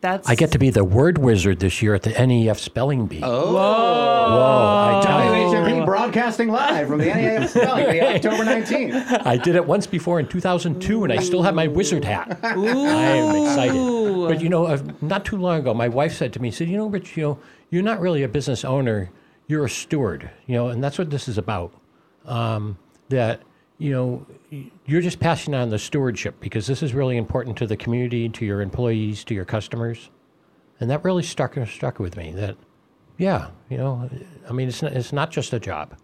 that's. 0.00 0.28
I 0.28 0.34
get 0.34 0.52
to 0.52 0.58
be 0.58 0.70
the 0.70 0.84
word 0.84 1.18
wizard 1.18 1.60
this 1.60 1.82
year 1.82 1.94
at 1.94 2.02
the 2.02 2.10
NEF 2.10 2.58
Spelling 2.58 3.06
Bee. 3.06 3.20
Oh, 3.22 3.54
whoa! 3.54 5.00
I, 5.00 5.02
tell 5.04 5.24
you, 5.24 5.56
WHMP 5.56 5.84
broadcasting 5.84 6.48
live 6.48 6.88
from 6.88 6.98
the 6.98 7.06
NEF 7.06 7.50
Spelling 7.50 7.90
Bee, 7.90 8.00
October 8.02 8.44
19th. 8.44 9.26
I 9.26 9.36
did 9.36 9.56
it 9.56 9.66
once 9.66 9.86
before 9.86 10.20
in 10.20 10.26
2002, 10.28 11.04
and 11.04 11.12
I 11.12 11.16
still 11.18 11.42
have 11.42 11.54
my 11.54 11.66
wizard 11.66 12.04
hat. 12.04 12.38
I 12.42 12.52
am 12.54 13.44
excited. 13.44 13.74
But 14.28 14.40
you 14.40 14.48
know, 14.48 14.66
uh, 14.66 14.78
not 15.00 15.24
too 15.24 15.36
long 15.36 15.60
ago, 15.60 15.74
my 15.74 15.88
wife 15.88 16.14
said 16.14 16.32
to 16.34 16.40
me, 16.42 16.50
"said 16.50 16.68
You 16.68 16.76
know, 16.76 16.86
Rich, 16.86 17.16
you 17.16 17.22
know, 17.24 17.38
you're 17.70 17.82
not 17.82 18.00
really 18.00 18.22
a 18.22 18.28
business 18.28 18.64
owner; 18.64 19.10
you're 19.46 19.64
a 19.64 19.70
steward. 19.70 20.30
You 20.46 20.54
know, 20.56 20.68
and 20.68 20.82
that's 20.82 20.98
what 20.98 21.10
this 21.10 21.28
is 21.28 21.38
about. 21.38 21.72
Um, 22.26 22.78
that 23.08 23.40
you 23.78 23.92
know, 23.92 24.26
y- 24.28 24.36
you're 24.88 25.02
just 25.02 25.20
passing 25.20 25.54
on 25.54 25.68
the 25.68 25.78
stewardship 25.78 26.40
because 26.40 26.66
this 26.66 26.82
is 26.82 26.94
really 26.94 27.18
important 27.18 27.58
to 27.58 27.66
the 27.66 27.76
community, 27.76 28.26
to 28.30 28.46
your 28.46 28.62
employees, 28.62 29.22
to 29.24 29.34
your 29.34 29.44
customers, 29.44 30.10
and 30.80 30.88
that 30.90 31.04
really 31.04 31.22
stuck 31.22 31.58
stuck 31.68 31.98
with 31.98 32.16
me. 32.16 32.32
That, 32.32 32.56
yeah, 33.18 33.50
you 33.68 33.76
know, 33.76 34.08
I 34.48 34.52
mean, 34.52 34.68
it's 34.68 34.82
not, 34.82 34.92
it's 34.92 35.12
not 35.12 35.30
just 35.30 35.52
a 35.52 35.60
job. 35.60 35.94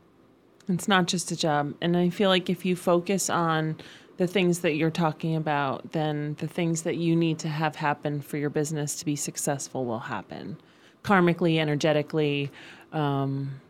It's 0.68 0.86
not 0.86 1.06
just 1.06 1.30
a 1.30 1.36
job. 1.36 1.74
And 1.80 1.96
I 1.96 2.10
feel 2.10 2.28
like 2.28 2.50
if 2.50 2.66
you 2.66 2.76
focus 2.76 3.30
on 3.30 3.76
the 4.18 4.26
things 4.26 4.60
that 4.60 4.74
you're 4.74 4.90
talking 4.90 5.34
about, 5.34 5.92
then 5.92 6.36
the 6.38 6.46
things 6.46 6.82
that 6.82 6.96
you 6.96 7.16
need 7.16 7.38
to 7.38 7.48
have 7.48 7.76
happen 7.76 8.20
for 8.20 8.36
your 8.36 8.50
business 8.50 8.96
to 8.96 9.06
be 9.06 9.16
successful 9.16 9.86
will 9.86 9.98
happen. 9.98 10.58
Karmically, 11.02 11.58
energetically, 11.58 12.50
um, 12.92 13.60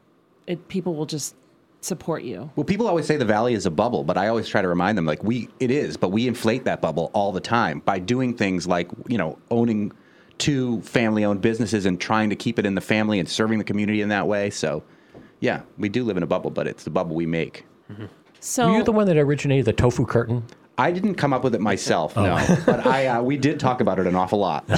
it, 0.48 0.66
people 0.68 0.94
will 0.94 1.06
just 1.06 1.36
support 1.84 2.22
you. 2.22 2.50
Well, 2.56 2.64
people 2.64 2.88
always 2.88 3.06
say 3.06 3.16
the 3.16 3.24
valley 3.24 3.54
is 3.54 3.66
a 3.66 3.70
bubble, 3.70 4.04
but 4.04 4.16
I 4.16 4.28
always 4.28 4.48
try 4.48 4.62
to 4.62 4.68
remind 4.68 4.96
them 4.96 5.06
like 5.06 5.22
we 5.22 5.48
it 5.60 5.70
is, 5.70 5.96
but 5.96 6.10
we 6.10 6.26
inflate 6.26 6.64
that 6.64 6.80
bubble 6.80 7.10
all 7.12 7.32
the 7.32 7.40
time 7.40 7.80
by 7.80 7.98
doing 7.98 8.34
things 8.34 8.66
like, 8.66 8.88
you 9.06 9.18
know, 9.18 9.38
owning 9.50 9.92
two 10.38 10.80
family-owned 10.82 11.40
businesses 11.40 11.86
and 11.86 12.00
trying 12.00 12.30
to 12.30 12.36
keep 12.36 12.58
it 12.58 12.66
in 12.66 12.74
the 12.74 12.80
family 12.80 13.20
and 13.20 13.28
serving 13.28 13.58
the 13.58 13.64
community 13.64 14.00
in 14.00 14.08
that 14.08 14.26
way. 14.26 14.50
So, 14.50 14.82
yeah, 15.40 15.62
we 15.78 15.88
do 15.88 16.04
live 16.04 16.16
in 16.16 16.22
a 16.22 16.26
bubble, 16.26 16.50
but 16.50 16.66
it's 16.66 16.84
the 16.84 16.90
bubble 16.90 17.14
we 17.14 17.26
make. 17.26 17.64
So 18.40 18.68
Were 18.68 18.78
you 18.78 18.82
the 18.82 18.92
one 18.92 19.06
that 19.06 19.16
originated 19.16 19.66
the 19.66 19.72
tofu 19.72 20.06
curtain? 20.06 20.44
I 20.76 20.90
didn't 20.90 21.14
come 21.14 21.32
up 21.32 21.44
with 21.44 21.54
it 21.54 21.60
myself, 21.60 22.16
no, 22.16 22.36
but 22.66 22.84
I 22.84 23.06
uh, 23.06 23.22
we 23.22 23.36
did 23.36 23.60
talk 23.60 23.80
about 23.80 24.00
it 24.00 24.08
an 24.08 24.16
awful 24.16 24.40
lot. 24.40 24.64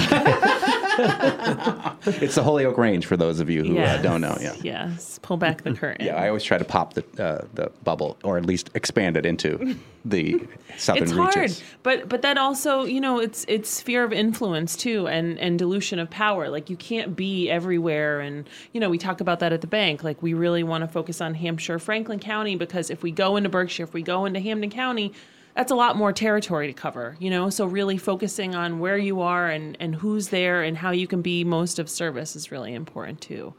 it's 2.21 2.35
the 2.35 2.43
Holyoke 2.43 2.77
Range 2.77 3.05
for 3.05 3.17
those 3.17 3.39
of 3.39 3.49
you 3.49 3.63
who 3.63 3.79
uh, 3.79 4.01
don't 4.01 4.21
know. 4.21 4.37
Yeah. 4.41 4.55
Yes. 4.61 5.19
Pull 5.21 5.37
back 5.37 5.63
the 5.63 5.73
curtain. 5.73 6.05
Yeah, 6.05 6.15
I 6.15 6.27
always 6.27 6.43
try 6.43 6.57
to 6.57 6.65
pop 6.65 6.93
the 6.93 7.03
uh, 7.23 7.45
the 7.53 7.71
bubble, 7.83 8.17
or 8.23 8.37
at 8.37 8.45
least 8.45 8.69
expand 8.73 9.17
it 9.17 9.25
into 9.25 9.77
the 10.05 10.47
southern 10.77 11.03
it's 11.03 11.13
reaches. 11.13 11.59
hard 11.59 11.69
but 11.83 12.09
but 12.09 12.21
that 12.21 12.37
also 12.37 12.83
you 12.83 13.01
know 13.01 13.19
it's 13.19 13.45
it's 13.47 13.69
sphere 13.69 14.03
of 14.03 14.13
influence 14.13 14.75
too 14.75 15.07
and 15.07 15.37
and 15.39 15.59
dilution 15.59 15.99
of 15.99 16.09
power 16.09 16.49
like 16.49 16.69
you 16.69 16.77
can't 16.77 17.15
be 17.15 17.49
everywhere 17.49 18.19
and 18.21 18.47
you 18.73 18.79
know 18.79 18.89
we 18.89 18.97
talk 18.97 19.19
about 19.19 19.39
that 19.39 19.51
at 19.51 19.61
the 19.61 19.67
bank 19.67 20.03
like 20.03 20.21
we 20.21 20.33
really 20.33 20.63
want 20.63 20.81
to 20.81 20.87
focus 20.87 21.19
on 21.19 21.33
hampshire 21.33 21.79
franklin 21.79 22.19
county 22.19 22.55
because 22.55 22.89
if 22.89 23.03
we 23.03 23.11
go 23.11 23.35
into 23.35 23.49
berkshire 23.49 23.83
if 23.83 23.93
we 23.93 24.01
go 24.01 24.25
into 24.25 24.39
Hampden 24.39 24.69
county 24.69 25.13
that's 25.57 25.71
a 25.71 25.75
lot 25.75 25.97
more 25.97 26.13
territory 26.13 26.67
to 26.67 26.73
cover 26.73 27.17
you 27.19 27.31
know 27.31 27.49
so 27.49 27.65
really 27.65 27.97
focusing 27.97 28.53
on 28.53 28.77
where 28.79 28.97
you 28.97 29.21
are 29.21 29.49
and 29.49 29.75
and 29.79 29.95
who's 29.95 30.29
there 30.29 30.61
and 30.61 30.77
how 30.77 30.91
you 30.91 31.07
can 31.07 31.21
be 31.21 31.43
most 31.43 31.79
of 31.79 31.89
service 31.89 32.35
is 32.35 32.51
really 32.51 32.73
important 32.73 33.19
too 33.19 33.53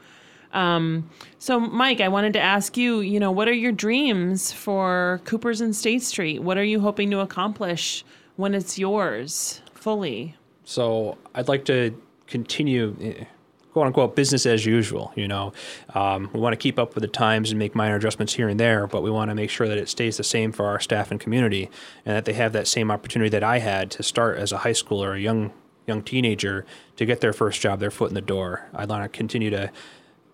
um, 0.53 1.11
so, 1.39 1.61
Mike, 1.61 2.01
I 2.01 2.09
wanted 2.09 2.33
to 2.33 2.41
ask 2.41 2.77
you, 2.77 3.01
you 3.01 3.21
know, 3.21 3.31
what 3.31 3.49
are 3.49 3.53
your 3.53 3.71
dreams 3.73 4.51
for 4.51 5.21
Coopers 5.25 5.61
and 5.61 5.77
State 5.77 6.03
Street? 6.03 6.43
What 6.43 6.57
are 6.57 6.65
you 6.65 6.81
hoping 6.81 7.11
to 7.11 7.21
accomplish 7.21 8.03
when 8.37 8.55
it's 8.55 8.79
yours 8.79 9.61
fully? 9.75 10.37
So 10.65 11.19
I'd 11.35 11.49
like 11.49 11.65
to 11.67 11.95
continue, 12.27 12.97
eh, 13.01 13.25
quote 13.73 13.87
unquote, 13.87 14.16
business 14.16 14.47
as 14.47 14.64
usual. 14.66 15.12
You 15.14 15.29
know, 15.29 15.53
um, 15.95 16.31
we 16.33 16.41
want 16.41 16.53
to 16.53 16.57
keep 16.57 16.79
up 16.79 16.95
with 16.95 17.03
the 17.03 17.09
times 17.09 17.51
and 17.51 17.59
make 17.59 17.75
minor 17.75 17.97
adjustments 17.97 18.35
here 18.35 18.49
and 18.49 18.59
there, 18.59 18.87
but 18.87 19.03
we 19.03 19.11
want 19.11 19.31
to 19.31 19.35
make 19.35 19.51
sure 19.51 19.69
that 19.69 19.79
it 19.79 19.89
stays 19.89 20.16
the 20.16 20.25
same 20.25 20.53
for 20.53 20.66
our 20.66 20.81
staff 20.81 21.11
and 21.11 21.21
community, 21.21 21.71
and 22.05 22.16
that 22.16 22.25
they 22.25 22.33
have 22.33 22.53
that 22.53 22.66
same 22.66 22.91
opportunity 22.91 23.29
that 23.31 23.45
I 23.45 23.59
had 23.59 23.91
to 23.93 24.03
start 24.03 24.39
as 24.39 24.53
a 24.53 24.59
high 24.59 24.73
schooler, 24.73 25.16
a 25.16 25.21
young 25.21 25.53
young 25.87 26.03
teenager, 26.03 26.66
to 26.97 27.07
get 27.07 27.21
their 27.21 27.33
first 27.33 27.61
job, 27.61 27.81
their 27.81 27.91
foot 27.91 28.11
in 28.11 28.14
the 28.14 28.21
door. 28.21 28.69
I'd 28.75 28.89
want 28.91 29.05
to 29.05 29.09
continue 29.09 29.49
to 29.51 29.71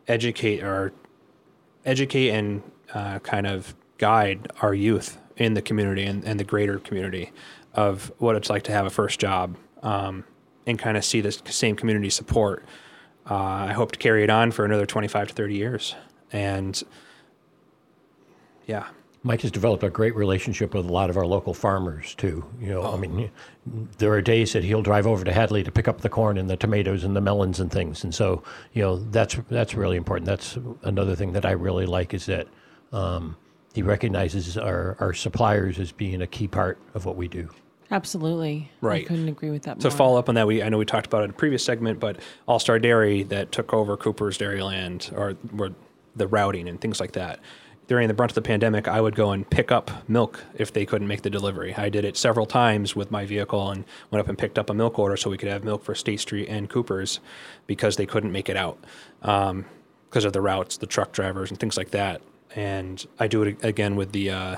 educate 0.08 0.62
or 0.62 0.92
educate 1.84 2.30
and 2.30 2.62
uh, 2.92 3.18
kind 3.20 3.46
of 3.46 3.74
guide 3.98 4.48
our 4.62 4.74
youth 4.74 5.18
in 5.36 5.54
the 5.54 5.62
community 5.62 6.04
and, 6.04 6.24
and 6.24 6.38
the 6.38 6.44
greater 6.44 6.78
community 6.78 7.32
of 7.74 8.12
what 8.18 8.36
it's 8.36 8.50
like 8.50 8.62
to 8.64 8.72
have 8.72 8.86
a 8.86 8.90
first 8.90 9.18
job 9.20 9.56
um, 9.82 10.24
and 10.66 10.78
kind 10.78 10.96
of 10.96 11.04
see 11.04 11.20
the 11.20 11.32
same 11.32 11.76
community 11.76 12.10
support. 12.10 12.64
Uh, 13.28 13.34
I 13.34 13.72
hope 13.72 13.92
to 13.92 13.98
carry 13.98 14.22
it 14.22 14.30
on 14.30 14.50
for 14.50 14.64
another 14.64 14.86
25 14.86 15.28
to 15.28 15.34
30 15.34 15.54
years. 15.54 15.94
And 16.32 16.82
yeah, 18.66 18.86
Mike 19.22 19.40
has 19.40 19.50
developed 19.50 19.82
a 19.82 19.88
great 19.88 20.14
relationship 20.14 20.74
with 20.74 20.86
a 20.86 20.92
lot 20.92 21.08
of 21.08 21.16
our 21.16 21.26
local 21.26 21.54
farmers 21.54 22.14
too. 22.14 22.44
You 22.60 22.68
know, 22.68 22.92
I 22.92 22.98
mean, 22.98 23.30
there 23.98 24.12
are 24.12 24.20
days 24.20 24.52
that 24.52 24.62
he'll 24.62 24.82
drive 24.82 25.06
over 25.06 25.24
to 25.24 25.32
Hadley 25.32 25.64
to 25.64 25.72
pick 25.72 25.88
up 25.88 26.02
the 26.02 26.10
corn 26.10 26.36
and 26.36 26.48
the 26.48 26.56
tomatoes 26.58 27.04
and 27.04 27.16
the 27.16 27.22
melons 27.22 27.58
and 27.58 27.72
things, 27.72 28.04
and 28.04 28.14
so 28.14 28.42
you 28.74 28.82
know 28.82 28.96
that's 28.96 29.36
that's 29.48 29.74
really 29.74 29.96
important. 29.96 30.26
That's 30.26 30.58
another 30.82 31.16
thing 31.16 31.32
that 31.32 31.46
I 31.46 31.52
really 31.52 31.86
like 31.86 32.12
is 32.12 32.26
that 32.26 32.48
um, 32.92 33.36
he 33.72 33.82
recognizes 33.82 34.58
our 34.58 34.96
our 35.00 35.14
suppliers 35.14 35.78
as 35.78 35.90
being 35.90 36.20
a 36.20 36.26
key 36.26 36.46
part 36.46 36.78
of 36.92 37.06
what 37.06 37.16
we 37.16 37.26
do. 37.26 37.48
Absolutely. 37.90 38.70
I 38.82 38.86
Right. 38.86 39.06
couldn't 39.06 39.28
agree 39.28 39.50
with 39.50 39.62
that 39.64 39.80
to 39.80 39.88
more. 39.88 39.96
follow 39.96 40.18
up 40.18 40.28
on 40.28 40.34
that, 40.36 40.46
we 40.46 40.62
I 40.62 40.68
know 40.68 40.78
we 40.78 40.84
talked 40.84 41.06
about 41.06 41.20
it 41.22 41.24
in 41.24 41.30
a 41.30 41.34
previous 41.34 41.64
segment, 41.64 42.00
but 42.00 42.16
All 42.46 42.58
Star 42.58 42.78
Dairy 42.78 43.22
that 43.24 43.52
took 43.52 43.72
over 43.74 43.96
Cooper's 43.96 44.38
Dairyland 44.38 45.12
or, 45.16 45.36
or 45.58 45.70
the 46.16 46.26
routing 46.26 46.68
and 46.68 46.80
things 46.80 47.00
like 47.00 47.12
that. 47.12 47.40
During 47.86 48.08
the 48.08 48.14
brunt 48.14 48.30
of 48.30 48.34
the 48.34 48.40
pandemic, 48.42 48.88
I 48.88 48.98
would 49.02 49.14
go 49.14 49.32
and 49.32 49.48
pick 49.48 49.70
up 49.70 50.08
milk 50.08 50.42
if 50.54 50.72
they 50.72 50.86
couldn't 50.86 51.06
make 51.06 51.20
the 51.20 51.28
delivery. 51.28 51.74
I 51.76 51.90
did 51.90 52.06
it 52.06 52.16
several 52.16 52.46
times 52.46 52.96
with 52.96 53.10
my 53.10 53.26
vehicle 53.26 53.70
and 53.70 53.84
went 54.10 54.20
up 54.20 54.28
and 54.28 54.38
picked 54.38 54.58
up 54.58 54.70
a 54.70 54.74
milk 54.74 54.98
order 54.98 55.18
so 55.18 55.28
we 55.28 55.36
could 55.36 55.50
have 55.50 55.64
milk 55.64 55.84
for 55.84 55.94
State 55.94 56.20
Street 56.20 56.48
and 56.48 56.70
Cooper's 56.70 57.20
because 57.66 57.96
they 57.96 58.06
couldn't 58.06 58.32
make 58.32 58.48
it 58.48 58.56
out 58.56 58.78
um, 59.20 59.66
because 60.08 60.24
of 60.24 60.32
the 60.32 60.40
routes, 60.40 60.78
the 60.78 60.86
truck 60.86 61.12
drivers, 61.12 61.50
and 61.50 61.60
things 61.60 61.76
like 61.76 61.90
that. 61.90 62.22
And 62.56 63.04
I 63.20 63.26
do 63.26 63.42
it 63.42 63.62
again 63.62 63.96
with 63.96 64.12
the 64.12 64.30
uh, 64.30 64.56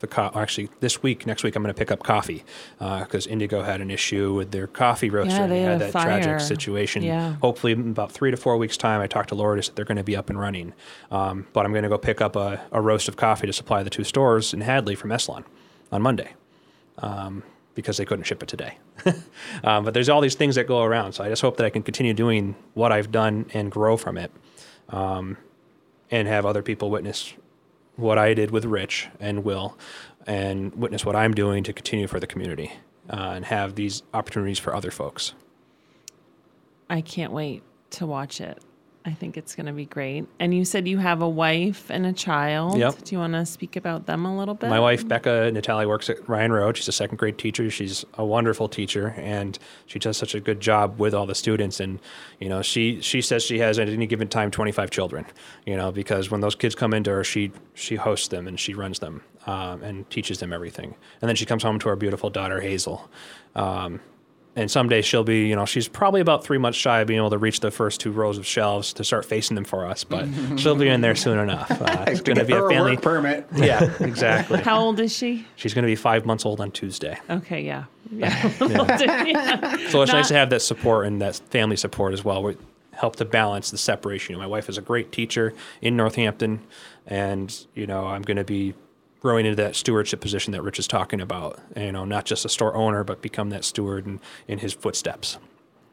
the 0.00 0.06
co- 0.06 0.30
actually 0.34 0.70
this 0.80 1.02
week, 1.02 1.26
next 1.26 1.44
week, 1.44 1.54
I'm 1.54 1.62
going 1.62 1.72
to 1.72 1.78
pick 1.78 1.90
up 1.90 2.02
coffee 2.02 2.44
because 2.78 3.26
Indigo 3.26 3.62
had 3.62 3.80
an 3.80 3.90
issue 3.90 4.34
with 4.34 4.50
their 4.50 4.66
coffee 4.66 5.10
roaster. 5.10 5.34
Yeah, 5.34 5.42
and 5.44 5.52
they 5.52 5.60
had 5.60 5.72
had 5.72 5.80
that 5.80 5.92
fire. 5.92 6.04
tragic 6.04 6.40
situation. 6.40 7.02
Yeah. 7.02 7.34
Hopefully, 7.42 7.72
in 7.72 7.90
about 7.90 8.10
three 8.10 8.30
to 8.30 8.36
four 8.36 8.56
weeks' 8.56 8.76
time, 8.76 9.00
I 9.00 9.06
talked 9.06 9.28
to 9.28 9.34
Lourdes 9.34 9.68
that 9.68 9.76
they're 9.76 9.84
going 9.84 9.98
to 9.98 10.04
be 10.04 10.16
up 10.16 10.30
and 10.30 10.38
running. 10.38 10.72
Um, 11.10 11.46
but 11.52 11.64
I'm 11.64 11.72
going 11.72 11.84
to 11.84 11.88
go 11.88 11.98
pick 11.98 12.20
up 12.20 12.34
a, 12.34 12.60
a 12.72 12.80
roast 12.80 13.08
of 13.08 13.16
coffee 13.16 13.46
to 13.46 13.52
supply 13.52 13.82
the 13.82 13.90
two 13.90 14.04
stores 14.04 14.52
in 14.52 14.62
Hadley 14.62 14.94
from 14.94 15.10
Esselon 15.10 15.44
on 15.92 16.02
Monday 16.02 16.34
um, 16.98 17.42
because 17.74 17.96
they 17.98 18.04
couldn't 18.04 18.24
ship 18.24 18.42
it 18.42 18.48
today. 18.48 18.78
um, 19.64 19.84
but 19.84 19.94
there's 19.94 20.08
all 20.08 20.20
these 20.20 20.34
things 20.34 20.54
that 20.54 20.66
go 20.66 20.82
around. 20.82 21.12
So 21.12 21.24
I 21.24 21.28
just 21.28 21.42
hope 21.42 21.56
that 21.58 21.66
I 21.66 21.70
can 21.70 21.82
continue 21.82 22.14
doing 22.14 22.54
what 22.74 22.92
I've 22.92 23.10
done 23.10 23.46
and 23.52 23.70
grow 23.70 23.96
from 23.96 24.16
it 24.16 24.32
um, 24.88 25.36
and 26.10 26.26
have 26.26 26.46
other 26.46 26.62
people 26.62 26.90
witness 26.90 27.34
what 28.00 28.18
I 28.18 28.34
did 28.34 28.50
with 28.50 28.64
Rich 28.64 29.08
and 29.18 29.44
Will 29.44 29.76
and 30.26 30.74
witness 30.74 31.04
what 31.04 31.16
I'm 31.16 31.34
doing 31.34 31.64
to 31.64 31.72
continue 31.72 32.06
for 32.06 32.20
the 32.20 32.26
community 32.26 32.72
uh, 33.08 33.32
and 33.34 33.44
have 33.46 33.74
these 33.74 34.02
opportunities 34.14 34.58
for 34.58 34.74
other 34.74 34.90
folks. 34.90 35.34
I 36.88 37.00
can't 37.00 37.32
wait 37.32 37.62
to 37.90 38.06
watch 38.06 38.40
it. 38.40 38.62
I 39.02 39.12
think 39.12 39.38
it's 39.38 39.54
going 39.54 39.66
to 39.66 39.72
be 39.72 39.86
great. 39.86 40.26
And 40.38 40.52
you 40.52 40.66
said 40.66 40.86
you 40.86 40.98
have 40.98 41.22
a 41.22 41.28
wife 41.28 41.90
and 41.90 42.04
a 42.04 42.12
child. 42.12 42.76
Yep. 42.76 43.04
Do 43.04 43.14
you 43.14 43.18
want 43.18 43.32
to 43.32 43.46
speak 43.46 43.76
about 43.76 44.04
them 44.04 44.26
a 44.26 44.36
little 44.36 44.54
bit? 44.54 44.68
My 44.68 44.78
wife, 44.78 45.08
Becca 45.08 45.50
Natali, 45.54 45.88
works 45.88 46.10
at 46.10 46.28
Ryan 46.28 46.52
Road. 46.52 46.76
She's 46.76 46.88
a 46.88 46.92
second 46.92 47.16
grade 47.16 47.38
teacher. 47.38 47.70
She's 47.70 48.04
a 48.14 48.24
wonderful 48.24 48.68
teacher, 48.68 49.14
and 49.16 49.58
she 49.86 49.98
does 49.98 50.18
such 50.18 50.34
a 50.34 50.40
good 50.40 50.60
job 50.60 50.98
with 50.98 51.14
all 51.14 51.24
the 51.24 51.34
students. 51.34 51.80
And 51.80 51.98
you 52.40 52.50
know, 52.50 52.60
she 52.60 53.00
she 53.00 53.22
says 53.22 53.42
she 53.42 53.58
has 53.60 53.78
at 53.78 53.88
any 53.88 54.06
given 54.06 54.28
time 54.28 54.50
25 54.50 54.90
children. 54.90 55.24
You 55.64 55.76
know, 55.76 55.90
because 55.92 56.30
when 56.30 56.42
those 56.42 56.54
kids 56.54 56.74
come 56.74 56.92
into 56.92 57.10
her, 57.10 57.24
she 57.24 57.52
she 57.72 57.96
hosts 57.96 58.28
them 58.28 58.46
and 58.46 58.60
she 58.60 58.74
runs 58.74 58.98
them 58.98 59.22
um, 59.46 59.82
and 59.82 60.08
teaches 60.10 60.40
them 60.40 60.52
everything. 60.52 60.94
And 61.22 61.28
then 61.28 61.36
she 61.36 61.46
comes 61.46 61.62
home 61.62 61.78
to 61.78 61.88
our 61.88 61.96
beautiful 61.96 62.28
daughter 62.28 62.60
Hazel. 62.60 63.10
Um, 63.54 64.00
and 64.56 64.70
someday 64.70 65.00
she'll 65.00 65.22
be, 65.24 65.46
you 65.46 65.54
know, 65.56 65.64
she's 65.64 65.86
probably 65.86 66.20
about 66.20 66.42
three 66.44 66.58
months 66.58 66.76
shy 66.78 67.00
of 67.00 67.06
being 67.06 67.18
able 67.18 67.30
to 67.30 67.38
reach 67.38 67.60
the 67.60 67.70
first 67.70 68.00
two 68.00 68.10
rows 68.10 68.36
of 68.36 68.44
shelves 68.46 68.92
to 68.94 69.04
start 69.04 69.24
facing 69.24 69.54
them 69.54 69.64
for 69.64 69.86
us, 69.86 70.02
but 70.04 70.28
she'll 70.56 70.74
be 70.74 70.88
in 70.88 71.00
there 71.00 71.14
soon 71.14 71.38
enough. 71.38 71.70
Uh, 71.80 72.04
it's 72.08 72.20
going 72.20 72.36
to 72.38 72.44
be 72.44 72.52
a 72.52 72.68
family. 72.68 72.92
work 72.92 73.02
permit. 73.02 73.46
Yeah, 73.56 73.90
exactly. 74.00 74.60
How 74.60 74.80
old 74.80 75.00
is 75.00 75.16
she? 75.16 75.46
She's 75.56 75.72
going 75.74 75.82
to 75.84 75.86
be 75.86 75.96
five 75.96 76.26
months 76.26 76.44
old 76.44 76.60
on 76.60 76.70
Tuesday. 76.70 77.18
Okay, 77.28 77.62
yeah. 77.62 77.84
Yeah. 78.12 78.28
yeah. 78.60 79.76
So 79.88 80.02
it's 80.02 80.12
Not- 80.12 80.18
nice 80.18 80.28
to 80.28 80.34
have 80.34 80.50
that 80.50 80.60
support 80.62 81.06
and 81.06 81.20
that 81.22 81.36
family 81.50 81.76
support 81.76 82.12
as 82.12 82.24
well. 82.24 82.42
We 82.42 82.56
help 82.92 83.16
to 83.16 83.24
balance 83.24 83.70
the 83.70 83.78
separation. 83.78 84.36
My 84.36 84.46
wife 84.46 84.68
is 84.68 84.76
a 84.78 84.82
great 84.82 85.10
teacher 85.12 85.54
in 85.80 85.96
Northampton, 85.96 86.60
and 87.06 87.66
you 87.74 87.86
know 87.86 88.06
I'm 88.06 88.22
going 88.22 88.36
to 88.36 88.44
be 88.44 88.74
growing 89.20 89.46
into 89.46 89.62
that 89.62 89.76
stewardship 89.76 90.20
position 90.20 90.52
that 90.52 90.62
Rich 90.62 90.78
is 90.78 90.88
talking 90.88 91.20
about. 91.20 91.60
You 91.76 91.92
know, 91.92 92.04
not 92.04 92.24
just 92.24 92.44
a 92.44 92.48
store 92.48 92.74
owner, 92.74 93.04
but 93.04 93.22
become 93.22 93.50
that 93.50 93.64
steward 93.64 94.06
in, 94.06 94.20
in 94.48 94.58
his 94.58 94.72
footsteps. 94.72 95.38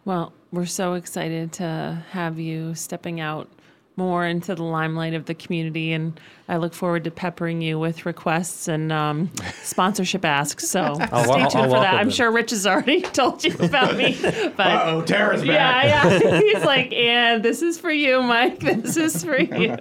Well, 0.06 0.32
we're 0.52 0.66
so 0.66 0.94
excited 0.94 1.52
to 1.54 2.04
have 2.12 2.40
you 2.40 2.74
stepping 2.76 3.20
out 3.20 3.50
more 3.98 4.24
into 4.28 4.54
the 4.54 4.64
limelight 4.64 5.16
of 5.16 5.26
the 5.26 5.34
community, 5.34 5.92
and 5.92 6.18
I 6.48 6.58
look 6.58 6.76
forward 6.76 7.04
to 7.06 7.12
peppering 7.12 7.62
you 7.64 7.80
with 7.80 8.06
requests 8.06 8.68
and 8.68 8.92
um, 8.92 9.32
sponsorship 9.64 10.24
asks. 10.24 10.68
So 10.70 10.94
stay 10.94 11.04
I'll- 11.12 11.24
tuned 11.26 11.42
I'll 11.44 11.50
for 11.50 11.52
that. 11.56 11.70
welcome 11.72 11.98
I'm 12.00 12.10
sure 12.12 12.32
Rich 12.32 12.52
has 12.52 12.68
already 12.68 13.02
told 13.20 13.44
you 13.44 13.56
about 13.60 13.98
me, 13.98 14.16
but 14.22 14.88
Oh, 14.88 15.02
Tara's 15.02 15.42
back. 15.44 15.86
yeah, 15.86 16.20
yeah. 16.20 16.40
He's 16.54 16.64
like, 16.64 16.94
and 16.94 17.42
this 17.44 17.62
is 17.64 17.80
for 17.80 17.92
you, 17.92 18.22
Mike. 18.22 18.60
This 18.60 18.96
is 18.98 19.24
for 19.26 19.38
you. 19.40 19.72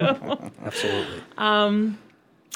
Absolutely. 0.65 1.21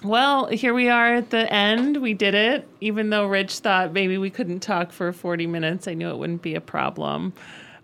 Well, 0.04 0.47
here 0.47 0.74
we 0.74 0.89
are 0.89 1.16
at 1.16 1.30
the 1.30 1.52
end. 1.52 1.97
We 1.97 2.14
did 2.14 2.34
it. 2.34 2.68
Even 2.80 3.12
though 3.12 3.28
Rich 3.28 3.60
thought 3.60 3.93
maybe 3.93 4.18
we 4.18 4.30
couldn't 4.30 4.62
talk 4.62 4.91
for 4.91 5.14
40 5.14 5.45
minutes, 5.47 5.88
I 5.88 5.93
knew 5.93 6.10
it 6.10 6.18
wouldn't 6.18 6.41
be 6.41 6.56
a 6.56 6.62
problem. 6.62 7.34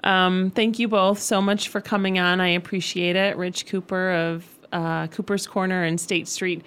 Um, 0.03 0.51
thank 0.55 0.79
you 0.79 0.87
both 0.87 1.19
so 1.19 1.41
much 1.41 1.69
for 1.69 1.81
coming 1.81 2.17
on. 2.17 2.41
I 2.41 2.49
appreciate 2.49 3.15
it. 3.15 3.37
Rich 3.37 3.67
Cooper 3.67 4.11
of 4.11 4.45
uh, 4.71 5.07
Cooper's 5.07 5.45
Corner 5.45 5.83
and 5.83 5.99
State 5.99 6.27
Street 6.27 6.63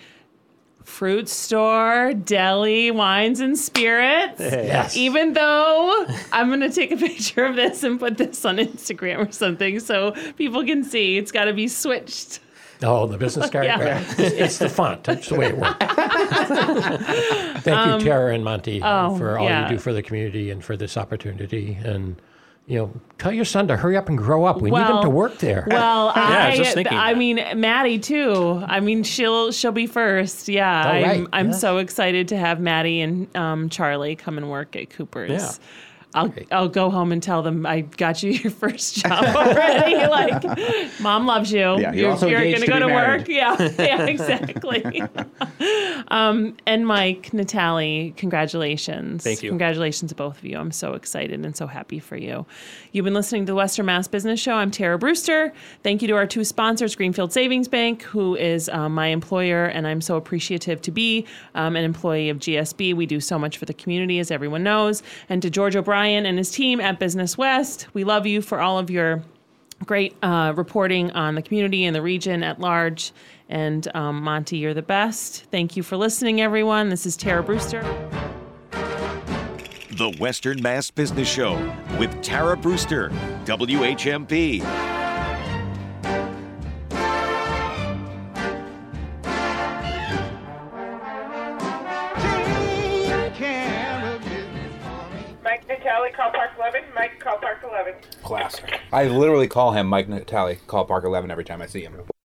Fruit 0.84 1.28
Store, 1.28 2.12
Deli, 2.14 2.90
Wines 2.90 3.40
and 3.40 3.58
Spirits. 3.58 4.40
Yes. 4.40 4.96
Even 4.96 5.34
though 5.34 6.06
I'm 6.32 6.48
going 6.48 6.60
to 6.60 6.70
take 6.70 6.90
a 6.90 6.96
picture 7.08 7.44
of 7.44 7.56
this 7.56 7.82
and 7.82 7.98
put 7.98 8.18
this 8.18 8.44
on 8.44 8.56
Instagram 8.56 9.28
or 9.28 9.32
something 9.32 9.80
so 9.80 10.12
people 10.36 10.64
can 10.64 10.84
see, 10.84 11.16
it's 11.16 11.32
got 11.32 11.44
to 11.44 11.52
be 11.52 11.68
switched. 11.68 12.40
Oh, 12.82 13.06
the 13.06 13.18
business 13.18 13.50
card? 13.50 13.66
Yeah. 13.66 14.02
It's 14.18 14.58
the 14.58 14.68
font. 14.68 15.04
That's 15.04 15.28
the 15.28 15.34
way 15.36 15.46
it 15.48 15.56
works. 15.58 15.76
Thank 17.62 18.02
you, 18.02 18.08
Tara 18.08 18.34
and 18.34 18.44
Monte, 18.44 18.80
oh, 18.82 19.16
for 19.16 19.38
all 19.38 19.44
yeah. 19.46 19.64
you 19.68 19.76
do 19.76 19.78
for 19.78 19.92
the 19.92 20.02
community 20.02 20.50
and 20.50 20.64
for 20.64 20.76
this 20.76 20.96
opportunity. 20.96 21.78
And, 21.84 22.20
you 22.66 22.78
know, 22.78 22.92
tell 23.18 23.32
your 23.32 23.44
son 23.44 23.68
to 23.68 23.76
hurry 23.76 23.96
up 23.96 24.08
and 24.08 24.16
grow 24.16 24.44
up. 24.44 24.60
We 24.62 24.70
need 24.70 24.78
him 24.86 25.02
to 25.02 25.10
work 25.10 25.38
there. 25.38 25.66
Well, 25.70 26.12
I 26.14 26.46
I, 26.46 26.48
was 26.50 26.58
just 26.58 26.74
thinking 26.74 26.96
I 26.96 27.14
mean, 27.14 27.36
Maddie 27.56 27.98
too. 27.98 28.62
I 28.66 28.80
mean, 28.80 29.02
she'll 29.02 29.52
she'll 29.52 29.72
be 29.72 29.86
first. 29.86 30.48
Yeah, 30.48 30.84
Oh, 30.86 30.88
I'm 30.90 31.02
right. 31.02 31.26
I'm 31.32 31.48
Yeah. 31.50 31.56
so 31.56 31.78
excited 31.78 32.28
to 32.28 32.36
have 32.36 32.60
Maddie 32.60 33.00
and 33.00 33.34
um, 33.36 33.68
Charlie 33.68 34.16
come 34.16 34.38
and 34.38 34.48
work 34.50 34.76
at 34.76 34.90
Cooper's. 34.90 35.30
Yeah. 35.30 35.52
I'll 36.12 36.32
I'll 36.50 36.68
go 36.68 36.90
home 36.90 37.12
and 37.12 37.22
tell 37.22 37.42
them 37.42 37.64
I 37.64 37.82
got 37.82 38.22
you 38.22 38.32
your 38.42 38.50
first 38.50 38.96
job 38.96 39.24
already. 39.24 39.94
like, 40.08 41.00
mom 41.00 41.26
loves 41.26 41.52
you. 41.52 41.78
Yeah, 41.78 41.92
you're 41.92 42.10
also 42.10 42.26
you're 42.26 42.52
gonna 42.52 42.66
go 42.66 42.78
to 42.80 42.86
married. 42.88 43.20
work. 43.20 43.28
Yeah, 43.28 43.56
yeah, 43.78 44.06
exactly. 44.06 45.02
um, 46.08 46.56
and 46.66 46.86
Mike, 46.86 47.30
Natali, 47.30 48.16
congratulations. 48.16 49.22
Thank 49.22 49.42
you. 49.42 49.50
Congratulations 49.50 50.08
to 50.10 50.14
both 50.16 50.38
of 50.38 50.44
you. 50.44 50.58
I'm 50.58 50.72
so 50.72 50.94
excited 50.94 51.44
and 51.44 51.56
so 51.56 51.66
happy 51.66 52.00
for 52.00 52.16
you. 52.16 52.44
You've 52.92 53.04
been 53.04 53.14
listening 53.14 53.46
to 53.46 53.52
the 53.52 53.56
Western 53.56 53.86
Mass 53.86 54.08
Business 54.08 54.40
Show. 54.40 54.54
I'm 54.54 54.72
Tara 54.72 54.98
Brewster. 54.98 55.52
Thank 55.84 56.02
you 56.02 56.08
to 56.08 56.14
our 56.14 56.26
two 56.26 56.42
sponsors, 56.42 56.96
Greenfield 56.96 57.32
Savings 57.32 57.68
Bank, 57.68 58.02
who 58.02 58.34
is 58.34 58.68
um, 58.70 58.94
my 58.94 59.06
employer, 59.06 59.66
and 59.66 59.86
I'm 59.86 60.00
so 60.00 60.16
appreciative 60.16 60.82
to 60.82 60.90
be 60.90 61.24
um, 61.54 61.76
an 61.76 61.84
employee 61.84 62.30
of 62.30 62.38
GSB. 62.38 62.94
We 62.94 63.06
do 63.06 63.20
so 63.20 63.38
much 63.38 63.58
for 63.58 63.64
the 63.64 63.74
community, 63.74 64.18
as 64.18 64.32
everyone 64.32 64.64
knows. 64.64 65.04
And 65.28 65.40
to 65.42 65.50
George 65.50 65.76
O'Brien 65.76 65.99
and 66.08 66.38
his 66.38 66.50
team 66.50 66.80
at 66.80 66.98
Business 66.98 67.36
West, 67.38 67.86
we 67.92 68.04
love 68.04 68.26
you 68.26 68.42
for 68.42 68.60
all 68.60 68.78
of 68.78 68.90
your 68.90 69.22
great 69.84 70.14
uh, 70.22 70.52
reporting 70.56 71.10
on 71.12 71.34
the 71.34 71.42
community 71.42 71.84
and 71.84 71.94
the 71.94 72.02
region 72.02 72.42
at 72.42 72.60
large. 72.60 73.12
And 73.48 73.88
um, 73.94 74.22
Monte, 74.22 74.56
you're 74.56 74.74
the 74.74 74.82
best. 74.82 75.44
Thank 75.50 75.76
you 75.76 75.82
for 75.82 75.96
listening, 75.96 76.40
everyone. 76.40 76.88
This 76.88 77.06
is 77.06 77.16
Tara 77.16 77.42
Brewster. 77.42 77.82
The 78.70 80.16
Western 80.18 80.62
Mass 80.62 80.90
Business 80.90 81.28
Show 81.28 81.54
with 81.98 82.22
Tara 82.22 82.56
Brewster, 82.56 83.10
WHMP. 83.44 84.89
11. 97.70 97.94
Classic. 98.22 98.80
I 98.92 99.04
literally 99.04 99.48
call 99.48 99.72
him 99.72 99.86
Mike 99.86 100.08
Natali, 100.08 100.58
call 100.66 100.84
Park 100.84 101.04
11 101.04 101.30
every 101.30 101.44
time 101.44 101.62
I 101.62 101.66
see 101.66 101.82
him. 101.82 102.10